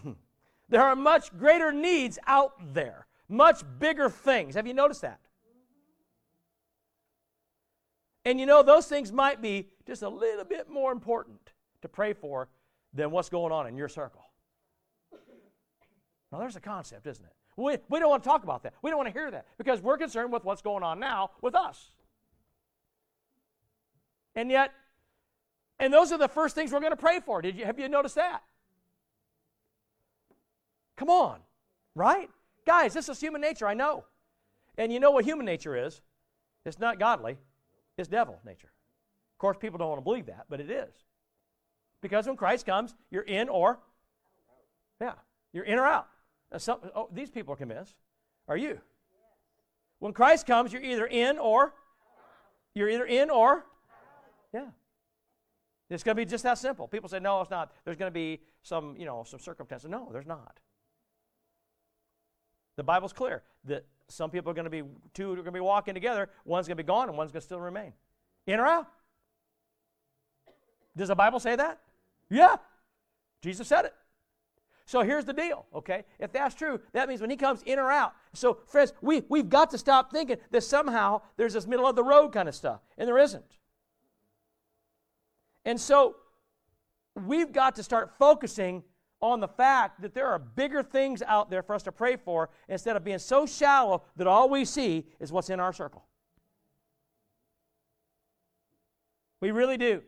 there 0.69 0.83
are 0.83 0.97
much 0.97 1.37
greater 1.37 1.73
needs 1.73 2.19
out 2.27 2.75
there, 2.75 3.07
much 3.29 3.63
bigger 3.79 4.09
things. 4.09 4.55
Have 4.55 4.67
you 4.67 4.75
noticed 4.75 5.03
that? 5.03 5.21
And 8.25 8.41
you 8.41 8.47
know, 8.47 8.63
those 8.65 8.87
things 8.87 9.13
might 9.13 9.41
be 9.41 9.69
just 9.87 10.03
a 10.03 10.09
little 10.09 10.45
bit 10.45 10.69
more 10.69 10.91
important 10.91 11.53
to 11.83 11.89
pray 11.89 12.13
for 12.13 12.49
than 12.93 13.13
what's 13.13 13.29
going 13.29 13.53
on 13.53 13.69
in 13.69 13.77
your 13.77 13.89
circle. 13.89 14.23
Now, 16.33 16.39
there's 16.39 16.57
a 16.57 16.61
concept, 16.61 17.07
isn't 17.07 17.25
it? 17.25 17.33
We, 17.57 17.77
we 17.89 17.99
don't 17.99 18.11
want 18.11 18.23
to 18.23 18.29
talk 18.29 18.45
about 18.45 18.63
that. 18.65 18.75
We 18.83 18.91
don't 18.91 18.99
want 18.99 19.13
to 19.13 19.19
hear 19.19 19.31
that 19.31 19.47
because 19.57 19.81
we're 19.81 19.97
concerned 19.97 20.33
with 20.33 20.45
what's 20.45 20.63
going 20.63 20.83
on 20.83 21.01
now 21.01 21.31
with 21.41 21.55
us. 21.55 21.91
And 24.35 24.51
yet, 24.51 24.73
and 25.79 25.93
those 25.93 26.13
are 26.13 26.19
the 26.19 26.29
first 26.29 26.55
things 26.55 26.73
we're 26.73 26.81
going 26.81 26.93
to 26.93 26.97
pray 26.97 27.21
for. 27.21 27.41
Did 27.41 27.57
you 27.57 27.65
have 27.65 27.79
you 27.79 27.89
noticed 27.89 28.17
that? 28.17 28.43
Come 30.97 31.09
on, 31.09 31.41
right? 31.95 32.29
Guys, 32.67 32.93
this 32.93 33.09
is 33.09 33.21
human 33.21 33.41
nature, 33.41 33.67
I 33.67 33.75
know. 33.75 34.05
And 34.77 34.93
you 34.93 35.01
know 35.01 35.11
what 35.11 35.25
human 35.25 35.47
nature 35.47 35.77
is? 35.77 36.01
It's 36.65 36.79
not 36.79 36.99
godly. 36.99 37.37
It's 37.97 38.09
devil 38.09 38.39
nature. 38.45 38.71
Of 39.35 39.39
course, 39.39 39.57
people 39.59 39.79
don't 39.79 39.89
want 39.89 40.01
to 40.01 40.05
believe 40.05 40.27
that, 40.27 40.47
but 40.49 40.61
it 40.61 40.71
is. 40.71 40.93
Because 42.03 42.27
when 42.27 42.37
Christ 42.37 42.67
comes, 42.67 42.95
you're 43.11 43.23
in 43.23 43.49
or, 43.49 43.79
yeah, 45.01 45.15
you're 45.53 45.65
in 45.65 45.79
or 45.79 45.87
out. 45.87 46.09
Some, 46.59 46.79
oh, 46.95 47.09
these 47.13 47.31
people 47.31 47.55
are 47.55 47.57
convinced. 47.57 47.95
Are 48.49 48.57
you? 48.57 48.81
When 49.99 50.13
Christ 50.13 50.47
comes, 50.47 50.73
you're 50.73 50.83
either 50.83 51.07
in 51.07 51.39
or, 51.39 51.75
you're 52.75 52.89
either 52.89 53.07
in 53.07 53.31
or, 53.31 53.65
yeah. 54.53 54.67
It's 55.89 56.03
going 56.03 56.17
to 56.17 56.21
be 56.21 56.29
just 56.29 56.45
that 56.45 56.59
simple. 56.59 56.89
People 56.89 57.09
say, 57.09 57.21
no, 57.21 57.41
it's 57.41 57.51
not. 57.51 57.73
There's 57.85 57.97
going 57.97 58.11
to 58.11 58.15
be 58.15 58.41
some, 58.63 58.97
you 58.99 59.05
know, 59.05 59.25
some 59.25 59.39
circumstances. 59.39 59.89
No, 59.89 60.09
there's 60.13 60.27
not. 60.27 60.59
The 62.77 62.83
Bible's 62.83 63.13
clear 63.13 63.43
that 63.65 63.87
some 64.09 64.31
people 64.31 64.51
are 64.51 64.55
going 64.55 64.65
to 64.65 64.71
be, 64.71 64.83
two 65.15 65.33
are 65.33 65.37
going 65.37 65.47
to 65.47 65.53
be 65.53 65.61
walking 65.61 65.95
together, 65.95 66.29
one's 66.45 66.67
going 66.67 66.77
to 66.77 66.83
be 66.83 66.87
gone, 66.87 67.09
and 67.09 67.17
one's 67.17 67.33
going 67.33 67.41
to 67.41 67.45
still 67.45 67.61
remain. 67.61 67.93
In 68.47 68.61
or 68.61 68.67
out? 68.67 68.87
Does 70.97 71.09
the 71.09 71.15
Bible 71.15 71.41
say 71.41 71.57
that? 71.57 71.81
Yeah. 72.29 72.57
Jesus 73.43 73.69
said 73.69 73.87
it. 73.87 73.95
So 74.87 75.03
here's 75.03 75.25
the 75.25 75.33
deal, 75.33 75.67
okay? 75.75 76.05
If 76.21 76.33
that's 76.33 76.55
true, 76.55 76.81
that 76.93 77.09
means 77.09 77.21
when 77.21 77.29
he 77.29 77.37
comes 77.37 77.61
in 77.63 77.81
or 77.81 77.91
out. 77.91 78.15
So, 78.35 78.59
friends, 78.69 78.93
we, 79.03 79.25
we've 79.29 79.49
got 79.49 79.69
to 79.71 79.79
stop 79.79 80.13
thinking 80.13 80.37
that 80.53 80.63
somehow 80.63 81.23
there's 81.37 81.55
this 81.55 81.67
middle 81.67 81.89
of 81.89 81.97
the 81.97 82.05
road 82.05 82.33
kind 82.33 82.49
of 82.49 82.55
stuff, 82.55 82.81
and 82.97 83.09
there 83.09 83.19
isn't. 83.19 83.59
And 85.65 85.81
so 85.81 86.15
we've 87.17 87.53
got 87.53 87.75
to 87.75 87.83
start 87.83 88.13
focusing 88.17 88.85
on 89.21 89.41
the 89.41 89.49
fact 89.49 90.03
that 90.03 90.15
there 90.15 90.29
are 90.29 90.39
bigger 90.39 90.85
things 90.85 91.21
out 91.23 91.51
there 91.51 91.65
for 91.65 91.75
us 91.75 91.83
to 91.83 91.91
pray 91.91 92.15
for 92.17 92.51
instead 92.69 92.95
of 92.95 93.03
being 93.03 93.19
so 93.19 93.45
shallow 93.45 94.05
that 94.17 94.29
all 94.29 94.49
we 94.49 94.65
see 94.65 95.05
is 95.19 95.33
what's 95.33 95.51
in 95.51 95.59
our 95.59 95.73
circle. 95.73 96.05
We 99.41 99.51
really 99.51 99.79
do. 99.79 100.03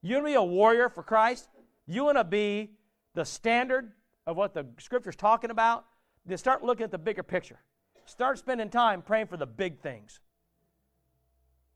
You 0.00 0.14
want 0.14 0.26
to 0.26 0.30
be 0.30 0.34
a 0.34 0.42
warrior 0.42 0.88
for 0.88 1.02
Christ? 1.02 1.48
You 1.86 2.04
want 2.04 2.16
to 2.16 2.24
be 2.24 2.70
the 3.16 3.24
standard 3.24 3.90
of 4.26 4.36
what 4.36 4.54
the 4.54 4.66
scripture's 4.78 5.16
talking 5.16 5.50
about? 5.50 5.86
Then 6.24 6.38
start 6.38 6.62
looking 6.62 6.84
at 6.84 6.92
the 6.92 6.98
bigger 6.98 7.22
picture. 7.24 7.58
Start 8.04 8.38
spending 8.38 8.68
time 8.68 9.02
praying 9.02 9.26
for 9.26 9.36
the 9.36 9.46
big 9.46 9.80
things 9.80 10.20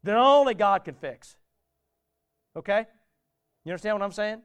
that 0.05 0.17
only 0.17 0.55
God 0.55 0.85
can 0.85 0.95
fix. 0.95 1.37
Okay? 2.55 2.87
You 3.65 3.73
understand 3.73 3.99
what 3.99 4.05
I'm 4.05 4.13
saying? 4.13 4.43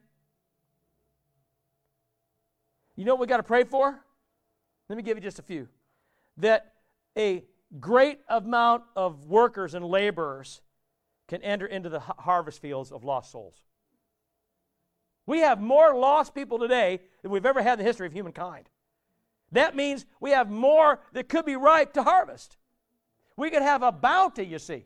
You 2.95 3.05
know 3.05 3.13
what 3.13 3.21
we 3.21 3.27
got 3.27 3.37
to 3.37 3.43
pray 3.43 3.65
for? 3.65 3.99
Let 4.89 4.95
me 4.95 5.03
give 5.03 5.17
you 5.17 5.21
just 5.21 5.39
a 5.39 5.43
few. 5.43 5.67
That 6.37 6.73
a 7.17 7.43
great 7.79 8.19
amount 8.29 8.83
of 8.95 9.25
workers 9.25 9.73
and 9.73 9.85
laborers 9.85 10.61
can 11.27 11.41
enter 11.41 11.65
into 11.65 11.89
the 11.89 11.99
harvest 11.99 12.61
fields 12.61 12.91
of 12.91 13.03
lost 13.03 13.31
souls. 13.31 13.63
We 15.25 15.39
have 15.39 15.59
more 15.61 15.95
lost 15.95 16.35
people 16.35 16.59
today 16.59 16.99
than 17.21 17.31
we've 17.31 17.45
ever 17.45 17.61
had 17.61 17.73
in 17.73 17.79
the 17.79 17.85
history 17.85 18.07
of 18.07 18.13
humankind. 18.13 18.69
That 19.51 19.75
means 19.75 20.05
we 20.19 20.31
have 20.31 20.49
more 20.49 20.99
that 21.13 21.29
could 21.29 21.45
be 21.45 21.55
ripe 21.55 21.93
to 21.93 22.03
harvest. 22.03 22.57
We 23.37 23.49
could 23.49 23.61
have 23.61 23.83
a 23.83 23.91
bounty, 23.91 24.45
you 24.45 24.59
see, 24.59 24.85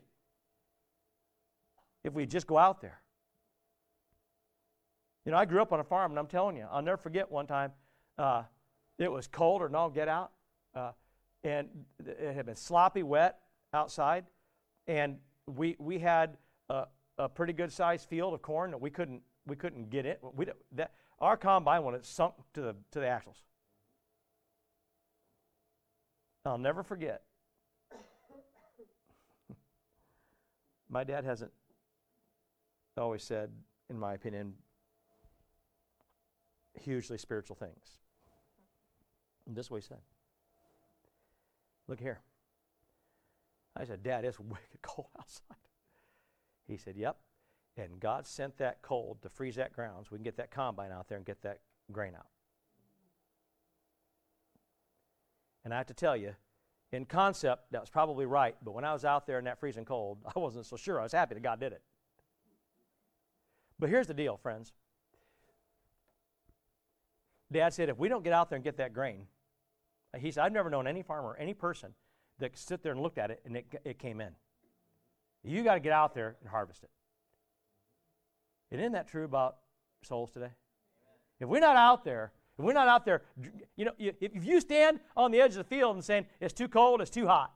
if 2.04 2.12
we 2.12 2.26
just 2.26 2.46
go 2.46 2.58
out 2.58 2.80
there. 2.80 3.00
You 5.24 5.32
know, 5.32 5.38
I 5.38 5.44
grew 5.44 5.60
up 5.60 5.72
on 5.72 5.80
a 5.80 5.84
farm, 5.84 6.12
and 6.12 6.18
I'm 6.18 6.26
telling 6.26 6.56
you, 6.56 6.66
I'll 6.70 6.82
never 6.82 6.96
forget 6.96 7.30
one 7.30 7.46
time 7.46 7.72
uh, 8.18 8.44
it 8.98 9.10
was 9.10 9.26
cold 9.26 9.62
or 9.62 9.68
no, 9.68 9.88
get 9.88 10.08
out. 10.08 10.32
Uh, 10.74 10.92
and 11.42 11.68
it 12.06 12.34
had 12.34 12.46
been 12.46 12.56
sloppy 12.56 13.02
wet 13.02 13.38
outside. 13.72 14.24
And 14.86 15.18
we, 15.46 15.76
we 15.78 15.98
had 15.98 16.36
a, 16.68 16.86
a 17.18 17.28
pretty 17.28 17.52
good 17.52 17.72
sized 17.72 18.08
field 18.08 18.34
of 18.34 18.42
corn 18.42 18.70
that 18.70 18.80
we 18.80 18.90
couldn't, 18.90 19.22
we 19.50 19.56
couldn't 19.56 19.90
get 19.90 20.06
it. 20.06 20.20
We, 20.36 20.46
that, 20.76 20.92
our 21.18 21.36
combine, 21.36 21.82
when 21.82 21.96
it 21.96 22.06
sunk 22.06 22.34
to 22.54 22.60
the, 22.60 22.76
to 22.92 23.00
the 23.00 23.08
axles. 23.08 23.42
I'll 26.46 26.56
never 26.56 26.84
forget. 26.84 27.22
my 30.88 31.02
dad 31.02 31.24
hasn't 31.24 31.50
always 32.96 33.24
said, 33.24 33.50
in 33.90 33.98
my 33.98 34.14
opinion, 34.14 34.54
hugely 36.80 37.18
spiritual 37.18 37.56
things. 37.56 37.98
And 39.48 39.56
this 39.56 39.66
is 39.66 39.70
what 39.70 39.82
he 39.82 39.88
said. 39.88 39.98
Look 41.88 41.98
here. 41.98 42.20
I 43.76 43.84
said, 43.84 44.04
Dad, 44.04 44.24
it's 44.24 44.38
wicked 44.40 44.80
cold 44.80 45.08
outside. 45.18 45.56
He 46.68 46.76
said, 46.76 46.96
Yep. 46.96 47.16
And 47.76 48.00
God 48.00 48.26
sent 48.26 48.58
that 48.58 48.82
cold 48.82 49.22
to 49.22 49.28
freeze 49.28 49.56
that 49.56 49.72
ground 49.72 50.04
so 50.04 50.08
we 50.12 50.18
can 50.18 50.24
get 50.24 50.36
that 50.36 50.50
combine 50.50 50.92
out 50.92 51.08
there 51.08 51.16
and 51.16 51.26
get 51.26 51.42
that 51.42 51.60
grain 51.92 52.14
out. 52.14 52.26
And 55.64 55.72
I 55.72 55.76
have 55.76 55.86
to 55.86 55.94
tell 55.94 56.16
you, 56.16 56.34
in 56.92 57.04
concept, 57.04 57.70
that 57.70 57.80
was 57.80 57.90
probably 57.90 58.26
right, 58.26 58.56
but 58.64 58.72
when 58.72 58.84
I 58.84 58.92
was 58.92 59.04
out 59.04 59.26
there 59.26 59.38
in 59.38 59.44
that 59.44 59.60
freezing 59.60 59.84
cold, 59.84 60.18
I 60.36 60.38
wasn't 60.38 60.66
so 60.66 60.76
sure. 60.76 61.00
I 61.00 61.04
was 61.04 61.12
happy 61.12 61.34
that 61.34 61.42
God 61.42 61.60
did 61.60 61.72
it. 61.72 61.82
But 63.78 63.88
here's 63.88 64.06
the 64.06 64.14
deal, 64.14 64.36
friends. 64.36 64.72
Dad 67.52 67.72
said, 67.72 67.88
if 67.88 67.98
we 67.98 68.08
don't 68.08 68.22
get 68.22 68.32
out 68.32 68.48
there 68.48 68.56
and 68.56 68.64
get 68.64 68.76
that 68.76 68.92
grain, 68.92 69.26
he 70.18 70.30
said, 70.30 70.44
I've 70.44 70.52
never 70.52 70.70
known 70.70 70.86
any 70.86 71.02
farmer, 71.02 71.36
any 71.38 71.54
person 71.54 71.94
that 72.38 72.56
sit 72.56 72.82
there 72.82 72.92
and 72.92 73.00
looked 73.00 73.18
at 73.18 73.30
it 73.30 73.40
and 73.44 73.56
it, 73.56 73.66
it 73.84 73.98
came 73.98 74.20
in. 74.20 74.30
You 75.42 75.62
got 75.62 75.74
to 75.74 75.80
get 75.80 75.92
out 75.92 76.14
there 76.14 76.36
and 76.40 76.50
harvest 76.50 76.84
it. 76.84 76.90
And 78.70 78.80
isn't 78.80 78.92
that 78.92 79.08
true 79.08 79.24
about 79.24 79.56
souls 80.02 80.30
today? 80.30 80.50
If 81.40 81.48
we're 81.48 81.60
not 81.60 81.76
out 81.76 82.04
there, 82.04 82.32
if 82.58 82.64
we're 82.64 82.72
not 82.72 82.88
out 82.88 83.04
there, 83.04 83.22
you 83.76 83.86
know, 83.86 83.92
if 83.98 84.44
you 84.44 84.60
stand 84.60 85.00
on 85.16 85.30
the 85.30 85.40
edge 85.40 85.52
of 85.52 85.56
the 85.56 85.64
field 85.64 85.96
and 85.96 86.04
saying 86.04 86.26
it's 86.40 86.52
too 86.52 86.68
cold, 86.68 87.00
it's 87.00 87.10
too 87.10 87.26
hot, 87.26 87.52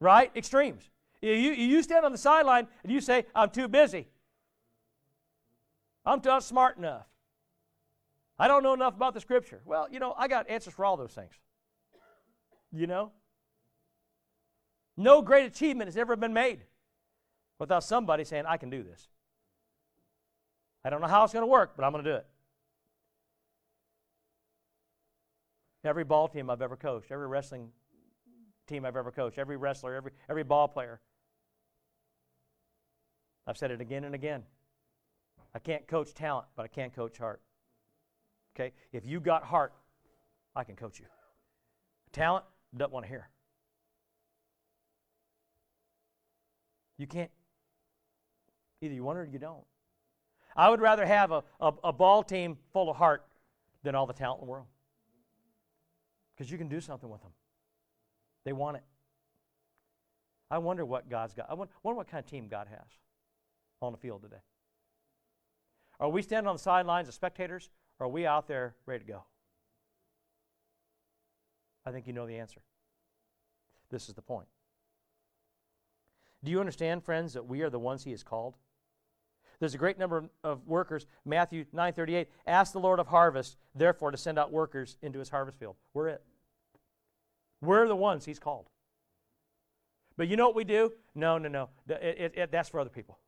right? 0.00 0.30
Extremes. 0.36 0.90
You, 1.22 1.32
you 1.32 1.82
stand 1.82 2.04
on 2.04 2.12
the 2.12 2.18
sideline 2.18 2.68
and 2.82 2.92
you 2.92 3.00
say, 3.00 3.26
I'm 3.34 3.50
too 3.50 3.66
busy. 3.66 4.08
I'm 6.04 6.20
not 6.24 6.44
smart 6.44 6.76
enough. 6.76 7.06
I 8.38 8.46
don't 8.46 8.62
know 8.62 8.74
enough 8.74 8.94
about 8.94 9.14
the 9.14 9.20
scripture. 9.20 9.60
Well, 9.64 9.88
you 9.90 9.98
know, 9.98 10.14
I 10.16 10.28
got 10.28 10.48
answers 10.48 10.74
for 10.74 10.84
all 10.84 10.96
those 10.96 11.12
things. 11.12 11.32
You 12.70 12.86
know? 12.86 13.10
No 14.96 15.22
great 15.22 15.46
achievement 15.46 15.88
has 15.88 15.96
ever 15.96 16.14
been 16.16 16.32
made 16.32 16.60
without 17.58 17.84
somebody 17.84 18.24
saying, 18.24 18.44
I 18.46 18.56
can 18.56 18.70
do 18.70 18.82
this. 18.82 19.08
I 20.84 20.90
don't 20.90 21.00
know 21.00 21.08
how 21.08 21.24
it's 21.24 21.32
going 21.32 21.42
to 21.42 21.46
work, 21.46 21.72
but 21.76 21.84
I'm 21.84 21.92
going 21.92 22.04
to 22.04 22.10
do 22.10 22.16
it. 22.16 22.26
Every 25.84 26.04
ball 26.04 26.28
team 26.28 26.50
I've 26.50 26.62
ever 26.62 26.76
coached, 26.76 27.10
every 27.10 27.26
wrestling 27.26 27.70
team 28.66 28.84
I've 28.84 28.96
ever 28.96 29.10
coached, 29.10 29.38
every 29.38 29.56
wrestler, 29.56 29.94
every, 29.94 30.12
every 30.28 30.44
ball 30.44 30.68
player. 30.68 31.00
I've 33.46 33.56
said 33.56 33.70
it 33.70 33.80
again 33.80 34.04
and 34.04 34.14
again. 34.14 34.42
I 35.54 35.58
can't 35.58 35.86
coach 35.86 36.12
talent, 36.14 36.46
but 36.56 36.64
I 36.64 36.68
can 36.68 36.90
coach 36.90 37.16
heart. 37.16 37.40
Okay? 38.54 38.72
If 38.92 39.06
you 39.06 39.20
got 39.20 39.44
heart, 39.44 39.72
I 40.54 40.64
can 40.64 40.76
coach 40.76 40.98
you. 40.98 41.06
Talent, 42.12 42.44
doesn't 42.76 42.92
want 42.92 43.06
to 43.06 43.08
hear. 43.08 43.28
You 46.98 47.06
can't. 47.06 47.30
Either 48.80 48.94
you 48.94 49.04
want 49.04 49.18
it 49.18 49.22
or 49.22 49.26
you 49.26 49.38
don't. 49.38 49.64
I 50.56 50.68
would 50.68 50.80
rather 50.80 51.06
have 51.06 51.30
a, 51.30 51.44
a, 51.60 51.72
a 51.84 51.92
ball 51.92 52.22
team 52.22 52.58
full 52.72 52.90
of 52.90 52.96
heart 52.96 53.24
than 53.82 53.94
all 53.94 54.06
the 54.06 54.12
talent 54.12 54.40
in 54.40 54.46
the 54.46 54.50
world. 54.50 54.66
Because 56.36 56.50
you 56.50 56.58
can 56.58 56.68
do 56.68 56.80
something 56.80 57.08
with 57.08 57.22
them. 57.22 57.32
They 58.44 58.52
want 58.52 58.76
it. 58.76 58.84
I 60.50 60.58
wonder 60.58 60.84
what 60.84 61.08
God's 61.08 61.34
got. 61.34 61.50
I 61.50 61.54
wonder, 61.54 61.72
wonder 61.82 61.96
what 61.96 62.08
kind 62.08 62.24
of 62.24 62.30
team 62.30 62.48
God 62.48 62.68
has 62.70 62.86
on 63.82 63.92
the 63.92 63.98
field 63.98 64.22
today. 64.22 64.42
Are 66.00 66.08
we 66.08 66.22
standing 66.22 66.48
on 66.48 66.56
the 66.56 66.62
sidelines 66.62 67.08
as 67.08 67.14
spectators, 67.14 67.70
or 67.98 68.06
are 68.06 68.10
we 68.10 68.26
out 68.26 68.46
there 68.46 68.74
ready 68.86 69.04
to 69.04 69.12
go? 69.12 69.24
I 71.84 71.90
think 71.90 72.06
you 72.06 72.12
know 72.12 72.26
the 72.26 72.38
answer. 72.38 72.60
This 73.90 74.08
is 74.08 74.14
the 74.14 74.22
point. 74.22 74.46
Do 76.44 76.50
you 76.50 76.60
understand, 76.60 77.02
friends, 77.02 77.32
that 77.32 77.46
we 77.46 77.62
are 77.62 77.70
the 77.70 77.78
ones 77.78 78.04
He 78.04 78.12
has 78.12 78.22
called? 78.22 78.56
There's 79.60 79.74
a 79.74 79.78
great 79.78 79.98
number 79.98 80.28
of 80.44 80.66
workers. 80.66 81.06
Matthew 81.24 81.64
9:38, 81.72 82.28
ask 82.46 82.72
the 82.72 82.80
Lord 82.80 83.00
of 83.00 83.08
harvest, 83.08 83.56
therefore, 83.74 84.10
to 84.10 84.16
send 84.16 84.38
out 84.38 84.52
workers 84.52 84.96
into 85.02 85.18
his 85.18 85.28
harvest 85.28 85.58
field. 85.58 85.76
We're 85.94 86.08
it. 86.08 86.22
We're 87.60 87.88
the 87.88 87.96
ones 87.96 88.24
he's 88.24 88.38
called. 88.38 88.68
But 90.16 90.28
you 90.28 90.36
know 90.36 90.46
what 90.46 90.54
we 90.54 90.64
do? 90.64 90.92
No, 91.14 91.38
no, 91.38 91.48
no. 91.48 91.68
It, 91.88 92.18
it, 92.18 92.32
it, 92.36 92.52
that's 92.52 92.68
for 92.68 92.80
other 92.80 92.90
people. 92.90 93.18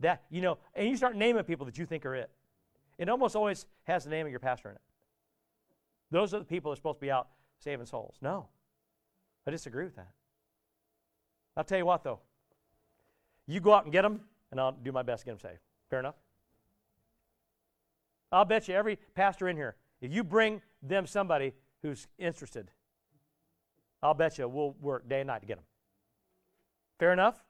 That 0.00 0.22
you 0.30 0.40
know, 0.40 0.58
and 0.74 0.88
you 0.88 0.96
start 0.96 1.16
naming 1.16 1.42
people 1.44 1.66
that 1.66 1.78
you 1.78 1.86
think 1.86 2.06
are 2.06 2.14
it. 2.14 2.30
It 2.98 3.08
almost 3.08 3.34
always 3.34 3.66
has 3.84 4.04
the 4.04 4.10
name 4.10 4.26
of 4.26 4.30
your 4.30 4.40
pastor 4.40 4.68
in 4.68 4.76
it. 4.76 4.82
Those 6.10 6.34
are 6.34 6.38
the 6.38 6.44
people 6.44 6.70
that 6.70 6.74
are 6.74 6.76
supposed 6.76 6.98
to 6.98 7.00
be 7.00 7.10
out 7.10 7.28
saving 7.58 7.86
souls. 7.86 8.16
No, 8.20 8.48
I 9.46 9.50
disagree 9.50 9.84
with 9.84 9.96
that. 9.96 10.10
I'll 11.56 11.64
tell 11.64 11.78
you 11.78 11.86
what, 11.86 12.04
though. 12.04 12.20
You 13.46 13.60
go 13.60 13.74
out 13.74 13.84
and 13.84 13.92
get 13.92 14.02
them, 14.02 14.20
and 14.52 14.60
I'll 14.60 14.70
do 14.70 14.92
my 14.92 15.02
best 15.02 15.22
to 15.22 15.26
get 15.26 15.32
them 15.32 15.50
saved. 15.50 15.60
Fair 15.90 15.98
enough? 15.98 16.14
I'll 18.30 18.44
bet 18.44 18.68
you 18.68 18.74
every 18.74 18.98
pastor 19.14 19.48
in 19.48 19.56
here, 19.56 19.74
if 20.00 20.12
you 20.12 20.22
bring 20.22 20.62
them 20.82 21.06
somebody 21.06 21.54
who's 21.82 22.06
interested, 22.18 22.70
I'll 24.02 24.14
bet 24.14 24.38
you 24.38 24.46
we'll 24.46 24.76
work 24.80 25.08
day 25.08 25.20
and 25.20 25.26
night 25.26 25.40
to 25.40 25.46
get 25.46 25.56
them. 25.56 25.64
Fair 26.98 27.12
enough? 27.12 27.42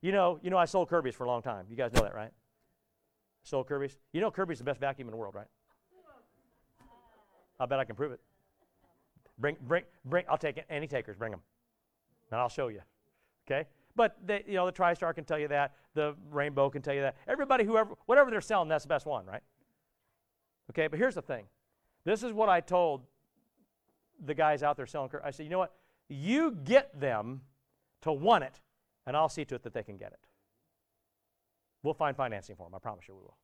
You 0.00 0.12
know, 0.12 0.38
you 0.42 0.50
know 0.50 0.58
I 0.58 0.64
sold 0.64 0.88
Kirby's 0.88 1.14
for 1.14 1.24
a 1.24 1.26
long 1.26 1.42
time. 1.42 1.66
You 1.70 1.76
guys 1.76 1.92
know 1.92 2.02
that, 2.02 2.14
right? 2.14 2.30
Sold 3.42 3.66
Kirby's. 3.66 3.96
You 4.12 4.20
know 4.20 4.30
Kirby's 4.30 4.58
the 4.58 4.64
best 4.64 4.80
vacuum 4.80 5.08
in 5.08 5.12
the 5.12 5.16
world, 5.16 5.34
right? 5.34 5.46
I 7.58 7.66
bet 7.66 7.78
I 7.78 7.84
can 7.84 7.96
prove 7.96 8.12
it. 8.12 8.20
Bring, 9.38 9.56
bring, 9.66 9.84
bring. 10.04 10.24
I'll 10.28 10.38
take 10.38 10.62
any 10.70 10.86
takers. 10.86 11.16
Bring 11.16 11.32
them, 11.32 11.40
and 12.30 12.40
I'll 12.40 12.48
show 12.48 12.68
you. 12.68 12.80
Okay. 13.46 13.66
But 13.98 14.16
they, 14.24 14.44
you 14.46 14.54
know 14.54 14.64
the 14.64 14.72
TriStar 14.72 15.12
can 15.12 15.24
tell 15.24 15.40
you 15.40 15.48
that. 15.48 15.74
The 15.94 16.14
Rainbow 16.30 16.70
can 16.70 16.82
tell 16.82 16.94
you 16.94 17.00
that. 17.00 17.16
Everybody, 17.26 17.64
whoever, 17.64 17.94
whatever 18.06 18.30
they're 18.30 18.40
selling, 18.40 18.68
that's 18.68 18.84
the 18.84 18.88
best 18.88 19.06
one, 19.06 19.26
right? 19.26 19.42
Okay. 20.70 20.86
But 20.86 21.00
here's 21.00 21.16
the 21.16 21.22
thing. 21.22 21.46
This 22.04 22.22
is 22.22 22.32
what 22.32 22.48
I 22.48 22.60
told 22.60 23.02
the 24.24 24.34
guys 24.34 24.62
out 24.62 24.76
there 24.76 24.86
selling. 24.86 25.10
I 25.24 25.32
said, 25.32 25.42
you 25.42 25.50
know 25.50 25.58
what? 25.58 25.72
You 26.08 26.52
get 26.52 26.98
them 26.98 27.40
to 28.02 28.12
want 28.12 28.44
it, 28.44 28.60
and 29.04 29.16
I'll 29.16 29.28
see 29.28 29.44
to 29.46 29.56
it 29.56 29.64
that 29.64 29.74
they 29.74 29.82
can 29.82 29.96
get 29.96 30.12
it. 30.12 30.20
We'll 31.82 31.94
find 31.94 32.16
financing 32.16 32.54
for 32.54 32.66
them. 32.66 32.74
I 32.76 32.78
promise 32.78 33.08
you 33.08 33.14
we 33.14 33.22
will. 33.22 33.36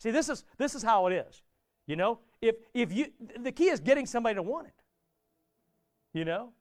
See, 0.00 0.10
this 0.10 0.28
is 0.28 0.44
this 0.58 0.74
is 0.74 0.82
how 0.82 1.06
it 1.06 1.12
is. 1.12 1.42
You 1.86 1.94
know, 1.94 2.18
if 2.42 2.56
if 2.74 2.92
you 2.92 3.12
the 3.38 3.52
key 3.52 3.68
is 3.68 3.78
getting 3.78 4.06
somebody 4.06 4.34
to 4.34 4.42
want 4.42 4.66
it. 4.66 4.74
You 6.12 6.24
know? 6.24 6.52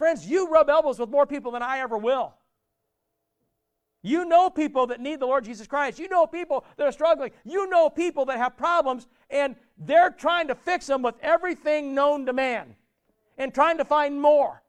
Friends, 0.00 0.26
you 0.26 0.48
rub 0.48 0.70
elbows 0.70 0.98
with 0.98 1.10
more 1.10 1.26
people 1.26 1.52
than 1.52 1.62
I 1.62 1.80
ever 1.80 1.98
will. 1.98 2.32
You 4.00 4.24
know 4.24 4.48
people 4.48 4.86
that 4.86 4.98
need 4.98 5.20
the 5.20 5.26
Lord 5.26 5.44
Jesus 5.44 5.66
Christ. 5.66 5.98
You 5.98 6.08
know 6.08 6.26
people 6.26 6.64
that 6.78 6.86
are 6.86 6.92
struggling. 6.92 7.32
You 7.44 7.68
know 7.68 7.90
people 7.90 8.24
that 8.24 8.38
have 8.38 8.56
problems, 8.56 9.06
and 9.28 9.56
they're 9.76 10.08
trying 10.08 10.48
to 10.48 10.54
fix 10.54 10.86
them 10.86 11.02
with 11.02 11.16
everything 11.20 11.94
known 11.94 12.24
to 12.24 12.32
man 12.32 12.76
and 13.36 13.52
trying 13.52 13.76
to 13.76 13.84
find 13.84 14.18
more. 14.18 14.62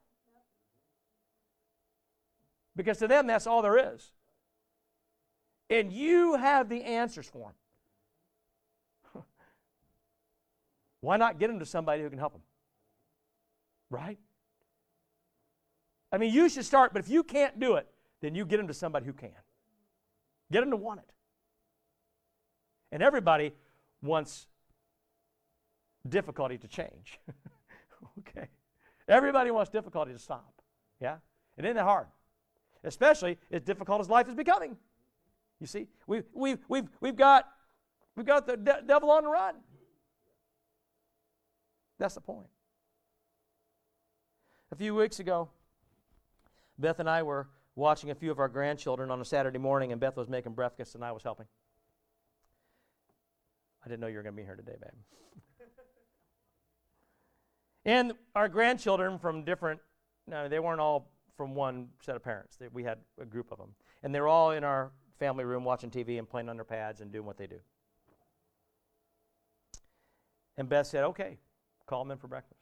Because 2.76 2.98
to 2.98 3.08
them, 3.08 3.26
that's 3.26 3.46
all 3.46 3.62
there 3.62 3.94
is. 3.94 4.12
And 5.70 5.90
you 5.90 6.36
have 6.36 6.68
the 6.68 6.84
answers 6.84 7.26
for 7.26 7.54
them. 9.14 9.22
Why 11.00 11.16
not 11.16 11.38
get 11.38 11.46
them 11.46 11.58
to 11.60 11.64
somebody 11.64 12.02
who 12.02 12.10
can 12.10 12.18
help 12.18 12.34
them? 12.34 12.42
Right? 13.88 14.18
I 16.12 16.18
mean, 16.18 16.32
you 16.32 16.48
should 16.48 16.64
start, 16.64 16.92
but 16.92 17.00
if 17.00 17.08
you 17.08 17.22
can't 17.22 17.58
do 17.58 17.76
it, 17.76 17.86
then 18.20 18.34
you 18.34 18.44
get 18.44 18.58
them 18.58 18.68
to 18.68 18.74
somebody 18.74 19.06
who 19.06 19.14
can. 19.14 19.30
Get 20.50 20.60
them 20.60 20.70
to 20.70 20.76
want 20.76 21.00
it. 21.00 21.10
And 22.92 23.02
everybody 23.02 23.52
wants 24.02 24.46
difficulty 26.06 26.58
to 26.58 26.68
change. 26.68 27.18
okay? 28.18 28.48
Everybody 29.08 29.50
wants 29.50 29.70
difficulty 29.70 30.12
to 30.12 30.18
stop. 30.18 30.60
Yeah? 31.00 31.16
It 31.56 31.64
isn't 31.64 31.76
that 31.76 31.84
hard. 31.84 32.06
Especially 32.84 33.38
as 33.50 33.62
difficult 33.62 34.00
as 34.00 34.10
life 34.10 34.28
is 34.28 34.34
becoming. 34.34 34.76
You 35.60 35.66
see, 35.66 35.86
we, 36.06 36.22
we, 36.34 36.56
we've, 36.68 36.88
we've, 37.00 37.16
got, 37.16 37.48
we've 38.16 38.26
got 38.26 38.46
the 38.46 38.56
de- 38.56 38.82
devil 38.86 39.10
on 39.10 39.24
the 39.24 39.30
run. 39.30 39.54
That's 41.98 42.14
the 42.14 42.20
point. 42.20 42.48
A 44.72 44.74
few 44.74 44.94
weeks 44.94 45.20
ago, 45.20 45.48
Beth 46.78 46.98
and 46.98 47.08
I 47.08 47.22
were 47.22 47.48
watching 47.74 48.10
a 48.10 48.14
few 48.14 48.30
of 48.30 48.38
our 48.38 48.48
grandchildren 48.48 49.10
on 49.10 49.20
a 49.20 49.24
Saturday 49.24 49.58
morning, 49.58 49.92
and 49.92 50.00
Beth 50.00 50.16
was 50.16 50.28
making 50.28 50.52
breakfast, 50.52 50.94
and 50.94 51.04
I 51.04 51.12
was 51.12 51.22
helping. 51.22 51.46
I 53.84 53.88
didn't 53.88 54.00
know 54.00 54.06
you 54.06 54.16
were 54.16 54.22
going 54.22 54.34
to 54.34 54.40
be 54.40 54.46
here 54.46 54.56
today, 54.56 54.76
babe. 54.80 55.68
and 57.84 58.12
our 58.34 58.48
grandchildren 58.48 59.18
from 59.18 59.44
different, 59.44 59.80
no, 60.26 60.48
they 60.48 60.60
weren't 60.60 60.80
all 60.80 61.10
from 61.36 61.54
one 61.54 61.88
set 62.00 62.14
of 62.14 62.22
parents. 62.22 62.56
They, 62.56 62.68
we 62.68 62.84
had 62.84 62.98
a 63.20 63.24
group 63.24 63.50
of 63.50 63.58
them. 63.58 63.74
And 64.02 64.14
they 64.14 64.20
were 64.20 64.28
all 64.28 64.52
in 64.52 64.62
our 64.64 64.92
family 65.18 65.44
room 65.44 65.64
watching 65.64 65.90
TV 65.90 66.18
and 66.18 66.28
playing 66.28 66.48
on 66.48 66.56
their 66.56 66.64
pads 66.64 67.00
and 67.00 67.10
doing 67.10 67.26
what 67.26 67.38
they 67.38 67.46
do. 67.46 67.58
And 70.56 70.68
Beth 70.68 70.86
said, 70.86 71.04
okay, 71.04 71.38
call 71.86 72.04
them 72.04 72.12
in 72.12 72.18
for 72.18 72.28
breakfast. 72.28 72.60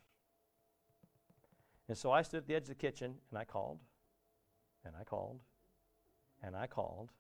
And 1.89 1.99
so 1.99 2.13
I 2.13 2.23
stood 2.23 2.39
at 2.39 2.47
the 2.47 2.55
edge 2.55 2.63
of 2.63 2.69
the 2.69 2.75
kitchen 2.75 3.17
and 3.31 3.39
I 3.39 3.45
called, 3.45 3.79
and 4.85 4.95
I 4.99 5.05
called, 5.05 5.41
and 6.43 6.57
I 6.57 6.67
called, 6.67 7.11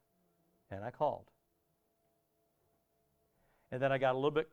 and 0.70 0.84
I 0.84 0.90
called. 0.90 1.30
And 3.72 3.80
then 3.80 3.92
I 3.92 3.98
got 3.98 4.14
a 4.14 4.18
little 4.18 4.30
bit 4.30 4.48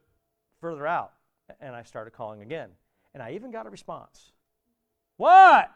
further 0.61 0.85
out 0.85 1.13
and 1.59 1.75
I 1.75 1.83
started 1.83 2.11
calling 2.11 2.41
again. 2.41 2.69
And 3.13 3.23
I 3.23 3.31
even 3.31 3.51
got 3.51 3.65
a 3.65 3.69
response. 3.69 4.31
What? 5.17 5.71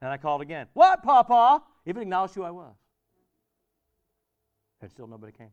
And 0.00 0.12
I 0.12 0.18
called 0.18 0.42
again. 0.42 0.66
What, 0.74 1.02
Papa? 1.02 1.62
Even 1.86 2.02
acknowledged 2.02 2.34
who 2.34 2.42
I 2.42 2.50
was. 2.50 2.74
And 4.82 4.90
still 4.90 5.06
nobody 5.06 5.32
came. 5.32 5.50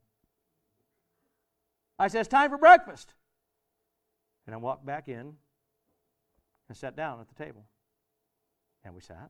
I 1.97 2.09
said, 2.09 2.19
It's 2.19 2.27
time 2.27 2.49
for 2.49 2.57
breakfast. 2.57 3.13
And 4.45 4.53
I 4.53 4.57
walked 4.57 4.85
back 4.85 5.07
in 5.07 5.35
and 6.71 6.77
sat 6.77 6.95
down 6.95 7.19
at 7.19 7.27
the 7.27 7.35
table. 7.35 7.65
And 8.85 8.95
we 8.95 9.01
sat, 9.01 9.29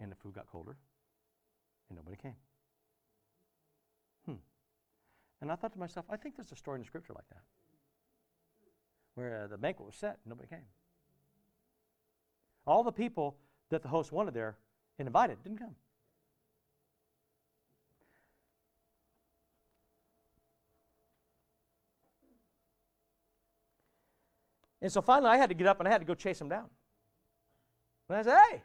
and 0.00 0.10
the 0.10 0.16
food 0.16 0.34
got 0.34 0.48
colder, 0.48 0.76
and 1.88 1.96
nobody 1.96 2.16
came. 2.16 2.34
Hmm. 4.26 4.40
And 5.40 5.52
I 5.52 5.54
thought 5.54 5.72
to 5.74 5.78
myself, 5.78 6.06
I 6.10 6.16
think 6.16 6.34
there's 6.34 6.50
a 6.50 6.56
story 6.56 6.74
in 6.74 6.82
the 6.82 6.86
scripture 6.86 7.12
like 7.14 7.28
that, 7.28 7.42
where 9.14 9.44
uh, 9.44 9.46
the 9.46 9.56
banquet 9.56 9.86
was 9.86 9.94
set, 9.94 10.18
and 10.24 10.30
nobody 10.30 10.48
came. 10.48 10.66
All 12.66 12.82
the 12.82 12.90
people 12.90 13.36
that 13.70 13.82
the 13.82 13.88
host 13.88 14.10
wanted 14.10 14.34
there 14.34 14.56
and 14.98 15.06
invited 15.06 15.40
didn't 15.44 15.58
come. 15.58 15.76
And 24.80 24.92
so 24.92 25.02
finally, 25.02 25.30
I 25.30 25.36
had 25.36 25.48
to 25.48 25.54
get 25.54 25.66
up 25.66 25.80
and 25.80 25.88
I 25.88 25.90
had 25.90 26.00
to 26.00 26.06
go 26.06 26.14
chase 26.14 26.40
him 26.40 26.48
down. 26.48 26.66
And 28.08 28.18
I 28.18 28.22
said, 28.22 28.38
hey, 28.50 28.62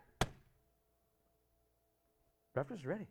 breakfast 2.53 2.86
ready. 2.86 3.07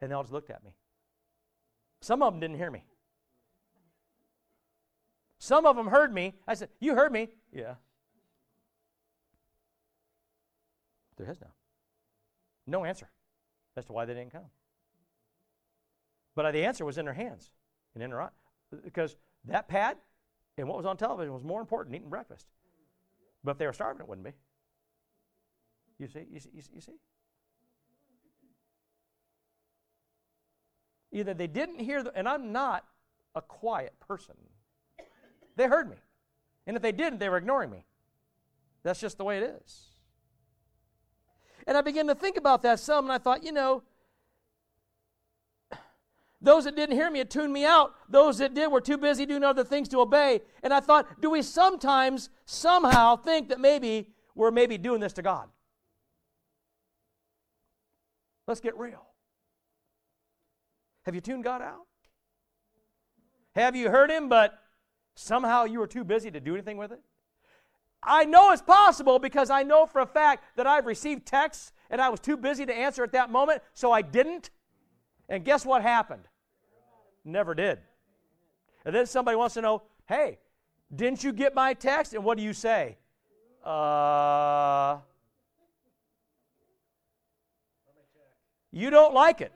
And 0.00 0.10
they 0.10 0.14
all 0.14 0.22
just 0.22 0.32
looked 0.32 0.50
at 0.50 0.64
me. 0.64 0.74
Some 2.00 2.22
of 2.22 2.32
them 2.32 2.40
didn't 2.40 2.56
hear 2.56 2.70
me. 2.70 2.84
Some 5.38 5.66
of 5.66 5.76
them 5.76 5.86
heard 5.86 6.12
me. 6.12 6.34
I 6.46 6.54
said, 6.54 6.68
You 6.80 6.94
heard 6.94 7.12
me? 7.12 7.28
Yeah. 7.52 7.74
There 11.16 11.30
is 11.30 11.40
no. 11.40 11.48
No 12.66 12.84
answer 12.84 13.10
as 13.76 13.86
to 13.86 13.92
why 13.92 14.04
they 14.04 14.14
didn't 14.14 14.32
come. 14.32 14.44
But 16.34 16.52
the 16.52 16.64
answer 16.64 16.84
was 16.84 16.98
in 16.98 17.06
their 17.06 17.14
hands 17.14 17.50
and 17.94 18.02
in 18.02 18.10
their. 18.10 18.30
Because 18.84 19.16
that 19.46 19.66
pad 19.66 19.96
and 20.58 20.68
what 20.68 20.76
was 20.76 20.86
on 20.86 20.96
television 20.96 21.32
was 21.32 21.44
more 21.44 21.60
important 21.60 21.92
than 21.92 22.00
eating 22.00 22.10
breakfast. 22.10 22.46
But 23.42 23.52
if 23.52 23.58
they 23.58 23.66
were 23.66 23.72
starving, 23.72 24.02
it 24.02 24.08
wouldn't 24.08 24.26
be. 24.26 24.32
You 25.98 26.08
see? 26.08 26.26
You 26.30 26.40
see? 26.40 26.50
You 26.74 26.80
see? 26.80 26.92
Either 31.12 31.34
they 31.34 31.46
didn't 31.46 31.80
hear, 31.80 32.02
the, 32.02 32.16
and 32.16 32.28
I'm 32.28 32.52
not 32.52 32.84
a 33.34 33.42
quiet 33.42 33.94
person. 34.00 34.34
They 35.56 35.66
heard 35.66 35.90
me. 35.90 35.96
And 36.66 36.76
if 36.76 36.82
they 36.82 36.92
didn't, 36.92 37.18
they 37.18 37.28
were 37.28 37.36
ignoring 37.36 37.70
me. 37.70 37.84
That's 38.82 39.00
just 39.00 39.18
the 39.18 39.24
way 39.24 39.38
it 39.38 39.60
is. 39.62 39.86
And 41.66 41.76
I 41.76 41.80
began 41.82 42.06
to 42.06 42.14
think 42.14 42.36
about 42.36 42.62
that 42.62 42.80
some, 42.80 43.04
and 43.06 43.12
I 43.12 43.18
thought, 43.18 43.44
you 43.44 43.52
know, 43.52 43.82
those 46.42 46.64
that 46.64 46.74
didn't 46.74 46.96
hear 46.96 47.10
me 47.10 47.18
had 47.18 47.30
tuned 47.30 47.52
me 47.52 47.64
out. 47.64 47.94
Those 48.08 48.38
that 48.38 48.54
did 48.54 48.72
were 48.72 48.80
too 48.80 48.96
busy 48.96 49.26
doing 49.26 49.44
other 49.44 49.64
things 49.64 49.88
to 49.90 50.00
obey. 50.00 50.40
And 50.62 50.72
I 50.72 50.80
thought, 50.80 51.20
do 51.20 51.30
we 51.30 51.42
sometimes 51.42 52.30
somehow 52.46 53.16
think 53.16 53.50
that 53.50 53.60
maybe 53.60 54.08
we're 54.34 54.50
maybe 54.50 54.78
doing 54.78 55.00
this 55.00 55.12
to 55.14 55.22
God? 55.22 55.48
Let's 58.46 58.60
get 58.60 58.76
real. 58.78 59.04
Have 61.04 61.14
you 61.14 61.20
tuned 61.20 61.44
God 61.44 61.60
out? 61.60 61.86
Have 63.54 63.76
you 63.76 63.90
heard 63.90 64.10
Him, 64.10 64.28
but 64.28 64.58
somehow 65.16 65.64
you 65.64 65.78
were 65.78 65.86
too 65.86 66.04
busy 66.04 66.30
to 66.30 66.40
do 66.40 66.54
anything 66.54 66.78
with 66.78 66.92
it? 66.92 67.00
I 68.02 68.24
know 68.24 68.52
it's 68.52 68.62
possible 68.62 69.18
because 69.18 69.50
I 69.50 69.62
know 69.62 69.84
for 69.84 70.00
a 70.00 70.06
fact 70.06 70.44
that 70.56 70.66
I've 70.66 70.86
received 70.86 71.26
texts 71.26 71.72
and 71.90 72.00
I 72.00 72.08
was 72.08 72.18
too 72.18 72.38
busy 72.38 72.64
to 72.64 72.74
answer 72.74 73.04
at 73.04 73.12
that 73.12 73.30
moment, 73.30 73.62
so 73.74 73.92
I 73.92 74.00
didn't. 74.00 74.48
And 75.28 75.44
guess 75.44 75.66
what 75.66 75.82
happened? 75.82 76.26
Never 77.24 77.54
did. 77.54 77.78
And 78.84 78.94
then 78.94 79.06
somebody 79.06 79.36
wants 79.36 79.54
to 79.54 79.62
know, 79.62 79.82
hey, 80.06 80.38
didn't 80.94 81.22
you 81.22 81.32
get 81.32 81.54
my 81.54 81.74
text? 81.74 82.14
And 82.14 82.24
what 82.24 82.38
do 82.38 82.42
you 82.42 82.52
say? 82.52 82.96
Uh, 83.64 84.98
you 88.72 88.90
don't 88.90 89.14
like 89.14 89.40
it. 89.40 89.52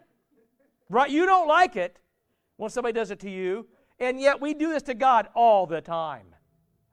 Right? 0.91 1.11
You 1.11 1.27
don't 1.27 1.49
like 1.49 1.77
it 1.77 1.99
when 2.57 2.71
somebody 2.71 2.93
does 2.93 3.11
it 3.11 3.21
to 3.21 3.31
you. 3.31 3.67
And 3.99 4.21
yet 4.21 4.41
we 4.41 4.55
do 4.55 4.71
this 4.71 4.83
to 4.85 4.95
God 4.95 5.29
all 5.35 5.67
the 5.67 5.81
time. 5.81 6.27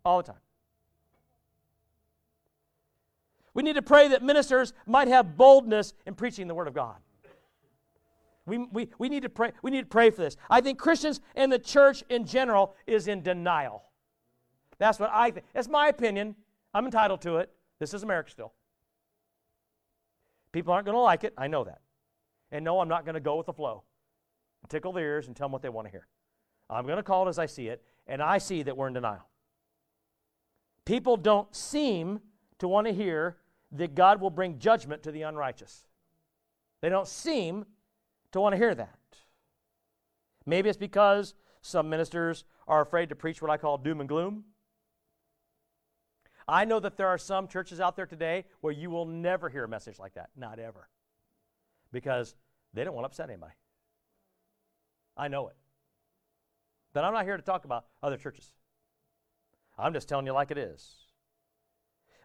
All 0.05 0.21
the 0.21 0.31
time. 0.31 0.41
We 3.53 3.63
need 3.63 3.75
to 3.75 3.81
pray 3.81 4.07
that 4.07 4.23
ministers 4.23 4.73
might 4.85 5.09
have 5.09 5.35
boldness 5.35 5.93
in 6.05 6.15
preaching 6.15 6.47
the 6.47 6.55
Word 6.55 6.67
of 6.67 6.73
God. 6.73 6.95
We, 8.45 8.57
we, 8.57 8.89
we, 8.97 9.09
need 9.09 9.23
to 9.23 9.29
pray, 9.29 9.51
we 9.61 9.71
need 9.71 9.81
to 9.81 9.87
pray 9.87 10.09
for 10.09 10.21
this. 10.21 10.35
I 10.49 10.61
think 10.61 10.79
Christians 10.79 11.21
and 11.35 11.51
the 11.51 11.59
church 11.59 12.03
in 12.09 12.25
general 12.25 12.75
is 12.87 13.07
in 13.07 13.21
denial. 13.21 13.83
That's 14.79 14.99
what 14.99 15.11
I 15.13 15.31
think. 15.31 15.45
That's 15.53 15.67
my 15.67 15.89
opinion. 15.89 16.35
I'm 16.73 16.85
entitled 16.85 17.21
to 17.21 17.37
it. 17.37 17.51
This 17.79 17.93
is 17.93 18.03
America 18.03 18.31
still. 18.31 18.53
People 20.51 20.73
aren't 20.73 20.85
going 20.85 20.95
to 20.95 21.01
like 21.01 21.23
it. 21.23 21.33
I 21.37 21.47
know 21.47 21.63
that. 21.63 21.81
And 22.51 22.65
no, 22.65 22.79
I'm 22.79 22.89
not 22.89 23.05
going 23.05 23.13
to 23.13 23.21
go 23.21 23.37
with 23.37 23.45
the 23.45 23.53
flow. 23.53 23.83
Tickle 24.69 24.91
their 24.91 25.05
ears 25.05 25.27
and 25.27 25.35
tell 25.35 25.45
them 25.45 25.51
what 25.51 25.61
they 25.61 25.69
want 25.69 25.87
to 25.87 25.91
hear. 25.91 26.07
I'm 26.69 26.85
going 26.85 26.97
to 26.97 27.03
call 27.03 27.25
it 27.25 27.29
as 27.29 27.39
I 27.39 27.45
see 27.45 27.67
it, 27.67 27.83
and 28.07 28.21
I 28.21 28.37
see 28.37 28.63
that 28.63 28.75
we're 28.77 28.87
in 28.87 28.93
denial. 28.93 29.27
People 30.85 31.17
don't 31.17 31.53
seem 31.55 32.21
to 32.59 32.67
want 32.67 32.87
to 32.87 32.93
hear 32.93 33.37
that 33.73 33.95
God 33.95 34.21
will 34.21 34.29
bring 34.29 34.59
judgment 34.59 35.03
to 35.03 35.11
the 35.11 35.23
unrighteous. 35.23 35.87
They 36.81 36.89
don't 36.89 37.07
seem 37.07 37.65
to 38.31 38.41
want 38.41 38.53
to 38.53 38.57
hear 38.57 38.75
that. 38.75 38.97
Maybe 40.45 40.69
it's 40.69 40.77
because 40.77 41.33
some 41.61 41.89
ministers 41.89 42.45
are 42.67 42.81
afraid 42.81 43.09
to 43.09 43.15
preach 43.15 43.41
what 43.41 43.51
I 43.51 43.57
call 43.57 43.77
doom 43.77 43.99
and 43.99 44.09
gloom. 44.09 44.45
I 46.47 46.65
know 46.65 46.79
that 46.79 46.97
there 46.97 47.07
are 47.07 47.17
some 47.17 47.47
churches 47.47 47.79
out 47.79 47.95
there 47.95 48.05
today 48.05 48.45
where 48.61 48.73
you 48.73 48.89
will 48.89 49.05
never 49.05 49.49
hear 49.49 49.63
a 49.63 49.67
message 49.67 49.99
like 49.99 50.15
that. 50.15 50.29
Not 50.35 50.59
ever. 50.59 50.89
Because 51.91 52.35
they 52.73 52.83
don't 52.83 52.93
want 52.93 53.03
to 53.03 53.07
upset 53.07 53.29
anybody. 53.29 53.53
I 55.15 55.27
know 55.27 55.47
it. 55.49 55.55
But 56.93 57.03
I'm 57.03 57.13
not 57.13 57.25
here 57.25 57.37
to 57.37 57.43
talk 57.43 57.65
about 57.65 57.85
other 58.01 58.17
churches. 58.17 58.53
I'm 59.77 59.93
just 59.93 60.09
telling 60.09 60.25
you 60.25 60.33
like 60.33 60.51
it 60.51 60.57
is. 60.57 61.05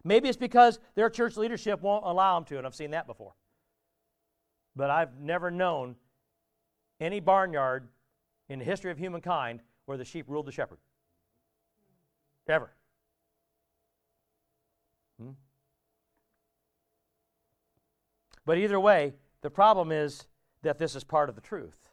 Maybe 0.03 0.29
it's 0.29 0.37
because 0.37 0.79
their 0.95 1.09
church 1.09 1.37
leadership 1.37 1.81
won't 1.81 2.05
allow 2.05 2.35
them 2.35 2.45
to, 2.45 2.57
and 2.57 2.65
I've 2.65 2.75
seen 2.75 2.91
that 2.91 3.07
before. 3.07 3.33
But 4.77 4.91
I've 4.91 5.19
never 5.19 5.49
known 5.49 5.95
any 7.01 7.19
barnyard 7.19 7.87
in 8.47 8.59
the 8.59 8.65
history 8.65 8.91
of 8.91 8.99
humankind 8.99 9.61
where 9.85 9.97
the 9.97 10.05
sheep 10.05 10.25
ruled 10.27 10.45
the 10.45 10.51
shepherd. 10.51 10.77
Ever. 12.47 12.71
Hmm? 15.19 15.31
But 18.45 18.59
either 18.59 18.79
way, 18.79 19.13
the 19.41 19.49
problem 19.49 19.91
is 19.91 20.27
that 20.61 20.77
this 20.77 20.95
is 20.95 21.03
part 21.03 21.27
of 21.27 21.35
the 21.35 21.41
truth. 21.41 21.89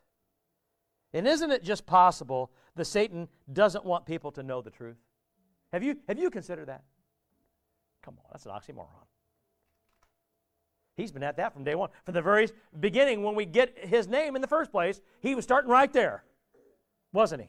And 1.14 1.26
isn't 1.26 1.50
it 1.50 1.64
just 1.64 1.86
possible 1.86 2.52
that 2.76 2.84
Satan 2.84 3.28
doesn't 3.52 3.84
want 3.84 4.04
people 4.04 4.30
to 4.32 4.42
know 4.42 4.60
the 4.60 4.70
truth? 4.70 4.98
Have 5.72 5.82
you, 5.82 5.96
have 6.06 6.18
you 6.18 6.28
considered 6.28 6.68
that? 6.68 6.84
Come 8.02 8.18
on, 8.18 8.24
that's 8.30 8.44
an 8.44 8.52
oxymoron. 8.52 9.06
He's 10.96 11.10
been 11.10 11.22
at 11.22 11.36
that 11.38 11.52
from 11.52 11.64
day 11.64 11.74
one. 11.74 11.90
From 12.04 12.14
the 12.14 12.22
very 12.22 12.48
beginning, 12.78 13.22
when 13.22 13.34
we 13.34 13.46
get 13.46 13.76
his 13.86 14.06
name 14.06 14.36
in 14.36 14.42
the 14.42 14.48
first 14.48 14.70
place, 14.70 15.00
he 15.20 15.34
was 15.34 15.44
starting 15.44 15.70
right 15.70 15.92
there, 15.92 16.24
wasn't 17.12 17.42
he? 17.42 17.48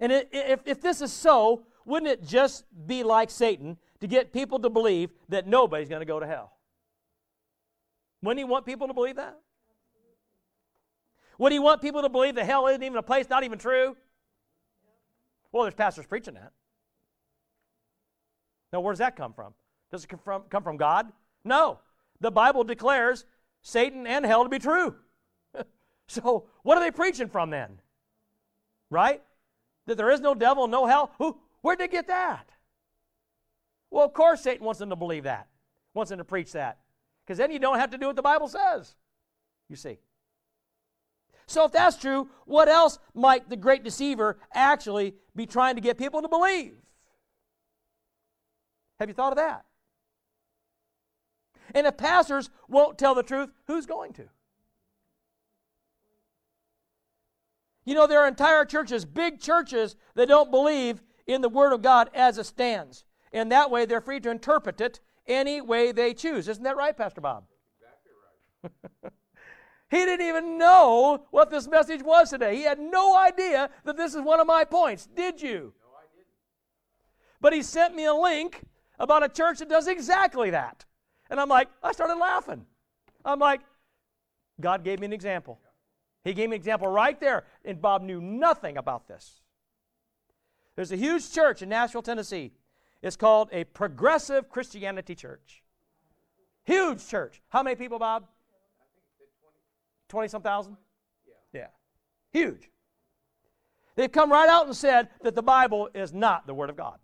And 0.00 0.10
if, 0.10 0.62
if 0.66 0.80
this 0.80 1.00
is 1.00 1.12
so, 1.12 1.64
wouldn't 1.84 2.10
it 2.10 2.26
just 2.26 2.64
be 2.86 3.04
like 3.04 3.30
Satan 3.30 3.76
to 4.00 4.08
get 4.08 4.32
people 4.32 4.58
to 4.58 4.68
believe 4.68 5.10
that 5.28 5.46
nobody's 5.46 5.88
going 5.88 6.00
to 6.00 6.06
go 6.06 6.18
to 6.18 6.26
hell? 6.26 6.56
Wouldn't 8.20 8.38
he 8.38 8.44
want 8.44 8.66
people 8.66 8.88
to 8.88 8.94
believe 8.94 9.16
that? 9.16 9.38
Would 11.38 11.52
he 11.52 11.60
want 11.60 11.80
people 11.80 12.02
to 12.02 12.08
believe 12.08 12.34
that 12.34 12.46
hell 12.46 12.66
isn't 12.66 12.82
even 12.82 12.98
a 12.98 13.02
place, 13.02 13.28
not 13.30 13.44
even 13.44 13.58
true? 13.58 13.96
Well, 15.52 15.64
there's 15.64 15.74
pastors 15.74 16.06
preaching 16.06 16.34
that. 16.34 16.52
Now, 18.72 18.80
where 18.80 18.92
does 18.92 18.98
that 18.98 19.14
come 19.14 19.32
from? 19.32 19.54
Does 19.92 20.04
it 20.04 20.08
come 20.08 20.20
from, 20.24 20.42
come 20.48 20.62
from 20.62 20.78
God? 20.78 21.12
No. 21.44 21.78
The 22.20 22.30
Bible 22.30 22.64
declares 22.64 23.26
Satan 23.60 24.06
and 24.06 24.24
hell 24.24 24.42
to 24.42 24.48
be 24.48 24.58
true. 24.58 24.96
so, 26.08 26.46
what 26.62 26.78
are 26.78 26.80
they 26.80 26.90
preaching 26.90 27.28
from 27.28 27.50
then? 27.50 27.78
Right? 28.88 29.22
That 29.86 29.98
there 29.98 30.10
is 30.10 30.20
no 30.20 30.34
devil, 30.34 30.66
no 30.66 30.86
hell? 30.86 31.12
Who, 31.18 31.38
where'd 31.60 31.78
they 31.78 31.88
get 31.88 32.08
that? 32.08 32.48
Well, 33.90 34.06
of 34.06 34.14
course, 34.14 34.40
Satan 34.40 34.64
wants 34.64 34.78
them 34.80 34.88
to 34.88 34.96
believe 34.96 35.24
that, 35.24 35.48
wants 35.92 36.08
them 36.08 36.18
to 36.18 36.24
preach 36.24 36.52
that. 36.52 36.78
Because 37.26 37.36
then 37.36 37.50
you 37.50 37.58
don't 37.58 37.78
have 37.78 37.90
to 37.90 37.98
do 37.98 38.06
what 38.06 38.16
the 38.16 38.22
Bible 38.22 38.48
says. 38.48 38.96
You 39.68 39.76
see. 39.76 39.98
So, 41.46 41.66
if 41.66 41.72
that's 41.72 41.98
true, 41.98 42.30
what 42.46 42.68
else 42.68 42.98
might 43.14 43.50
the 43.50 43.56
great 43.56 43.84
deceiver 43.84 44.38
actually 44.54 45.14
be 45.36 45.44
trying 45.44 45.74
to 45.74 45.82
get 45.82 45.98
people 45.98 46.22
to 46.22 46.28
believe? 46.28 46.76
Have 48.98 49.10
you 49.10 49.14
thought 49.14 49.32
of 49.32 49.36
that? 49.36 49.66
And 51.74 51.86
if 51.86 51.96
pastors 51.96 52.50
won't 52.68 52.98
tell 52.98 53.14
the 53.14 53.22
truth, 53.22 53.50
who's 53.66 53.86
going 53.86 54.12
to? 54.14 54.28
You 57.84 57.94
know, 57.94 58.06
there 58.06 58.20
are 58.20 58.28
entire 58.28 58.64
churches, 58.64 59.04
big 59.04 59.40
churches, 59.40 59.96
that 60.14 60.28
don't 60.28 60.50
believe 60.50 61.02
in 61.26 61.40
the 61.40 61.48
Word 61.48 61.72
of 61.72 61.82
God 61.82 62.10
as 62.14 62.38
it 62.38 62.46
stands. 62.46 63.04
And 63.32 63.50
that 63.50 63.70
way 63.70 63.86
they're 63.86 64.00
free 64.00 64.20
to 64.20 64.30
interpret 64.30 64.80
it 64.80 65.00
any 65.26 65.60
way 65.60 65.92
they 65.92 66.14
choose. 66.14 66.48
Isn't 66.48 66.64
that 66.64 66.76
right, 66.76 66.96
Pastor 66.96 67.20
Bob? 67.20 67.44
Exactly 67.80 68.80
right. 69.02 69.12
he 69.90 70.04
didn't 70.04 70.26
even 70.26 70.58
know 70.58 71.26
what 71.30 71.50
this 71.50 71.66
message 71.66 72.02
was 72.02 72.30
today. 72.30 72.56
He 72.56 72.62
had 72.62 72.78
no 72.78 73.16
idea 73.16 73.70
that 73.84 73.96
this 73.96 74.14
is 74.14 74.20
one 74.20 74.40
of 74.40 74.46
my 74.46 74.64
points. 74.64 75.06
Did 75.06 75.40
you? 75.40 75.72
No, 75.80 75.90
I 75.96 76.06
didn't. 76.14 76.28
But 77.40 77.52
he 77.52 77.62
sent 77.62 77.96
me 77.96 78.04
a 78.04 78.14
link 78.14 78.62
about 78.98 79.24
a 79.24 79.28
church 79.28 79.58
that 79.58 79.68
does 79.68 79.88
exactly 79.88 80.50
that. 80.50 80.84
And 81.32 81.40
I'm 81.40 81.48
like, 81.48 81.68
I 81.82 81.92
started 81.92 82.16
laughing. 82.16 82.66
I'm 83.24 83.38
like, 83.38 83.62
God 84.60 84.84
gave 84.84 85.00
me 85.00 85.06
an 85.06 85.14
example. 85.14 85.58
He 86.24 86.34
gave 86.34 86.50
me 86.50 86.56
an 86.56 86.60
example 86.60 86.88
right 86.88 87.18
there, 87.18 87.44
and 87.64 87.80
Bob 87.80 88.02
knew 88.02 88.20
nothing 88.20 88.76
about 88.76 89.08
this. 89.08 89.40
There's 90.76 90.92
a 90.92 90.96
huge 90.96 91.32
church 91.32 91.62
in 91.62 91.70
Nashville, 91.70 92.02
Tennessee. 92.02 92.52
It's 93.00 93.16
called 93.16 93.48
a 93.50 93.64
Progressive 93.64 94.50
Christianity 94.50 95.14
Church. 95.14 95.62
Huge 96.64 97.08
church. 97.08 97.40
How 97.48 97.62
many 97.62 97.76
people, 97.76 97.98
Bob? 97.98 98.26
20 100.10 100.28
some 100.28 100.42
thousand? 100.42 100.76
Yeah. 101.26 101.60
Yeah. 101.60 101.66
Huge. 102.38 102.68
They've 103.96 104.12
come 104.12 104.30
right 104.30 104.50
out 104.50 104.66
and 104.66 104.76
said 104.76 105.08
that 105.22 105.34
the 105.34 105.42
Bible 105.42 105.88
is 105.94 106.12
not 106.12 106.46
the 106.46 106.52
Word 106.52 106.68
of 106.68 106.76
God. 106.76 106.98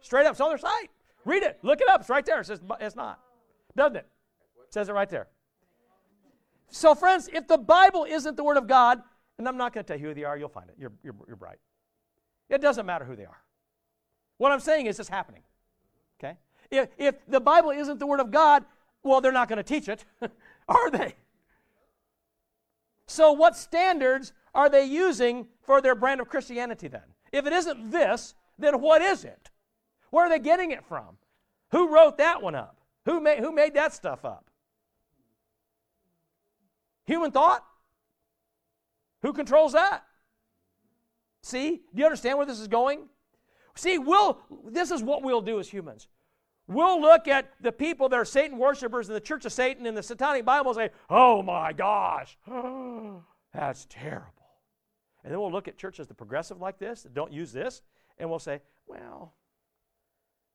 Straight 0.00 0.24
up. 0.24 0.32
It's 0.32 0.40
on 0.40 0.48
their 0.48 0.58
site. 0.58 0.90
Read 1.26 1.42
it. 1.42 1.58
Look 1.62 1.82
it 1.82 1.88
up. 1.90 2.00
It's 2.00 2.08
right 2.08 2.24
there. 2.24 2.40
It 2.40 2.46
says 2.46 2.60
it's 2.80 2.96
not. 2.96 3.20
Doesn't 3.76 3.96
it? 3.96 4.06
it 4.66 4.72
says 4.74 4.88
it 4.88 4.92
right 4.92 5.08
there. 5.08 5.28
So, 6.70 6.94
friends, 6.94 7.28
if 7.32 7.46
the 7.46 7.58
Bible 7.58 8.04
isn't 8.04 8.36
the 8.36 8.44
Word 8.44 8.56
of 8.56 8.66
God, 8.66 9.02
and 9.38 9.48
I'm 9.48 9.56
not 9.56 9.72
going 9.72 9.84
to 9.84 9.88
tell 9.88 9.98
you 9.98 10.08
who 10.08 10.14
they 10.14 10.24
are, 10.24 10.36
you'll 10.36 10.48
find 10.48 10.68
it. 10.68 10.76
You're, 10.78 10.92
you're, 11.02 11.14
you're 11.26 11.36
bright. 11.36 11.58
It 12.48 12.60
doesn't 12.60 12.84
matter 12.84 13.04
who 13.04 13.16
they 13.16 13.24
are. 13.24 13.42
What 14.36 14.52
I'm 14.52 14.60
saying 14.60 14.86
is 14.86 15.00
it's 15.00 15.08
happening. 15.08 15.42
Okay? 16.18 16.36
If, 16.70 16.88
if 16.98 17.14
the 17.26 17.40
Bible 17.40 17.70
isn't 17.70 17.98
the 17.98 18.06
Word 18.06 18.20
of 18.20 18.30
God, 18.30 18.64
well, 19.02 19.20
they're 19.20 19.32
not 19.32 19.48
going 19.48 19.58
to 19.58 19.62
teach 19.62 19.88
it, 19.88 20.04
are 20.68 20.90
they? 20.90 21.14
So, 23.06 23.32
what 23.32 23.56
standards 23.56 24.32
are 24.54 24.68
they 24.68 24.84
using 24.84 25.46
for 25.62 25.80
their 25.80 25.94
brand 25.94 26.20
of 26.20 26.28
Christianity 26.28 26.88
then? 26.88 27.02
If 27.32 27.46
it 27.46 27.52
isn't 27.52 27.90
this, 27.90 28.34
then 28.58 28.80
what 28.80 29.00
is 29.00 29.24
it? 29.24 29.50
Where 30.10 30.26
are 30.26 30.28
they 30.28 30.38
getting 30.38 30.72
it 30.72 30.84
from? 30.84 31.16
Who 31.70 31.88
wrote 31.88 32.18
that 32.18 32.42
one 32.42 32.54
up? 32.54 32.77
Who 33.08 33.22
made, 33.22 33.38
who 33.38 33.52
made 33.52 33.72
that 33.72 33.94
stuff 33.94 34.26
up? 34.26 34.50
Human 37.06 37.30
thought? 37.30 37.64
Who 39.22 39.32
controls 39.32 39.72
that? 39.72 40.04
See? 41.42 41.80
Do 41.94 42.00
you 42.00 42.04
understand 42.04 42.36
where 42.36 42.46
this 42.46 42.60
is 42.60 42.68
going? 42.68 43.08
See, 43.76 43.96
we'll, 43.96 44.42
this 44.66 44.90
is 44.90 45.02
what 45.02 45.22
we'll 45.22 45.40
do 45.40 45.58
as 45.58 45.70
humans. 45.70 46.06
We'll 46.66 47.00
look 47.00 47.28
at 47.28 47.50
the 47.62 47.72
people 47.72 48.10
that 48.10 48.16
are 48.16 48.26
Satan 48.26 48.58
worshipers 48.58 49.08
in 49.08 49.14
the 49.14 49.22
Church 49.22 49.46
of 49.46 49.54
Satan 49.54 49.86
in 49.86 49.94
the 49.94 50.02
Satanic 50.02 50.44
Bible 50.44 50.72
and 50.72 50.76
say, 50.76 50.90
oh 51.08 51.40
my 51.40 51.72
gosh, 51.72 52.36
that's 53.54 53.86
terrible. 53.88 54.50
And 55.24 55.32
then 55.32 55.40
we'll 55.40 55.50
look 55.50 55.66
at 55.66 55.78
churches 55.78 56.08
that 56.08 56.14
progressive 56.18 56.60
like 56.60 56.78
this, 56.78 57.04
that 57.04 57.14
don't 57.14 57.32
use 57.32 57.52
this, 57.52 57.80
and 58.18 58.28
we'll 58.28 58.38
say, 58.38 58.60
well, 58.86 59.32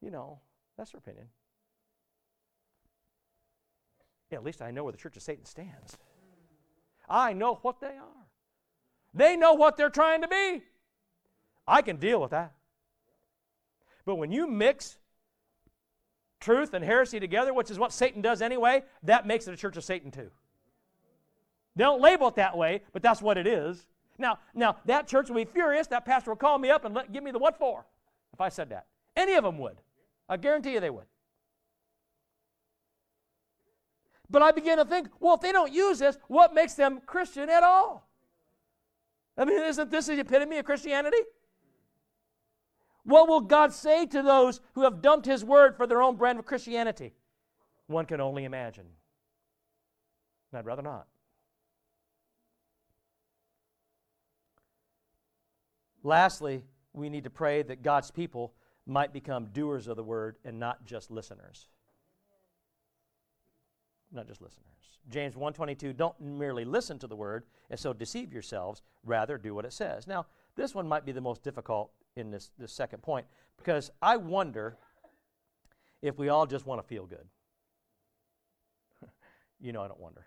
you 0.01 0.11
know, 0.11 0.39
that's 0.77 0.91
their 0.91 0.99
opinion. 0.99 1.29
At 4.33 4.43
least 4.43 4.61
I 4.61 4.71
know 4.71 4.83
where 4.83 4.91
the 4.91 4.97
Church 4.97 5.17
of 5.17 5.23
Satan 5.23 5.45
stands. 5.45 5.97
I 7.09 7.33
know 7.33 7.59
what 7.61 7.79
they 7.79 7.87
are. 7.87 8.27
They 9.13 9.35
know 9.35 9.53
what 9.53 9.77
they're 9.77 9.89
trying 9.89 10.21
to 10.21 10.27
be. 10.27 10.63
I 11.67 11.81
can 11.81 11.97
deal 11.97 12.21
with 12.21 12.31
that. 12.31 12.53
But 14.05 14.15
when 14.15 14.31
you 14.31 14.47
mix 14.47 14.97
truth 16.39 16.73
and 16.73 16.83
heresy 16.83 17.19
together, 17.19 17.53
which 17.53 17.71
is 17.71 17.79
what 17.79 17.93
Satan 17.93 18.21
does 18.21 18.41
anyway, 18.41 18.83
that 19.03 19.25
makes 19.25 19.47
it 19.47 19.53
a 19.53 19.57
church 19.57 19.77
of 19.77 19.83
Satan 19.83 20.11
too. 20.11 20.29
They 21.75 21.83
don't 21.83 22.01
label 22.01 22.27
it 22.27 22.35
that 22.35 22.57
way, 22.57 22.81
but 22.91 23.01
that's 23.01 23.21
what 23.21 23.37
it 23.37 23.47
is. 23.47 23.85
Now, 24.17 24.39
now 24.53 24.77
that 24.85 25.07
church 25.07 25.29
will 25.29 25.37
be 25.37 25.45
furious. 25.45 25.87
That 25.87 26.05
pastor 26.05 26.31
will 26.31 26.37
call 26.37 26.59
me 26.59 26.69
up 26.69 26.85
and 26.85 26.93
let, 26.93 27.11
give 27.11 27.23
me 27.23 27.31
the 27.31 27.39
what 27.39 27.57
for 27.57 27.85
if 28.33 28.41
I 28.41 28.49
said 28.49 28.69
that. 28.69 28.85
Any 29.15 29.33
of 29.33 29.43
them 29.43 29.57
would. 29.59 29.77
I 30.27 30.37
guarantee 30.37 30.73
you 30.73 30.79
they 30.79 30.89
would. 30.89 31.05
But 34.29 34.41
I 34.41 34.51
begin 34.51 34.77
to 34.77 34.85
think, 34.85 35.09
well, 35.19 35.35
if 35.35 35.41
they 35.41 35.51
don't 35.51 35.71
use 35.71 35.99
this, 35.99 36.17
what 36.27 36.53
makes 36.53 36.73
them 36.73 37.01
Christian 37.05 37.49
at 37.49 37.63
all? 37.63 38.07
I 39.37 39.45
mean, 39.45 39.61
isn't 39.61 39.91
this 39.91 40.07
the 40.07 40.19
epitome 40.19 40.57
of 40.57 40.65
Christianity? 40.65 41.17
What 43.03 43.27
will 43.27 43.41
God 43.41 43.73
say 43.73 44.05
to 44.05 44.21
those 44.21 44.61
who 44.75 44.83
have 44.83 45.01
dumped 45.01 45.25
His 45.25 45.43
word 45.43 45.75
for 45.75 45.85
their 45.87 46.01
own 46.01 46.15
brand 46.15 46.39
of 46.39 46.45
Christianity? 46.45 47.13
One 47.87 48.05
can 48.05 48.21
only 48.21 48.45
imagine. 48.45 48.85
And 50.51 50.59
I'd 50.59 50.65
rather 50.65 50.81
not. 50.81 51.07
Lastly, 56.03 56.63
we 56.93 57.09
need 57.09 57.23
to 57.23 57.29
pray 57.29 57.63
that 57.63 57.81
God's 57.81 58.11
people 58.11 58.53
might 58.85 59.13
become 59.13 59.47
doers 59.47 59.87
of 59.87 59.95
the 59.95 60.03
word 60.03 60.35
and 60.43 60.59
not 60.59 60.85
just 60.85 61.09
listeners. 61.09 61.67
Not 64.13 64.27
just 64.27 64.41
listeners. 64.41 64.67
James 65.09 65.35
1:22 65.35 65.93
don't 65.93 66.19
merely 66.21 66.63
listen 66.63 66.99
to 66.99 67.07
the 67.07 67.15
word 67.15 67.45
and 67.69 67.79
so 67.79 67.91
deceive 67.93 68.31
yourselves, 68.31 68.81
rather 69.03 69.37
do 69.37 69.53
what 69.55 69.65
it 69.65 69.73
says. 69.73 70.07
Now, 70.07 70.27
this 70.55 70.75
one 70.75 70.87
might 70.87 71.03
be 71.03 71.11
the 71.11 71.21
most 71.21 71.43
difficult 71.43 71.91
in 72.15 72.29
this, 72.29 72.51
this 72.57 72.71
second 72.71 73.01
point 73.01 73.25
because 73.57 73.91
I 74.01 74.17
wonder 74.17 74.77
if 76.01 76.17
we 76.17 76.29
all 76.29 76.45
just 76.45 76.65
want 76.65 76.81
to 76.81 76.87
feel 76.87 77.05
good. 77.05 77.27
you 79.59 79.71
know, 79.71 79.81
I 79.81 79.87
don't 79.87 79.99
wonder. 79.99 80.25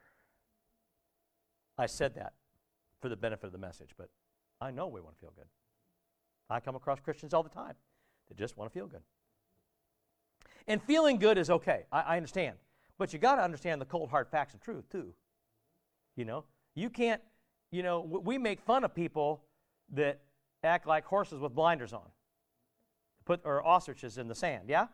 I 1.78 1.86
said 1.86 2.14
that 2.14 2.34
for 3.00 3.08
the 3.08 3.16
benefit 3.16 3.46
of 3.46 3.52
the 3.52 3.58
message, 3.58 3.90
but 3.96 4.08
I 4.60 4.70
know 4.70 4.88
we 4.88 5.00
want 5.00 5.14
to 5.14 5.20
feel 5.20 5.32
good. 5.36 5.46
I 6.48 6.60
come 6.60 6.76
across 6.76 7.00
Christians 7.00 7.34
all 7.34 7.42
the 7.42 7.50
time 7.50 7.74
that 8.28 8.36
just 8.36 8.56
want 8.56 8.72
to 8.72 8.74
feel 8.74 8.86
good. 8.86 9.02
And 10.66 10.82
feeling 10.82 11.18
good 11.18 11.38
is 11.38 11.50
okay. 11.50 11.84
I, 11.92 12.00
I 12.00 12.16
understand. 12.16 12.56
But 12.98 13.12
you 13.12 13.18
got 13.18 13.36
to 13.36 13.42
understand 13.42 13.80
the 13.80 13.84
cold, 13.84 14.10
hard 14.10 14.28
facts 14.28 14.54
and 14.54 14.62
truth, 14.62 14.88
too. 14.90 15.12
You 16.16 16.24
know, 16.24 16.44
you 16.74 16.88
can't, 16.88 17.20
you 17.70 17.82
know, 17.82 18.00
we 18.00 18.38
make 18.38 18.60
fun 18.60 18.84
of 18.84 18.94
people 18.94 19.42
that 19.92 20.20
act 20.64 20.86
like 20.86 21.04
horses 21.04 21.38
with 21.40 21.54
blinders 21.54 21.92
on, 21.92 22.08
put 23.24 23.40
or 23.44 23.64
ostriches 23.66 24.18
in 24.18 24.28
the 24.28 24.34
sand. 24.34 24.64
Yeah, 24.68 24.86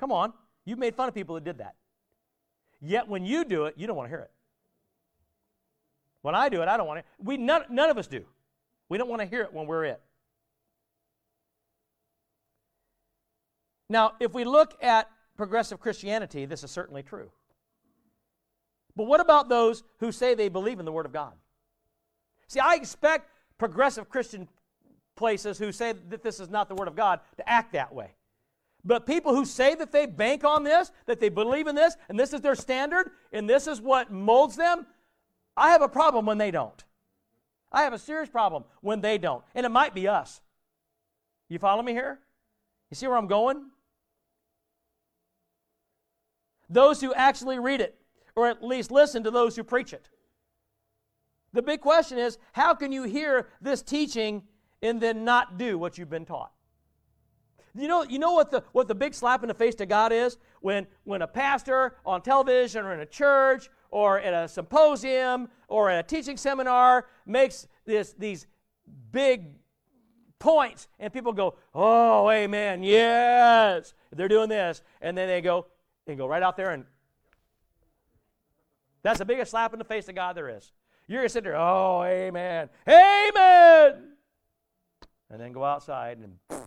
come 0.00 0.10
on, 0.10 0.32
you've 0.64 0.78
made 0.78 0.96
fun 0.96 1.08
of 1.08 1.14
people 1.14 1.36
that 1.36 1.44
did 1.44 1.58
that. 1.58 1.76
Yet 2.80 3.06
when 3.08 3.24
you 3.24 3.44
do 3.44 3.66
it, 3.66 3.74
you 3.76 3.86
don't 3.86 3.96
want 3.96 4.06
to 4.06 4.10
hear 4.10 4.24
it. 4.24 4.30
When 6.22 6.34
I 6.34 6.48
do 6.48 6.62
it, 6.62 6.68
I 6.68 6.76
don't 6.76 6.86
want 6.86 7.00
to. 7.00 7.04
We 7.18 7.36
none, 7.36 7.64
none 7.70 7.90
of 7.90 7.98
us 7.98 8.08
do. 8.08 8.24
We 8.88 8.98
don't 8.98 9.08
want 9.08 9.22
to 9.22 9.26
hear 9.26 9.42
it 9.42 9.52
when 9.52 9.66
we're 9.66 9.84
it. 9.84 10.00
Now, 13.88 14.12
if 14.20 14.32
we 14.32 14.44
look 14.44 14.76
at 14.82 15.08
progressive 15.42 15.80
Christianity, 15.80 16.46
this 16.46 16.62
is 16.62 16.70
certainly 16.70 17.02
true. 17.02 17.28
But 18.94 19.08
what 19.08 19.18
about 19.18 19.48
those 19.48 19.82
who 19.98 20.12
say 20.12 20.36
they 20.36 20.48
believe 20.48 20.78
in 20.78 20.84
the 20.84 20.92
Word 20.92 21.04
of 21.04 21.12
God? 21.12 21.32
See, 22.46 22.60
I 22.60 22.76
expect 22.76 23.28
progressive 23.58 24.08
Christian 24.08 24.46
places 25.16 25.58
who 25.58 25.72
say 25.72 25.94
that 26.10 26.22
this 26.22 26.38
is 26.38 26.48
not 26.48 26.68
the 26.68 26.76
Word 26.76 26.86
of 26.86 26.94
God 26.94 27.18
to 27.38 27.48
act 27.48 27.72
that 27.72 27.92
way. 27.92 28.14
But 28.84 29.04
people 29.04 29.34
who 29.34 29.44
say 29.44 29.74
that 29.74 29.90
they 29.90 30.06
bank 30.06 30.44
on 30.44 30.62
this, 30.62 30.92
that 31.06 31.18
they 31.18 31.28
believe 31.28 31.66
in 31.66 31.74
this, 31.74 31.96
and 32.08 32.16
this 32.16 32.32
is 32.32 32.40
their 32.40 32.54
standard, 32.54 33.10
and 33.32 33.50
this 33.50 33.66
is 33.66 33.80
what 33.80 34.12
molds 34.12 34.54
them, 34.54 34.86
I 35.56 35.70
have 35.70 35.82
a 35.82 35.88
problem 35.88 36.24
when 36.24 36.38
they 36.38 36.52
don't. 36.52 36.84
I 37.72 37.82
have 37.82 37.92
a 37.92 37.98
serious 37.98 38.28
problem 38.28 38.62
when 38.80 39.00
they 39.00 39.18
don't. 39.18 39.42
And 39.56 39.66
it 39.66 39.70
might 39.70 39.92
be 39.92 40.06
us. 40.06 40.40
You 41.48 41.58
follow 41.58 41.82
me 41.82 41.94
here? 41.94 42.20
You 42.92 42.94
see 42.94 43.08
where 43.08 43.16
I'm 43.16 43.26
going? 43.26 43.72
Those 46.72 47.00
who 47.00 47.12
actually 47.14 47.58
read 47.58 47.80
it, 47.80 47.98
or 48.34 48.48
at 48.48 48.62
least 48.64 48.90
listen 48.90 49.22
to 49.24 49.30
those 49.30 49.56
who 49.56 49.64
preach 49.64 49.92
it. 49.92 50.08
The 51.52 51.62
big 51.62 51.80
question 51.80 52.18
is 52.18 52.38
how 52.52 52.74
can 52.74 52.92
you 52.92 53.02
hear 53.02 53.48
this 53.60 53.82
teaching 53.82 54.42
and 54.82 55.00
then 55.00 55.24
not 55.24 55.58
do 55.58 55.78
what 55.78 55.96
you've 55.96 56.10
been 56.10 56.26
taught. 56.26 56.52
You 57.74 57.88
know, 57.88 58.02
you 58.02 58.18
know 58.18 58.32
what 58.32 58.50
the 58.50 58.64
what 58.72 58.88
the 58.88 58.94
big 58.94 59.14
slap 59.14 59.42
in 59.42 59.48
the 59.48 59.54
face 59.54 59.74
to 59.76 59.86
God 59.86 60.12
is 60.12 60.36
when 60.60 60.86
when 61.04 61.22
a 61.22 61.26
pastor 61.26 61.96
on 62.04 62.20
television 62.20 62.84
or 62.84 62.92
in 62.92 63.00
a 63.00 63.06
church 63.06 63.70
or 63.90 64.20
at 64.20 64.34
a 64.34 64.46
symposium 64.46 65.48
or 65.68 65.88
at 65.88 66.04
a 66.04 66.06
teaching 66.06 66.36
seminar 66.36 67.06
makes 67.24 67.66
this 67.86 68.14
these 68.18 68.46
big 69.10 69.54
points 70.38 70.88
and 70.98 71.10
people 71.12 71.32
go, 71.32 71.56
"Oh, 71.74 72.28
amen. 72.28 72.82
Yes." 72.82 73.94
They're 74.10 74.28
doing 74.28 74.50
this 74.50 74.82
and 75.00 75.16
then 75.16 75.28
they 75.28 75.40
go 75.40 75.68
and 76.06 76.18
go 76.18 76.26
right 76.26 76.42
out 76.42 76.56
there 76.56 76.70
and 76.70 76.84
that's 79.02 79.18
the 79.18 79.24
biggest 79.24 79.50
slap 79.50 79.72
in 79.72 79.78
the 79.78 79.84
face 79.84 80.06
to 80.06 80.12
God 80.12 80.36
there 80.36 80.48
is. 80.48 80.70
You're 81.08 81.20
going 81.20 81.28
to 81.28 81.32
sit 81.32 81.42
there, 81.42 81.56
"Oh, 81.56 82.04
amen. 82.04 82.70
Amen." 82.88 84.12
and 85.32 85.40
then 85.40 85.50
go 85.50 85.64
outside 85.64 86.18
and 86.18 86.62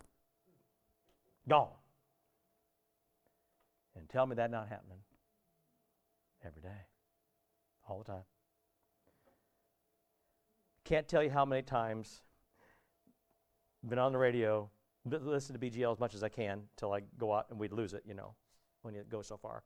gone. 1.48 1.70
And 3.96 4.10
tell 4.10 4.26
me 4.26 4.36
that 4.36 4.52
not 4.52 4.68
happening 4.68 4.98
every 6.44 6.62
day, 6.62 6.82
all 7.88 8.00
the 8.00 8.04
time. 8.04 8.24
Can't 10.84 11.08
tell 11.08 11.24
you 11.24 11.30
how 11.30 11.46
many 11.46 11.62
times 11.62 12.24
I've 13.84 13.90
been 13.92 14.00
on 14.00 14.12
the 14.12 14.18
radio, 14.18 14.70
listen 15.06 15.58
to 15.58 15.64
BGL 15.64 15.94
as 15.94 16.00
much 16.00 16.16
as 16.16 16.24
I 16.24 16.30
can 16.30 16.64
till 16.76 16.92
I 16.92 17.02
go 17.20 17.34
out 17.34 17.46
and 17.52 17.60
we'd 17.60 17.72
lose 17.72 17.94
it, 17.94 18.04
you 18.06 18.16
know, 18.16 18.34
when 18.86 18.96
it 18.96 19.10
goes 19.10 19.28
so 19.28 19.36
far. 19.36 19.64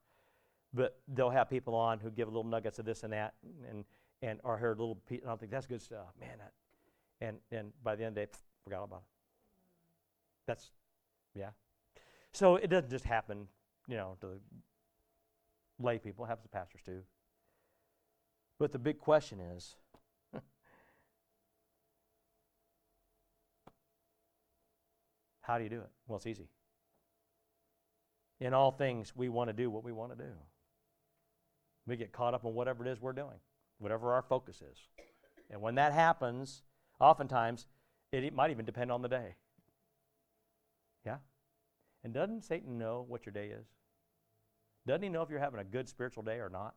But 0.73 0.97
they'll 1.07 1.29
have 1.29 1.49
people 1.49 1.75
on 1.75 1.99
who 1.99 2.09
give 2.09 2.27
little 2.29 2.43
nuggets 2.43 2.79
of 2.79 2.85
this 2.85 3.03
and 3.03 3.11
that, 3.13 3.33
and 3.69 3.83
and 4.21 4.39
or 4.43 4.57
heard 4.57 4.79
little 4.79 4.95
piece, 4.95 5.21
and 5.21 5.29
I'll 5.29 5.37
think 5.37 5.51
that's 5.51 5.67
good 5.67 5.81
stuff, 5.81 6.13
man. 6.19 6.37
That, 6.37 6.53
and 7.21 7.37
and 7.51 7.73
by 7.83 7.95
the 7.95 8.05
end 8.05 8.09
of 8.09 8.15
the 8.15 8.21
day, 8.21 8.31
pff, 8.31 8.39
forgot 8.63 8.83
about 8.83 8.99
it. 8.99 9.05
That's, 10.47 10.71
yeah. 11.35 11.49
So 12.31 12.55
it 12.55 12.69
doesn't 12.69 12.89
just 12.89 13.05
happen, 13.05 13.47
you 13.87 13.97
know, 13.97 14.17
to 14.21 14.39
lay 15.79 15.99
people. 15.99 16.25
It 16.25 16.29
happens 16.29 16.43
to 16.43 16.49
pastors 16.49 16.81
too. 16.85 17.01
But 18.57 18.71
the 18.71 18.79
big 18.79 18.99
question 18.99 19.39
is. 19.39 19.75
How 25.41 25.57
do 25.57 25.63
you 25.63 25.69
do 25.69 25.79
it? 25.79 25.89
Well, 26.07 26.17
it's 26.17 26.27
easy. 26.27 26.47
In 28.39 28.53
all 28.53 28.71
things, 28.71 29.13
we 29.15 29.29
want 29.29 29.49
to 29.49 29.53
do 29.53 29.69
what 29.69 29.83
we 29.83 29.91
want 29.91 30.17
to 30.17 30.23
do. 30.23 30.31
We 31.85 31.97
get 31.97 32.11
caught 32.11 32.33
up 32.33 32.45
in 32.45 32.53
whatever 32.53 32.85
it 32.85 32.91
is 32.91 33.01
we're 33.01 33.13
doing, 33.13 33.39
whatever 33.79 34.13
our 34.13 34.21
focus 34.21 34.61
is. 34.61 34.77
And 35.49 35.61
when 35.61 35.75
that 35.75 35.93
happens, 35.93 36.63
oftentimes, 36.99 37.67
it, 38.11 38.23
it 38.23 38.33
might 38.33 38.51
even 38.51 38.65
depend 38.65 38.91
on 38.91 39.01
the 39.01 39.07
day. 39.07 39.35
Yeah? 41.05 41.17
And 42.03 42.13
doesn't 42.13 42.43
Satan 42.43 42.77
know 42.77 43.05
what 43.07 43.25
your 43.25 43.33
day 43.33 43.47
is? 43.47 43.65
Doesn't 44.87 45.03
he 45.03 45.09
know 45.09 45.21
if 45.21 45.29
you're 45.29 45.39
having 45.39 45.59
a 45.59 45.65
good 45.65 45.89
spiritual 45.89 46.23
day 46.23 46.37
or 46.37 46.49
not? 46.49 46.75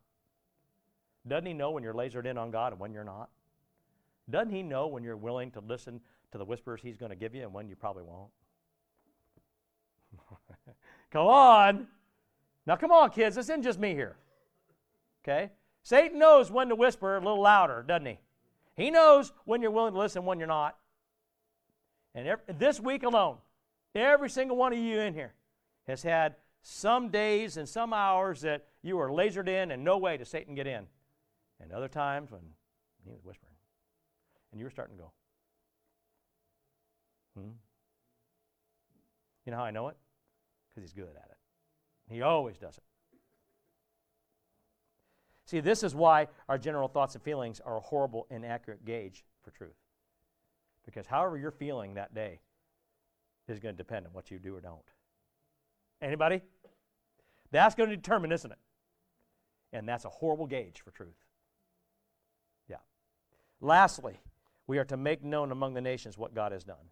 Doesn't 1.26 1.46
he 1.46 1.54
know 1.54 1.70
when 1.70 1.82
you're 1.82 1.94
lasered 1.94 2.26
in 2.26 2.36
on 2.36 2.50
God 2.50 2.72
and 2.72 2.80
when 2.80 2.92
you're 2.92 3.04
not? 3.04 3.30
Doesn't 4.28 4.50
he 4.50 4.62
know 4.62 4.88
when 4.88 5.04
you're 5.04 5.16
willing 5.16 5.50
to 5.52 5.60
listen 5.60 6.00
to 6.32 6.38
the 6.38 6.44
whispers 6.44 6.80
he's 6.82 6.96
going 6.96 7.10
to 7.10 7.16
give 7.16 7.34
you 7.34 7.42
and 7.42 7.52
when 7.52 7.68
you 7.68 7.76
probably 7.76 8.02
won't? 8.02 8.30
Come 11.12 11.26
on. 11.26 11.86
Now, 12.66 12.76
come 12.76 12.90
on, 12.90 13.10
kids. 13.10 13.36
This 13.36 13.46
isn't 13.46 13.62
just 13.62 13.78
me 13.78 13.94
here. 13.94 14.16
Okay? 15.22 15.50
Satan 15.82 16.18
knows 16.18 16.50
when 16.50 16.68
to 16.68 16.74
whisper 16.74 17.16
a 17.16 17.20
little 17.20 17.42
louder, 17.42 17.84
doesn't 17.86 18.06
he? 18.06 18.18
He 18.76 18.90
knows 18.90 19.32
when 19.44 19.62
you're 19.62 19.70
willing 19.70 19.92
to 19.92 19.98
listen, 19.98 20.24
when 20.24 20.38
you're 20.38 20.48
not. 20.48 20.76
And 22.14 22.26
every, 22.26 22.44
this 22.58 22.80
week 22.80 23.02
alone, 23.02 23.36
every 23.94 24.30
single 24.30 24.56
one 24.56 24.72
of 24.72 24.78
you 24.78 25.00
in 25.00 25.14
here 25.14 25.34
has 25.86 26.02
had 26.02 26.36
some 26.62 27.08
days 27.08 27.56
and 27.56 27.68
some 27.68 27.92
hours 27.92 28.40
that 28.42 28.64
you 28.82 28.96
were 28.96 29.08
lasered 29.08 29.48
in 29.48 29.70
and 29.70 29.84
no 29.84 29.98
way 29.98 30.16
to 30.16 30.24
Satan 30.24 30.54
get 30.54 30.66
in. 30.66 30.86
And 31.60 31.72
other 31.72 31.88
times 31.88 32.30
when 32.30 32.42
he 33.04 33.10
was 33.10 33.24
whispering. 33.24 33.54
And 34.50 34.60
you 34.60 34.66
were 34.66 34.70
starting 34.70 34.96
to 34.96 35.02
go, 35.02 35.12
hmm? 37.36 37.50
You 39.44 39.52
know 39.52 39.58
how 39.58 39.64
I 39.64 39.70
know 39.70 39.88
it? 39.88 39.96
Because 40.74 40.90
he's 40.90 40.94
good 40.94 41.14
at 41.16 41.28
it. 41.30 42.12
He 42.12 42.22
always 42.22 42.58
does 42.58 42.78
it. 42.78 42.84
See, 45.46 45.60
this 45.60 45.82
is 45.82 45.94
why 45.94 46.28
our 46.48 46.56
general 46.56 46.88
thoughts 46.88 47.14
and 47.14 47.22
feelings 47.22 47.60
are 47.60 47.76
a 47.76 47.80
horrible, 47.80 48.26
inaccurate 48.30 48.84
gauge 48.84 49.24
for 49.42 49.50
truth. 49.50 49.76
Because 50.84 51.06
however 51.06 51.36
you're 51.36 51.50
feeling 51.50 51.94
that 51.94 52.14
day 52.14 52.40
is 53.48 53.58
going 53.58 53.74
to 53.74 53.76
depend 53.76 54.06
on 54.06 54.12
what 54.12 54.30
you 54.30 54.38
do 54.38 54.56
or 54.56 54.60
don't. 54.60 54.80
Anybody? 56.00 56.40
That's 57.50 57.74
going 57.74 57.90
to 57.90 57.96
determine, 57.96 58.32
isn't 58.32 58.50
it? 58.50 58.58
And 59.72 59.88
that's 59.88 60.04
a 60.04 60.08
horrible 60.08 60.46
gauge 60.46 60.80
for 60.82 60.90
truth. 60.90 61.22
Yeah. 62.68 62.76
Lastly, 63.60 64.20
we 64.66 64.78
are 64.78 64.84
to 64.86 64.96
make 64.96 65.22
known 65.22 65.52
among 65.52 65.74
the 65.74 65.80
nations 65.80 66.16
what 66.16 66.34
God 66.34 66.52
has 66.52 66.64
done. 66.64 66.90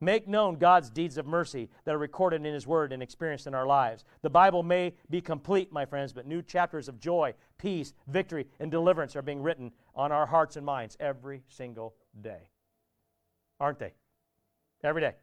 Make 0.00 0.28
known 0.28 0.56
God's 0.56 0.90
deeds 0.90 1.18
of 1.18 1.26
mercy 1.26 1.68
that 1.84 1.94
are 1.94 1.98
recorded 1.98 2.46
in 2.46 2.54
His 2.54 2.66
Word 2.66 2.92
and 2.92 3.02
experienced 3.02 3.48
in 3.48 3.54
our 3.54 3.66
lives. 3.66 4.04
The 4.22 4.30
Bible 4.30 4.62
may 4.62 4.94
be 5.10 5.20
complete, 5.20 5.72
my 5.72 5.84
friends, 5.84 6.12
but 6.12 6.26
new 6.26 6.40
chapters 6.40 6.88
of 6.88 7.00
joy, 7.00 7.34
peace, 7.58 7.92
victory, 8.06 8.46
and 8.60 8.70
deliverance 8.70 9.16
are 9.16 9.22
being 9.22 9.42
written 9.42 9.72
on 9.96 10.12
our 10.12 10.26
hearts 10.26 10.56
and 10.56 10.64
minds 10.64 10.96
every 11.00 11.42
single 11.48 11.96
day. 12.20 12.50
Aren't 13.58 13.80
they? 13.80 13.94
Every 14.84 15.00
day. 15.00 15.14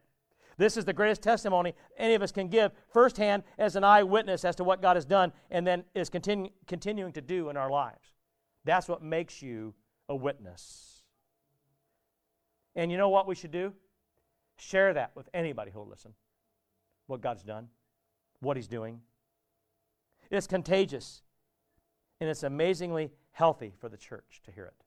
This 0.58 0.76
is 0.76 0.84
the 0.84 0.94
greatest 0.94 1.22
testimony 1.22 1.74
any 1.98 2.14
of 2.14 2.22
us 2.22 2.32
can 2.32 2.50
give 2.50 2.72
firsthand 2.92 3.44
as 3.58 3.76
an 3.76 3.84
eyewitness 3.84 4.44
as 4.44 4.56
to 4.58 4.64
what 4.64 4.82
God 4.82 4.96
has 4.96 5.06
done 5.06 5.32
and 5.52 5.66
then 5.66 5.84
is 5.94 6.10
continu- 6.10 6.52
continuing 6.68 7.14
to 7.14 7.22
do 7.22 7.50
in 7.50 7.58
our 7.58 7.70
lives. 7.70 8.14
That's 8.66 8.88
what 8.88 9.02
makes 9.02 9.42
you 9.42 9.74
a 10.10 10.16
witness. 10.16 11.02
And 12.76 12.92
you 12.92 12.98
know 12.98 13.10
what 13.10 13.28
we 13.28 13.36
should 13.36 13.52
do? 13.52 13.74
Share 14.58 14.94
that 14.94 15.12
with 15.16 15.30
anybody 15.34 15.72
who'll 15.72 15.88
listen. 15.88 16.14
What 17.08 17.22
God's 17.22 17.44
done, 17.44 17.68
what 18.40 18.58
He's 18.58 18.68
doing. 18.68 19.02
It's 20.32 20.48
contagious, 20.48 21.22
and 22.20 22.30
it's 22.30 22.44
amazingly 22.44 23.12
healthy 23.32 23.74
for 23.80 23.90
the 23.90 23.98
church 23.98 24.42
to 24.46 24.52
hear 24.52 24.66
it. 24.66 24.86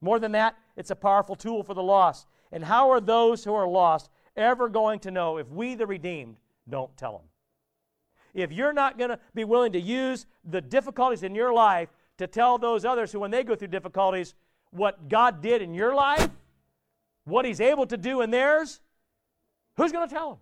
More 0.00 0.18
than 0.18 0.32
that, 0.32 0.56
it's 0.76 0.90
a 0.90 0.96
powerful 0.96 1.34
tool 1.34 1.62
for 1.62 1.74
the 1.74 1.82
lost. 1.82 2.26
And 2.52 2.64
how 2.64 2.90
are 2.90 3.00
those 3.00 3.44
who 3.44 3.54
are 3.54 3.66
lost 3.66 4.10
ever 4.36 4.68
going 4.68 5.00
to 5.00 5.10
know 5.10 5.38
if 5.38 5.48
we, 5.48 5.74
the 5.74 5.86
redeemed, 5.86 6.36
don't 6.68 6.96
tell 6.96 7.12
them? 7.12 7.28
If 8.34 8.52
you're 8.52 8.72
not 8.72 8.98
going 8.98 9.10
to 9.10 9.18
be 9.34 9.44
willing 9.44 9.72
to 9.72 9.80
use 9.80 10.26
the 10.44 10.60
difficulties 10.60 11.22
in 11.22 11.34
your 11.34 11.52
life 11.52 11.88
to 12.18 12.26
tell 12.26 12.58
those 12.58 12.84
others 12.84 13.10
who, 13.10 13.20
when 13.20 13.30
they 13.30 13.42
go 13.42 13.56
through 13.56 13.68
difficulties, 13.68 14.34
what 14.70 15.08
God 15.08 15.42
did 15.42 15.62
in 15.62 15.74
your 15.74 15.94
life, 15.94 16.28
what 17.28 17.44
he's 17.44 17.60
able 17.60 17.86
to 17.86 17.96
do 17.96 18.20
in 18.20 18.30
theirs, 18.30 18.80
who's 19.76 19.92
going 19.92 20.08
to 20.08 20.14
tell 20.14 20.30
them? 20.30 20.38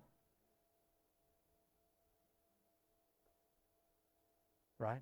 Right? 4.79 5.01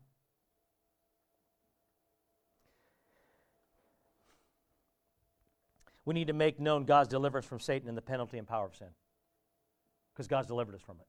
We 6.05 6.13
need 6.13 6.27
to 6.27 6.33
make 6.33 6.59
known 6.59 6.85
God's 6.85 7.09
deliverance 7.09 7.45
from 7.45 7.59
Satan 7.59 7.89
and 7.89 7.97
the 7.97 8.01
penalty 8.01 8.37
and 8.37 8.47
power 8.47 8.67
of 8.67 8.75
sin. 8.75 8.87
Because 10.13 10.27
God's 10.27 10.47
delivered 10.47 10.75
us 10.75 10.81
from 10.81 10.97
it. 10.99 11.07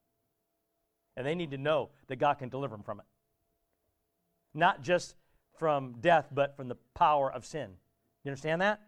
And 1.17 1.27
they 1.27 1.35
need 1.35 1.51
to 1.53 1.59
know 1.59 1.91
that 2.09 2.17
God 2.17 2.35
can 2.35 2.49
deliver 2.49 2.75
them 2.75 2.83
from 2.83 3.01
it. 3.01 3.07
Not 4.55 4.83
just 4.83 5.15
from 5.59 5.97
death, 6.01 6.29
but 6.33 6.57
from 6.57 6.69
the 6.69 6.77
power 6.95 7.33
of 7.33 7.45
sin. 7.45 7.71
You 8.25 8.31
understand 8.31 8.63
that? 8.63 8.81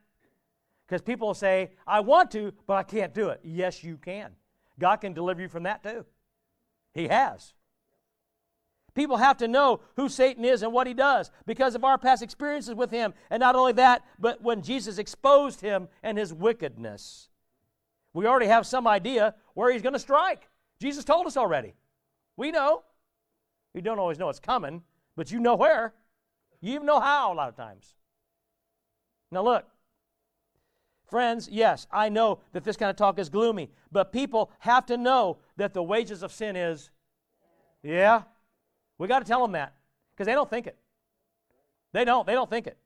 Because 0.89 1.03
people 1.03 1.35
say, 1.35 1.73
I 1.87 2.01
want 2.01 2.31
to, 2.31 2.53
but 2.67 2.75
I 2.75 2.83
can't 2.83 3.13
do 3.13 3.29
it. 3.29 3.41
Yes, 3.45 3.85
you 3.85 3.99
can. 3.99 4.31
God 4.79 4.97
can 4.97 5.13
deliver 5.13 5.43
you 5.43 5.49
from 5.49 5.65
that 5.65 5.83
too. 5.83 6.07
He 6.95 7.09
has. 7.09 7.53
People 8.95 9.19
have 9.19 9.37
to 9.37 9.49
know 9.49 9.81
who 9.97 10.09
Satan 10.09 10.45
is 10.45 10.63
and 10.63 10.73
what 10.73 10.87
he 10.87 10.95
does 10.95 11.31
because 11.47 11.75
of 11.75 11.85
our 11.85 11.99
past 11.99 12.23
experiences 12.23 12.75
with 12.75 12.91
him. 12.91 13.13
And 13.31 13.41
not 13.41 13.55
only 13.55 13.73
that, 13.75 14.03
but 14.19 14.43
when 14.43 14.63
Jesus 14.63 14.99
exposed 14.99 15.61
him 15.61 15.89
and 16.03 16.17
his 16.17 16.33
wickedness. 16.33 17.29
We 18.15 18.27
already 18.27 18.47
have 18.47 18.67
some 18.67 18.87
idea 18.87 19.35
where 19.55 19.71
he's 19.71 19.83
going 19.83 19.93
to 19.93 19.99
strike. 19.99 20.49
Jesus 20.81 21.05
told 21.05 21.27
us 21.27 21.37
already. 21.37 21.75
We 22.37 22.51
know. 22.51 22.83
You 23.75 23.83
don't 23.83 23.99
always 23.99 24.19
know 24.19 24.31
it's 24.31 24.41
coming, 24.41 24.83
but 25.17 25.31
you 25.31 25.39
know 25.39 25.55
where. 25.55 25.93
You 26.61 26.75
even 26.75 26.87
know 26.87 26.99
how 26.99 27.33
a 27.33 27.35
lot 27.35 27.49
of 27.51 27.57
times. 27.57 27.95
Now, 29.31 29.45
look, 29.45 29.67
Friends, 31.09 31.49
yes, 31.51 31.87
I 31.91 32.11
know 32.11 32.41
that 32.53 32.65
this 32.65 32.77
kind 32.77 32.91
of 32.91 32.97
talk 32.97 33.19
is 33.19 33.31
gloomy, 33.31 33.71
but 33.91 34.13
people 34.13 34.51
have 34.61 34.85
to 34.87 34.97
know 34.97 35.39
that 35.57 35.73
the 35.73 35.83
wages 35.83 36.23
of 36.23 36.33
sin 36.33 36.55
is, 36.55 36.91
yeah. 37.83 38.23
We 38.99 39.09
got 39.09 39.21
to 39.21 39.25
tell 39.25 39.41
them 39.41 39.53
that 39.53 39.75
because 40.13 40.27
they 40.27 40.35
don't 40.35 40.51
think 40.51 40.67
it. 40.67 40.77
They 41.93 42.05
don't. 42.05 42.27
They 42.27 42.35
don't 42.35 42.51
think 42.51 42.67
it. 42.67 42.77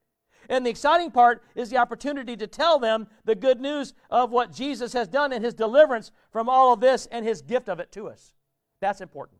And 0.48 0.64
the 0.64 0.70
exciting 0.70 1.10
part 1.10 1.42
is 1.54 1.70
the 1.70 1.78
opportunity 1.78 2.36
to 2.36 2.46
tell 2.46 2.78
them 2.78 3.08
the 3.24 3.34
good 3.34 3.60
news 3.60 3.94
of 4.10 4.30
what 4.30 4.52
Jesus 4.52 4.92
has 4.92 5.08
done 5.08 5.32
and 5.32 5.44
his 5.44 5.54
deliverance 5.54 6.12
from 6.30 6.48
all 6.48 6.72
of 6.72 6.80
this 6.80 7.06
and 7.10 7.24
his 7.24 7.42
gift 7.42 7.68
of 7.68 7.80
it 7.80 7.90
to 7.92 8.08
us. 8.08 8.34
That's 8.80 9.00
important. 9.00 9.38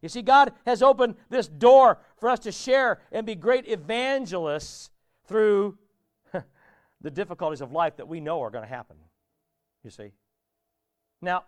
You 0.00 0.08
see, 0.08 0.22
God 0.22 0.52
has 0.66 0.82
opened 0.82 1.16
this 1.30 1.48
door 1.48 1.98
for 2.16 2.28
us 2.28 2.38
to 2.40 2.52
share 2.52 3.00
and 3.10 3.26
be 3.26 3.34
great 3.34 3.68
evangelists 3.68 4.90
through 5.26 5.78
the 7.04 7.10
difficulties 7.10 7.60
of 7.60 7.70
life 7.70 7.98
that 7.98 8.08
we 8.08 8.18
know 8.18 8.42
are 8.42 8.50
going 8.50 8.64
to 8.64 8.68
happen. 8.68 8.96
You 9.84 9.90
see? 9.90 10.12
Now, 11.20 11.44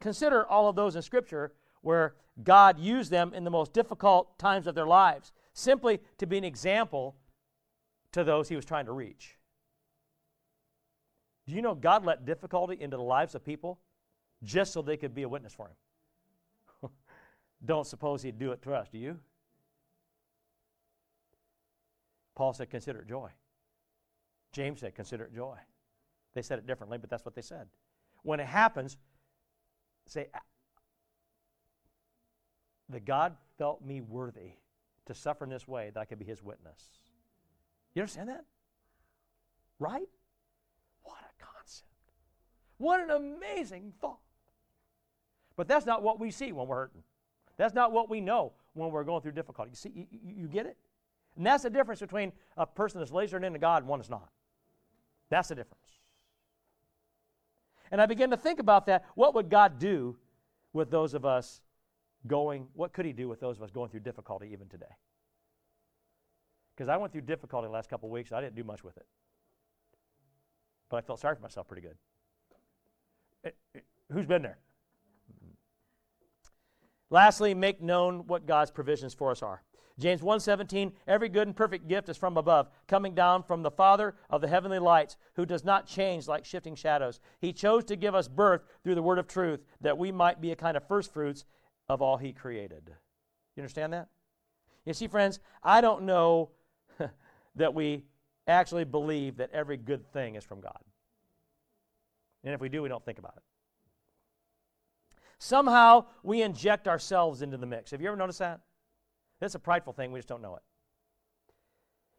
consider 0.00 0.46
all 0.46 0.68
of 0.68 0.76
those 0.76 0.96
in 0.96 1.02
Scripture 1.02 1.54
where 1.80 2.14
God 2.44 2.78
used 2.78 3.10
them 3.10 3.32
in 3.32 3.42
the 3.42 3.50
most 3.50 3.72
difficult 3.72 4.38
times 4.38 4.66
of 4.66 4.74
their 4.74 4.86
lives, 4.86 5.32
simply 5.54 6.00
to 6.18 6.26
be 6.26 6.36
an 6.36 6.44
example 6.44 7.16
to 8.12 8.22
those 8.22 8.50
he 8.50 8.54
was 8.54 8.66
trying 8.66 8.84
to 8.84 8.92
reach. 8.92 9.38
Do 11.46 11.54
you 11.54 11.62
know 11.62 11.74
God 11.74 12.04
let 12.04 12.26
difficulty 12.26 12.76
into 12.78 12.98
the 12.98 13.02
lives 13.02 13.34
of 13.34 13.42
people 13.42 13.80
just 14.44 14.74
so 14.74 14.82
they 14.82 14.98
could 14.98 15.14
be 15.14 15.22
a 15.22 15.28
witness 15.28 15.54
for 15.54 15.70
him? 16.82 16.90
Don't 17.64 17.86
suppose 17.86 18.22
he'd 18.22 18.38
do 18.38 18.52
it 18.52 18.60
to 18.62 18.74
us, 18.74 18.88
do 18.92 18.98
you? 18.98 19.18
Paul 22.36 22.52
said, 22.52 22.68
consider 22.68 23.00
it 23.00 23.08
joy. 23.08 23.30
James 24.52 24.80
said, 24.80 24.94
consider 24.94 25.24
it 25.24 25.34
joy. 25.34 25.56
They 26.34 26.42
said 26.42 26.58
it 26.58 26.66
differently, 26.66 26.98
but 26.98 27.10
that's 27.10 27.24
what 27.24 27.34
they 27.34 27.42
said. 27.42 27.68
When 28.22 28.40
it 28.40 28.46
happens, 28.46 28.96
say, 30.06 30.28
that 32.88 33.04
God 33.04 33.36
felt 33.58 33.84
me 33.84 34.00
worthy 34.00 34.52
to 35.06 35.14
suffer 35.14 35.44
in 35.44 35.50
this 35.50 35.66
way 35.66 35.90
that 35.92 36.00
I 36.00 36.04
could 36.04 36.18
be 36.18 36.24
his 36.24 36.42
witness. 36.42 36.82
You 37.94 38.02
understand 38.02 38.28
that? 38.28 38.44
Right? 39.78 40.08
What 41.02 41.18
a 41.18 41.44
concept. 41.44 41.88
What 42.78 43.00
an 43.00 43.10
amazing 43.10 43.92
thought. 44.00 44.20
But 45.56 45.66
that's 45.66 45.86
not 45.86 46.02
what 46.02 46.20
we 46.20 46.30
see 46.30 46.52
when 46.52 46.68
we're 46.68 46.76
hurting. 46.76 47.02
That's 47.56 47.74
not 47.74 47.92
what 47.92 48.08
we 48.08 48.20
know 48.20 48.52
when 48.74 48.90
we're 48.90 49.04
going 49.04 49.22
through 49.22 49.32
difficulty. 49.32 49.70
You 49.70 49.76
see, 49.76 50.08
you, 50.10 50.34
you 50.42 50.46
get 50.46 50.66
it? 50.66 50.76
And 51.36 51.44
that's 51.44 51.64
the 51.64 51.70
difference 51.70 52.00
between 52.00 52.32
a 52.56 52.66
person 52.66 53.00
that's 53.00 53.10
lasered 53.10 53.44
into 53.44 53.58
God 53.58 53.82
and 53.82 53.88
one 53.88 53.98
that's 53.98 54.10
not. 54.10 54.30
That's 55.30 55.48
the 55.48 55.54
difference. 55.54 55.82
And 57.90 58.00
I 58.00 58.06
began 58.06 58.30
to 58.30 58.36
think 58.36 58.60
about 58.60 58.86
that. 58.86 59.04
What 59.14 59.34
would 59.34 59.48
God 59.48 59.78
do 59.78 60.16
with 60.72 60.90
those 60.90 61.14
of 61.14 61.24
us 61.24 61.60
going, 62.26 62.66
what 62.74 62.92
could 62.92 63.06
He 63.06 63.12
do 63.12 63.28
with 63.28 63.40
those 63.40 63.56
of 63.56 63.62
us 63.62 63.70
going 63.70 63.90
through 63.90 64.00
difficulty 64.00 64.50
even 64.52 64.68
today? 64.68 64.86
Because 66.76 66.88
I 66.88 66.96
went 66.96 67.12
through 67.12 67.22
difficulty 67.22 67.66
the 67.66 67.72
last 67.72 67.88
couple 67.88 68.08
of 68.08 68.12
weeks. 68.12 68.30
I 68.30 68.40
didn't 68.40 68.54
do 68.54 68.64
much 68.64 68.84
with 68.84 68.96
it. 68.96 69.06
But 70.90 70.98
I 70.98 71.00
felt 71.00 71.20
sorry 71.20 71.34
for 71.34 71.42
myself 71.42 71.66
pretty 71.66 71.82
good. 71.82 71.96
It, 73.44 73.56
it, 73.74 73.84
who's 74.12 74.26
been 74.26 74.42
there? 74.42 74.58
Mm-hmm. 75.32 75.52
Lastly, 77.10 77.54
make 77.54 77.82
known 77.82 78.26
what 78.26 78.46
God's 78.46 78.70
provisions 78.70 79.14
for 79.14 79.30
us 79.30 79.42
are. 79.42 79.62
James 79.98 80.22
1:17 80.22 80.92
Every 81.06 81.28
good 81.28 81.48
and 81.48 81.56
perfect 81.56 81.88
gift 81.88 82.08
is 82.08 82.16
from 82.16 82.36
above, 82.36 82.68
coming 82.86 83.14
down 83.14 83.42
from 83.42 83.62
the 83.62 83.70
Father 83.70 84.14
of 84.30 84.40
the 84.40 84.48
heavenly 84.48 84.78
lights, 84.78 85.16
who 85.34 85.44
does 85.44 85.64
not 85.64 85.86
change 85.86 86.28
like 86.28 86.44
shifting 86.44 86.74
shadows. 86.74 87.20
He 87.40 87.52
chose 87.52 87.84
to 87.86 87.96
give 87.96 88.14
us 88.14 88.28
birth 88.28 88.62
through 88.84 88.94
the 88.94 89.02
word 89.02 89.18
of 89.18 89.26
truth, 89.26 89.60
that 89.80 89.98
we 89.98 90.12
might 90.12 90.40
be 90.40 90.52
a 90.52 90.56
kind 90.56 90.76
of 90.76 90.86
first 90.86 91.12
fruits 91.12 91.44
of 91.88 92.00
all 92.00 92.16
he 92.16 92.32
created. 92.32 92.94
You 93.56 93.62
understand 93.62 93.92
that? 93.92 94.08
You 94.84 94.94
see 94.94 95.08
friends, 95.08 95.40
I 95.62 95.80
don't 95.80 96.04
know 96.04 96.50
that 97.56 97.74
we 97.74 98.04
actually 98.46 98.84
believe 98.84 99.36
that 99.38 99.50
every 99.52 99.76
good 99.76 100.10
thing 100.12 100.36
is 100.36 100.44
from 100.44 100.60
God. 100.60 100.78
And 102.44 102.54
if 102.54 102.60
we 102.60 102.68
do, 102.68 102.82
we 102.82 102.88
don't 102.88 103.04
think 103.04 103.18
about 103.18 103.34
it. 103.36 103.42
Somehow 105.38 106.06
we 106.22 106.42
inject 106.42 106.88
ourselves 106.88 107.42
into 107.42 107.56
the 107.56 107.66
mix. 107.66 107.90
Have 107.90 108.00
you 108.00 108.08
ever 108.08 108.16
noticed 108.16 108.38
that? 108.38 108.60
That's 109.40 109.54
a 109.54 109.58
prideful 109.58 109.92
thing, 109.92 110.12
we 110.12 110.18
just 110.18 110.28
don't 110.28 110.42
know 110.42 110.56
it. 110.56 110.62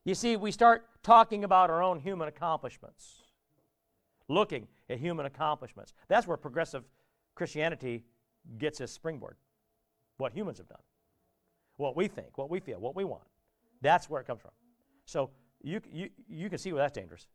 You 0.05 0.15
see, 0.15 0.37
we 0.37 0.51
start 0.51 0.87
talking 1.03 1.43
about 1.43 1.69
our 1.69 1.83
own 1.83 1.99
human 1.99 2.27
accomplishments, 2.27 3.23
looking 4.27 4.67
at 4.89 4.97
human 4.99 5.25
accomplishments. 5.25 5.93
That's 6.07 6.25
where 6.25 6.37
progressive 6.37 6.83
Christianity 7.35 8.05
gets 8.57 8.81
its 8.81 8.91
springboard. 8.91 9.35
What 10.17 10.33
humans 10.33 10.57
have 10.57 10.67
done, 10.67 10.81
what 11.77 11.95
we 11.95 12.07
think, 12.07 12.37
what 12.37 12.49
we 12.49 12.59
feel, 12.59 12.79
what 12.79 12.95
we 12.95 13.03
want. 13.03 13.23
That's 13.81 14.09
where 14.09 14.19
it 14.19 14.27
comes 14.27 14.41
from. 14.41 14.51
So 15.05 15.29
you, 15.61 15.81
you, 15.91 16.09
you 16.27 16.49
can 16.49 16.57
see 16.57 16.73
where 16.73 16.81
that's 16.81 16.97
dangerous. 16.97 17.27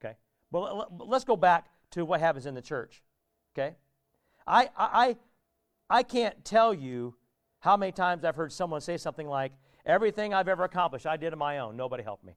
Okay? 0.00 0.16
But 0.50 1.06
let's 1.06 1.24
go 1.24 1.36
back 1.36 1.66
to 1.90 2.04
what 2.04 2.20
happens 2.20 2.46
in 2.46 2.54
the 2.54 2.62
church. 2.62 3.02
Okay? 3.54 3.76
I, 4.46 4.70
I, 4.76 5.16
I 5.90 6.02
can't 6.02 6.44
tell 6.44 6.72
you 6.72 7.14
how 7.68 7.76
many 7.76 7.92
times 7.92 8.24
I've 8.24 8.34
heard 8.34 8.50
someone 8.50 8.80
say 8.80 8.96
something 8.96 9.28
like, 9.28 9.52
Everything 9.84 10.32
I've 10.32 10.48
ever 10.48 10.64
accomplished, 10.64 11.06
I 11.06 11.18
did 11.18 11.34
on 11.34 11.38
my 11.38 11.58
own. 11.58 11.76
Nobody 11.76 12.02
helped 12.02 12.24
me. 12.24 12.32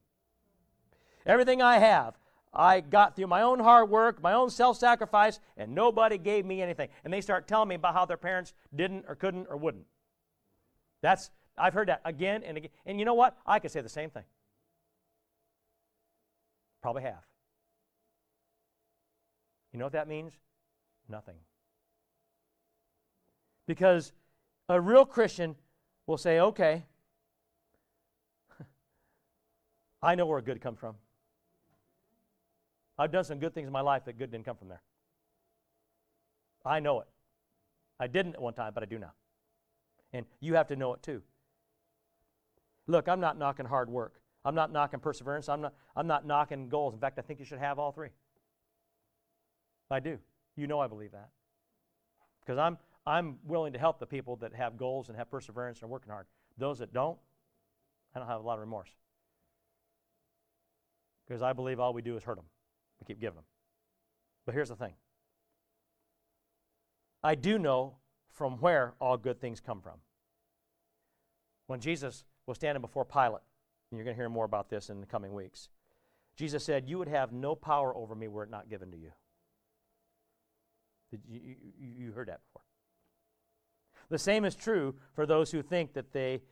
Everything 1.24 1.62
I 1.62 1.78
have, 1.78 2.18
I 2.52 2.80
got 2.80 3.16
through 3.16 3.28
my 3.28 3.40
own 3.40 3.58
hard 3.58 3.88
work, 3.88 4.22
my 4.22 4.34
own 4.34 4.50
self 4.50 4.76
sacrifice, 4.76 5.40
and 5.56 5.74
nobody 5.74 6.18
gave 6.18 6.44
me 6.44 6.60
anything. 6.60 6.90
And 7.02 7.10
they 7.10 7.22
start 7.22 7.48
telling 7.48 7.70
me 7.70 7.76
about 7.76 7.94
how 7.94 8.04
their 8.04 8.18
parents 8.18 8.52
didn't 8.76 9.06
or 9.08 9.14
couldn't 9.14 9.46
or 9.48 9.56
wouldn't. 9.56 9.86
That's, 11.00 11.30
I've 11.56 11.72
heard 11.72 11.88
that 11.88 12.02
again 12.04 12.42
and 12.42 12.58
again. 12.58 12.70
And 12.84 12.98
you 12.98 13.06
know 13.06 13.14
what? 13.14 13.38
I 13.46 13.58
could 13.58 13.70
say 13.70 13.80
the 13.80 13.88
same 13.88 14.10
thing. 14.10 14.24
Probably 16.82 17.04
have. 17.04 17.24
You 19.72 19.78
know 19.78 19.86
what 19.86 19.94
that 19.94 20.08
means? 20.08 20.34
Nothing. 21.08 21.36
Because 23.66 24.12
a 24.72 24.80
real 24.80 25.04
Christian 25.04 25.54
will 26.06 26.16
say, 26.16 26.40
okay, 26.40 26.84
I 30.02 30.14
know 30.14 30.26
where 30.26 30.40
good 30.40 30.60
comes 30.60 30.78
from. 30.78 30.94
I've 32.98 33.12
done 33.12 33.24
some 33.24 33.38
good 33.38 33.54
things 33.54 33.66
in 33.66 33.72
my 33.72 33.82
life 33.82 34.06
that 34.06 34.18
good 34.18 34.30
didn't 34.30 34.46
come 34.46 34.56
from 34.56 34.68
there. 34.68 34.82
I 36.64 36.80
know 36.80 37.00
it. 37.00 37.06
I 38.00 38.06
didn't 38.06 38.34
at 38.34 38.42
one 38.42 38.54
time, 38.54 38.72
but 38.74 38.82
I 38.82 38.86
do 38.86 38.98
now. 38.98 39.12
And 40.12 40.24
you 40.40 40.54
have 40.54 40.68
to 40.68 40.76
know 40.76 40.94
it 40.94 41.02
too. 41.02 41.22
Look, 42.86 43.08
I'm 43.08 43.20
not 43.20 43.38
knocking 43.38 43.66
hard 43.66 43.90
work. 43.90 44.20
I'm 44.44 44.54
not 44.54 44.72
knocking 44.72 45.00
perseverance. 45.00 45.48
I'm 45.48 45.60
not, 45.60 45.74
I'm 45.94 46.06
not 46.06 46.26
knocking 46.26 46.68
goals. 46.68 46.94
In 46.94 47.00
fact, 47.00 47.18
I 47.18 47.22
think 47.22 47.38
you 47.38 47.44
should 47.44 47.58
have 47.58 47.78
all 47.78 47.92
three. 47.92 48.08
I 49.90 50.00
do. 50.00 50.18
You 50.56 50.66
know 50.66 50.80
I 50.80 50.86
believe 50.86 51.12
that. 51.12 51.28
Because 52.40 52.58
I'm, 52.58 52.78
I'm 53.06 53.38
willing 53.44 53.72
to 53.72 53.78
help 53.78 53.98
the 53.98 54.06
people 54.06 54.36
that 54.36 54.54
have 54.54 54.76
goals 54.76 55.08
and 55.08 55.18
have 55.18 55.30
perseverance 55.30 55.78
and 55.78 55.88
are 55.88 55.92
working 55.92 56.12
hard. 56.12 56.26
Those 56.56 56.78
that 56.78 56.92
don't, 56.92 57.18
I 58.14 58.18
don't 58.18 58.28
have 58.28 58.40
a 58.40 58.44
lot 58.44 58.54
of 58.54 58.60
remorse. 58.60 58.90
Because 61.26 61.42
I 61.42 61.52
believe 61.52 61.80
all 61.80 61.92
we 61.92 62.02
do 62.02 62.16
is 62.16 62.22
hurt 62.22 62.36
them. 62.36 62.44
We 63.00 63.06
keep 63.06 63.20
giving 63.20 63.36
them. 63.36 63.44
But 64.44 64.54
here's 64.54 64.68
the 64.68 64.76
thing 64.76 64.94
I 67.22 67.34
do 67.34 67.58
know 67.58 67.96
from 68.32 68.58
where 68.58 68.94
all 69.00 69.16
good 69.16 69.40
things 69.40 69.60
come 69.60 69.80
from. 69.80 69.98
When 71.66 71.80
Jesus 71.80 72.24
was 72.46 72.56
standing 72.56 72.80
before 72.80 73.04
Pilate, 73.04 73.42
and 73.90 73.98
you're 73.98 74.04
going 74.04 74.16
to 74.16 74.20
hear 74.20 74.28
more 74.28 74.44
about 74.44 74.68
this 74.68 74.90
in 74.90 75.00
the 75.00 75.06
coming 75.06 75.32
weeks, 75.32 75.68
Jesus 76.36 76.64
said, 76.64 76.88
You 76.88 76.98
would 76.98 77.08
have 77.08 77.32
no 77.32 77.54
power 77.54 77.94
over 77.94 78.14
me 78.14 78.28
were 78.28 78.44
it 78.44 78.50
not 78.50 78.68
given 78.68 78.90
to 78.90 78.96
you. 78.96 79.12
You, 81.10 81.18
you, 81.28 81.56
you 81.78 82.12
heard 82.12 82.28
that 82.28 82.40
before. 82.46 82.61
The 84.08 84.18
same 84.18 84.44
is 84.44 84.54
true 84.54 84.94
for 85.14 85.26
those 85.26 85.50
who 85.50 85.62
think 85.62 85.94
that 85.94 86.12
they 86.12 86.42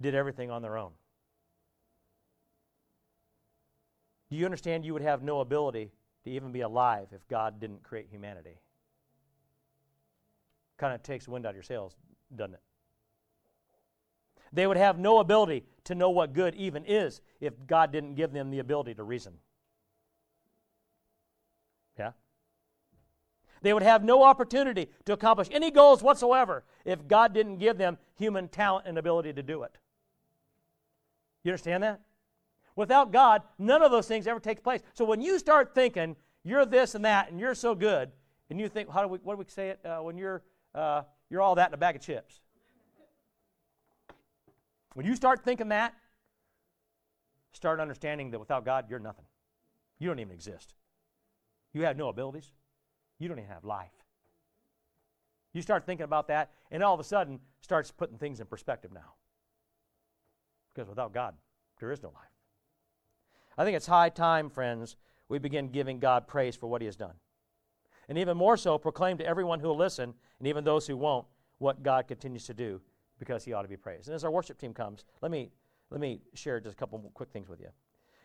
did 0.00 0.14
everything 0.14 0.50
on 0.50 0.62
their 0.62 0.76
own. 0.76 0.92
Do 4.30 4.36
you 4.36 4.44
understand 4.44 4.84
you 4.84 4.92
would 4.92 5.02
have 5.02 5.22
no 5.22 5.40
ability 5.40 5.92
to 6.24 6.30
even 6.30 6.52
be 6.52 6.62
alive 6.62 7.08
if 7.12 7.26
God 7.28 7.60
didn't 7.60 7.82
create 7.82 8.06
humanity? 8.10 8.58
Kind 10.78 10.94
of 10.94 11.02
takes 11.02 11.28
wind 11.28 11.44
out 11.44 11.50
of 11.50 11.56
your 11.56 11.62
sails, 11.62 11.94
doesn't 12.34 12.54
it? 12.54 12.60
They 14.52 14.66
would 14.66 14.76
have 14.76 14.98
no 14.98 15.18
ability 15.18 15.64
to 15.84 15.94
know 15.94 16.10
what 16.10 16.32
good 16.32 16.54
even 16.54 16.84
is 16.84 17.20
if 17.40 17.54
God 17.66 17.92
didn't 17.92 18.14
give 18.14 18.32
them 18.32 18.50
the 18.50 18.58
ability 18.58 18.94
to 18.94 19.02
reason. 19.02 19.34
Yeah? 21.98 22.12
They 23.62 23.72
would 23.72 23.84
have 23.84 24.02
no 24.02 24.24
opportunity 24.24 24.90
to 25.04 25.12
accomplish 25.12 25.48
any 25.52 25.70
goals 25.70 26.02
whatsoever 26.02 26.64
if 26.84 27.06
God 27.06 27.32
didn't 27.32 27.58
give 27.58 27.78
them 27.78 27.96
human 28.16 28.48
talent 28.48 28.86
and 28.86 28.98
ability 28.98 29.32
to 29.34 29.42
do 29.42 29.62
it. 29.62 29.78
You 31.44 31.52
understand 31.52 31.82
that? 31.84 32.00
Without 32.74 33.12
God, 33.12 33.42
none 33.58 33.82
of 33.82 33.90
those 33.90 34.08
things 34.08 34.26
ever 34.26 34.40
take 34.40 34.62
place. 34.62 34.80
So 34.94 35.04
when 35.04 35.20
you 35.20 35.38
start 35.38 35.74
thinking 35.74 36.16
you're 36.42 36.66
this 36.66 36.94
and 36.94 37.04
that 37.04 37.30
and 37.30 37.38
you're 37.38 37.54
so 37.54 37.74
good, 37.74 38.10
and 38.50 38.60
you 38.60 38.68
think, 38.68 38.90
how 38.90 39.02
do 39.02 39.08
we, 39.08 39.18
what 39.18 39.34
do 39.34 39.38
we 39.38 39.44
say 39.46 39.70
it? 39.70 39.80
Uh, 39.84 39.98
when 39.98 40.18
you're, 40.18 40.42
uh, 40.74 41.02
you're 41.30 41.40
all 41.40 41.54
that 41.54 41.68
in 41.68 41.74
a 41.74 41.78
bag 41.78 41.96
of 41.96 42.02
chips. 42.02 42.40
When 44.94 45.06
you 45.06 45.16
start 45.16 45.44
thinking 45.44 45.68
that, 45.68 45.94
start 47.52 47.80
understanding 47.80 48.30
that 48.32 48.38
without 48.38 48.64
God, 48.64 48.86
you're 48.90 48.98
nothing. 48.98 49.24
You 49.98 50.08
don't 50.08 50.18
even 50.18 50.34
exist. 50.34 50.74
You 51.72 51.84
have 51.84 51.96
no 51.96 52.08
abilities 52.08 52.52
you 53.22 53.28
don't 53.28 53.38
even 53.38 53.50
have 53.50 53.64
life. 53.64 53.92
You 55.52 55.62
start 55.62 55.86
thinking 55.86 56.04
about 56.04 56.28
that, 56.28 56.50
and 56.70 56.82
all 56.82 56.94
of 56.94 57.00
a 57.00 57.04
sudden 57.04 57.38
starts 57.60 57.90
putting 57.90 58.18
things 58.18 58.40
in 58.40 58.46
perspective 58.46 58.90
now. 58.92 59.14
Because 60.74 60.88
without 60.88 61.12
God, 61.12 61.34
there 61.78 61.92
is 61.92 62.02
no 62.02 62.08
life. 62.08 62.24
I 63.56 63.64
think 63.64 63.76
it's 63.76 63.86
high 63.86 64.08
time, 64.08 64.48
friends, 64.48 64.96
we 65.28 65.38
begin 65.38 65.68
giving 65.68 65.98
God 65.98 66.26
praise 66.26 66.56
for 66.56 66.66
what 66.66 66.80
He 66.80 66.86
has 66.86 66.96
done. 66.96 67.14
And 68.08 68.18
even 68.18 68.36
more 68.36 68.56
so, 68.56 68.78
proclaim 68.78 69.18
to 69.18 69.26
everyone 69.26 69.60
who 69.60 69.68
will 69.68 69.76
listen, 69.76 70.14
and 70.38 70.48
even 70.48 70.64
those 70.64 70.86
who 70.86 70.96
won't, 70.96 71.26
what 71.58 71.82
God 71.82 72.08
continues 72.08 72.46
to 72.46 72.54
do 72.54 72.80
because 73.18 73.44
He 73.44 73.52
ought 73.52 73.62
to 73.62 73.68
be 73.68 73.76
praised. 73.76 74.08
And 74.08 74.14
as 74.14 74.24
our 74.24 74.30
worship 74.30 74.58
team 74.58 74.74
comes, 74.74 75.04
let 75.20 75.30
me, 75.30 75.50
let 75.90 76.00
me 76.00 76.22
share 76.34 76.60
just 76.60 76.74
a 76.74 76.76
couple 76.76 76.98
quick 77.14 77.30
things 77.30 77.48
with 77.48 77.60
you. 77.60 77.68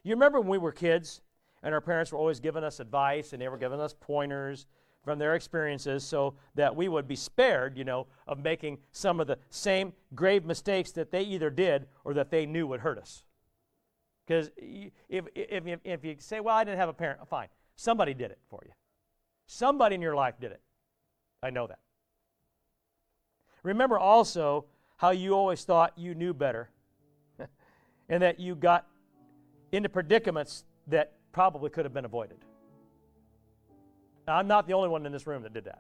You 0.04 0.16
remember 0.16 0.40
when 0.40 0.50
we 0.50 0.58
were 0.58 0.72
kids 0.72 1.22
and 1.62 1.74
our 1.74 1.82
parents 1.82 2.12
were 2.12 2.18
always 2.18 2.40
giving 2.40 2.64
us 2.64 2.80
advice 2.80 3.34
and 3.34 3.42
they 3.42 3.50
were 3.50 3.58
giving 3.58 3.80
us 3.80 3.94
pointers 4.00 4.66
from 5.08 5.20
their 5.20 5.36
experiences 5.36 6.04
so 6.04 6.34
that 6.56 6.76
we 6.76 6.90
would 6.90 7.08
be 7.08 7.16
spared, 7.16 7.78
you 7.78 7.86
know, 7.86 8.08
of 8.28 8.40
making 8.40 8.78
some 8.92 9.22
of 9.22 9.28
the 9.28 9.38
same 9.50 9.94
grave 10.14 10.44
mistakes 10.44 10.92
that 10.92 11.12
they 11.12 11.22
either 11.22 11.50
did 11.50 11.88
or 12.04 12.14
that 12.14 12.30
they 12.30 12.46
knew 12.46 12.68
would 12.68 12.82
hurt 12.82 12.98
us. 12.98 13.24
Because 14.26 14.52
if, 14.58 14.92
if, 15.34 15.64
if, 15.86 16.04
you 16.04 16.18
say, 16.20 16.42
well, 16.42 16.58
I 16.58 16.66
didn't 16.66 16.80
have 16.80 16.90
a 16.90 16.94
parent, 16.94 17.26
fine. 17.30 17.48
Somebody 17.78 18.14
did 18.14 18.32
it 18.32 18.40
for 18.50 18.60
you. 18.66 18.74
Somebody 19.46 19.96
in 19.96 20.02
your 20.02 20.14
life 20.14 20.34
did 20.42 20.52
it. 20.52 20.60
I 21.42 21.52
know 21.52 21.68
that. 21.68 21.80
Remember 23.64 23.98
also 23.98 24.66
how 24.98 25.12
you 25.12 25.36
always 25.36 25.64
thought 25.64 25.94
you 25.96 26.16
knew 26.16 26.34
better 26.34 26.70
and 28.10 28.22
that 28.22 28.42
you 28.42 28.56
got 28.56 28.86
into 29.72 29.88
predicaments 29.88 30.66
that 30.88 31.14
probably 31.32 31.70
could 31.70 31.86
have 31.86 31.94
been 31.94 32.04
avoided. 32.04 32.40
Now, 34.28 34.36
I'm 34.36 34.48
not 34.48 34.68
the 34.68 34.74
only 34.74 34.90
one 34.90 35.06
in 35.06 35.12
this 35.14 35.26
room 35.26 35.44
that 35.44 35.54
did 35.54 35.66
that. 35.66 35.80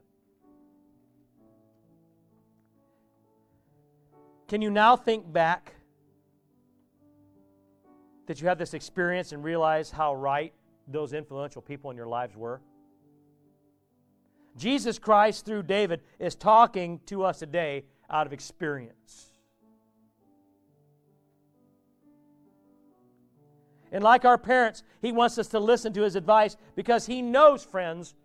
Can 4.48 4.62
you 4.62 4.70
now 4.70 4.96
think 4.96 5.32
back 5.32 5.74
that 8.28 8.40
you 8.42 8.48
have 8.48 8.58
this 8.58 8.74
experience 8.74 9.34
and 9.34 9.44
realize 9.44 9.92
how 9.92 10.16
right 10.16 10.54
those 10.88 11.12
influential 11.12 11.62
people 11.62 11.92
in 11.92 11.98
your 11.98 12.08
lives 12.08 12.38
were? 12.38 12.62
Jesus 14.56 14.98
Christ, 14.98 15.46
through 15.46 15.64
David, 15.64 16.02
is 16.18 16.34
talking 16.34 17.02
to 17.08 17.24
us 17.24 17.40
today 17.40 17.84
out 18.10 18.26
of 18.26 18.32
experience. 18.32 19.32
And 23.92 24.04
like 24.04 24.24
our 24.24 24.38
parents, 24.38 24.84
he 25.02 25.12
wants 25.12 25.38
us 25.38 25.48
to 25.50 25.60
listen 25.60 25.92
to 25.94 26.02
his 26.02 26.16
advice 26.16 26.56
because 26.76 27.06
he 27.06 27.22
knows, 27.22 27.64
friends, 27.64 28.16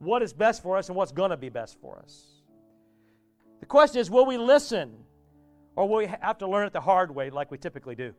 what 0.00 0.22
is 0.22 0.32
best 0.32 0.62
for 0.62 0.76
us 0.76 0.88
and 0.88 0.96
what's 0.96 1.12
going 1.12 1.30
to 1.30 1.36
be 1.36 1.50
best 1.50 1.78
for 1.80 1.98
us. 2.02 2.24
The 3.60 3.66
question 3.66 4.00
is 4.00 4.10
will 4.10 4.26
we 4.26 4.38
listen 4.38 4.92
or 5.76 5.88
will 5.88 5.98
we 5.98 6.06
have 6.06 6.38
to 6.38 6.48
learn 6.48 6.66
it 6.66 6.72
the 6.72 6.80
hard 6.80 7.14
way 7.14 7.30
like 7.30 7.50
we 7.50 7.58
typically 7.58 7.94
do? 7.94 8.14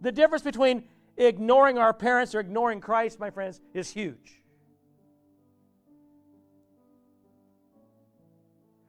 The 0.00 0.12
difference 0.12 0.42
between 0.42 0.84
ignoring 1.16 1.78
our 1.78 1.92
parents 1.92 2.34
or 2.34 2.40
ignoring 2.40 2.80
Christ, 2.80 3.20
my 3.20 3.30
friends, 3.30 3.60
is 3.74 3.90
huge. 3.90 4.40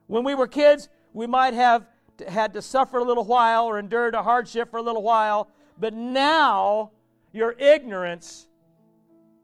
When 0.07 0.23
we 0.23 0.35
were 0.35 0.47
kids, 0.47 0.89
we 1.13 1.25
might 1.25 1.53
have 1.53 1.85
had 2.27 2.53
to 2.53 2.61
suffer 2.61 2.99
a 2.99 3.03
little 3.03 3.23
while 3.23 3.65
or 3.65 3.79
endured 3.79 4.13
a 4.13 4.21
hardship 4.21 4.69
for 4.69 4.77
a 4.77 4.81
little 4.81 5.01
while, 5.01 5.49
but 5.79 5.93
now 5.93 6.91
your 7.33 7.53
ignorance, 7.53 8.47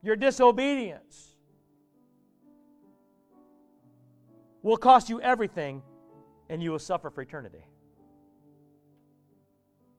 your 0.03 0.15
disobedience, 0.15 1.26
will 4.64 4.78
cost 4.78 5.10
you 5.10 5.22
everything 5.22 5.82
and 6.49 6.62
you 6.62 6.72
will 6.72 6.80
suffer 6.80 7.10
for 7.10 7.22
eternity. 7.22 7.66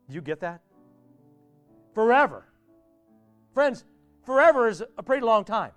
Do 0.09 0.15
you 0.15 0.23
get 0.23 0.41
that? 0.41 0.63
Forever. 1.95 2.47
Friends, 3.53 3.85
forever 4.25 4.69
is 4.69 4.83
a 4.97 5.03
pretty 5.03 5.25
long 5.25 5.45
time. 5.45 5.73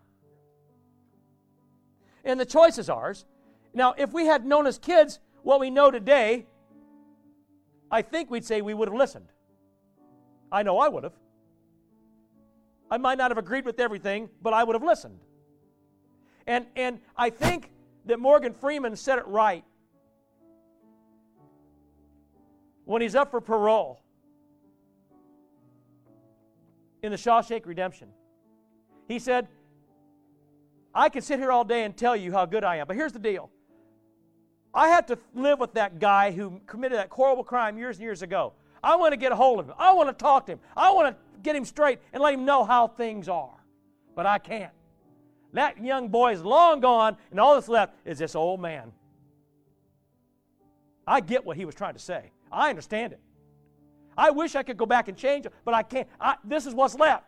And 2.24 2.40
the 2.40 2.46
choice 2.46 2.78
is 2.78 2.90
ours. 2.90 3.26
Now, 3.74 3.94
if 3.98 4.14
we 4.14 4.26
had 4.26 4.46
known 4.46 4.68
as 4.68 4.78
kids 4.78 5.20
what 5.44 5.60
we 5.60 5.70
know 5.70 5.92
today, 5.92 6.46
I 7.90 8.02
think 8.02 8.30
we'd 8.30 8.46
say 8.46 8.62
we 8.62 8.74
would 8.74 8.88
have 8.88 8.98
listened. 8.98 9.28
I 10.52 10.64
know 10.64 10.80
I 10.80 10.88
would 10.88 11.04
have. 11.04 11.14
I 12.90 12.98
might 12.98 13.18
not 13.18 13.32
have 13.32 13.38
agreed 13.38 13.66
with 13.66 13.80
everything, 13.80 14.30
but 14.42 14.54
I 14.54 14.64
would 14.64 14.74
have 14.74 14.84
listened. 14.84 15.20
And, 16.46 16.68
and 16.76 17.00
I 17.16 17.30
think 17.30 17.72
that 18.06 18.20
Morgan 18.20 18.54
Freeman 18.54 18.96
said 18.96 19.20
it 19.20 19.28
right 19.28 19.64
when 22.86 23.02
he's 23.02 23.16
up 23.16 23.32
for 23.32 23.42
parole 23.42 24.02
in 27.04 27.12
the 27.12 27.18
Shawshank 27.18 27.66
Redemption. 27.66 28.10
He 29.08 29.20
said, 29.20 29.48
I 30.94 31.10
can 31.10 31.22
sit 31.22 31.40
here 31.40 31.52
all 31.52 31.64
day 31.64 31.84
and 31.84 31.96
tell 31.96 32.16
you 32.16 32.32
how 32.32 32.46
good 32.46 32.64
I 32.64 32.78
am, 32.78 32.88
but 32.88 32.96
here's 32.96 33.14
the 33.14 33.20
deal. 33.20 33.50
I 34.74 34.88
had 34.88 35.08
to 35.08 35.18
live 35.36 35.60
with 35.60 35.74
that 35.74 36.00
guy 36.00 36.32
who 36.32 36.62
committed 36.66 36.98
that 36.98 37.10
horrible 37.12 37.44
crime 37.44 37.78
years 37.78 37.98
and 37.98 38.04
years 38.04 38.22
ago. 38.22 38.54
I 38.84 38.96
want 38.96 39.12
to 39.12 39.18
get 39.18 39.32
a 39.32 39.36
hold 39.36 39.60
of 39.60 39.68
him. 39.68 39.76
I 39.78 39.94
want 39.94 40.10
to 40.10 40.14
talk 40.14 40.46
to 40.48 40.54
him. 40.54 40.60
I 40.76 40.92
want 40.92 41.16
to 41.16 41.40
get 41.44 41.56
him 41.56 41.66
straight 41.66 42.00
and 42.14 42.24
let 42.24 42.34
him 42.34 42.46
know 42.46 42.64
how 42.64 42.88
things 42.88 43.28
are. 43.28 43.64
But 44.16 44.26
I 44.26 44.38
can't. 44.38 44.72
That 45.54 45.84
young 45.84 46.08
boy 46.08 46.34
is 46.34 46.44
long 46.44 46.80
gone, 46.80 47.18
and 47.30 47.40
all 47.40 47.56
that's 47.56 47.68
left 47.68 47.96
is 48.06 48.20
this 48.20 48.36
old 48.36 48.62
man. 48.62 48.92
I 51.06 51.20
get 51.20 51.46
what 51.46 51.58
he 51.58 51.66
was 51.66 51.76
trying 51.76 51.94
to 51.94 52.00
say. 52.00 52.32
I 52.52 52.70
understand 52.70 53.14
it. 53.14 53.20
I 54.18 54.30
wish 54.32 54.56
I 54.56 54.64
could 54.64 54.78
go 54.78 54.86
back 54.86 55.08
and 55.08 55.18
change 55.18 55.46
it, 55.46 55.54
but 55.66 55.74
I 55.74 55.84
can't. 55.84 56.08
I, 56.20 56.36
this 56.44 56.66
is 56.66 56.74
what's 56.74 56.96
left. 56.96 57.26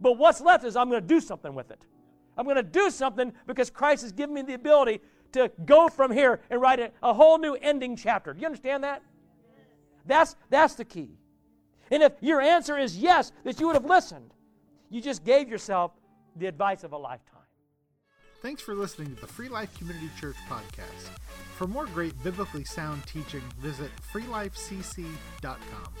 But 0.00 0.16
what's 0.16 0.40
left 0.40 0.64
is 0.64 0.76
I'm 0.76 0.88
going 0.88 1.02
to 1.02 1.06
do 1.06 1.20
something 1.20 1.54
with 1.54 1.70
it. 1.70 1.80
I'm 2.36 2.44
going 2.44 2.56
to 2.56 2.62
do 2.62 2.90
something 2.90 3.32
because 3.46 3.68
Christ 3.68 4.02
has 4.02 4.12
given 4.12 4.34
me 4.34 4.42
the 4.42 4.54
ability 4.54 5.00
to 5.32 5.50
go 5.64 5.88
from 5.88 6.10
here 6.10 6.40
and 6.50 6.60
write 6.60 6.80
a, 6.80 6.90
a 7.02 7.12
whole 7.12 7.38
new 7.38 7.54
ending 7.54 7.96
chapter. 7.96 8.32
Do 8.32 8.40
you 8.40 8.46
understand 8.46 8.84
that? 8.84 9.02
That's, 10.06 10.36
that's 10.48 10.74
the 10.74 10.84
key. 10.84 11.18
And 11.90 12.02
if 12.02 12.12
your 12.20 12.40
answer 12.40 12.78
is 12.78 12.96
yes, 12.96 13.32
that 13.44 13.60
you 13.60 13.66
would 13.66 13.76
have 13.76 13.84
listened, 13.84 14.32
you 14.88 15.00
just 15.00 15.24
gave 15.24 15.48
yourself 15.48 15.92
the 16.36 16.46
advice 16.46 16.84
of 16.84 16.92
a 16.92 16.96
lifetime. 16.96 17.39
Thanks 18.42 18.62
for 18.62 18.74
listening 18.74 19.14
to 19.14 19.20
the 19.20 19.26
Free 19.26 19.50
Life 19.50 19.76
Community 19.76 20.08
Church 20.18 20.36
podcast. 20.48 21.10
For 21.56 21.66
more 21.66 21.84
great 21.86 22.20
biblically 22.22 22.64
sound 22.64 23.06
teaching, 23.06 23.42
visit 23.58 23.90
freelifecc.com. 24.14 25.92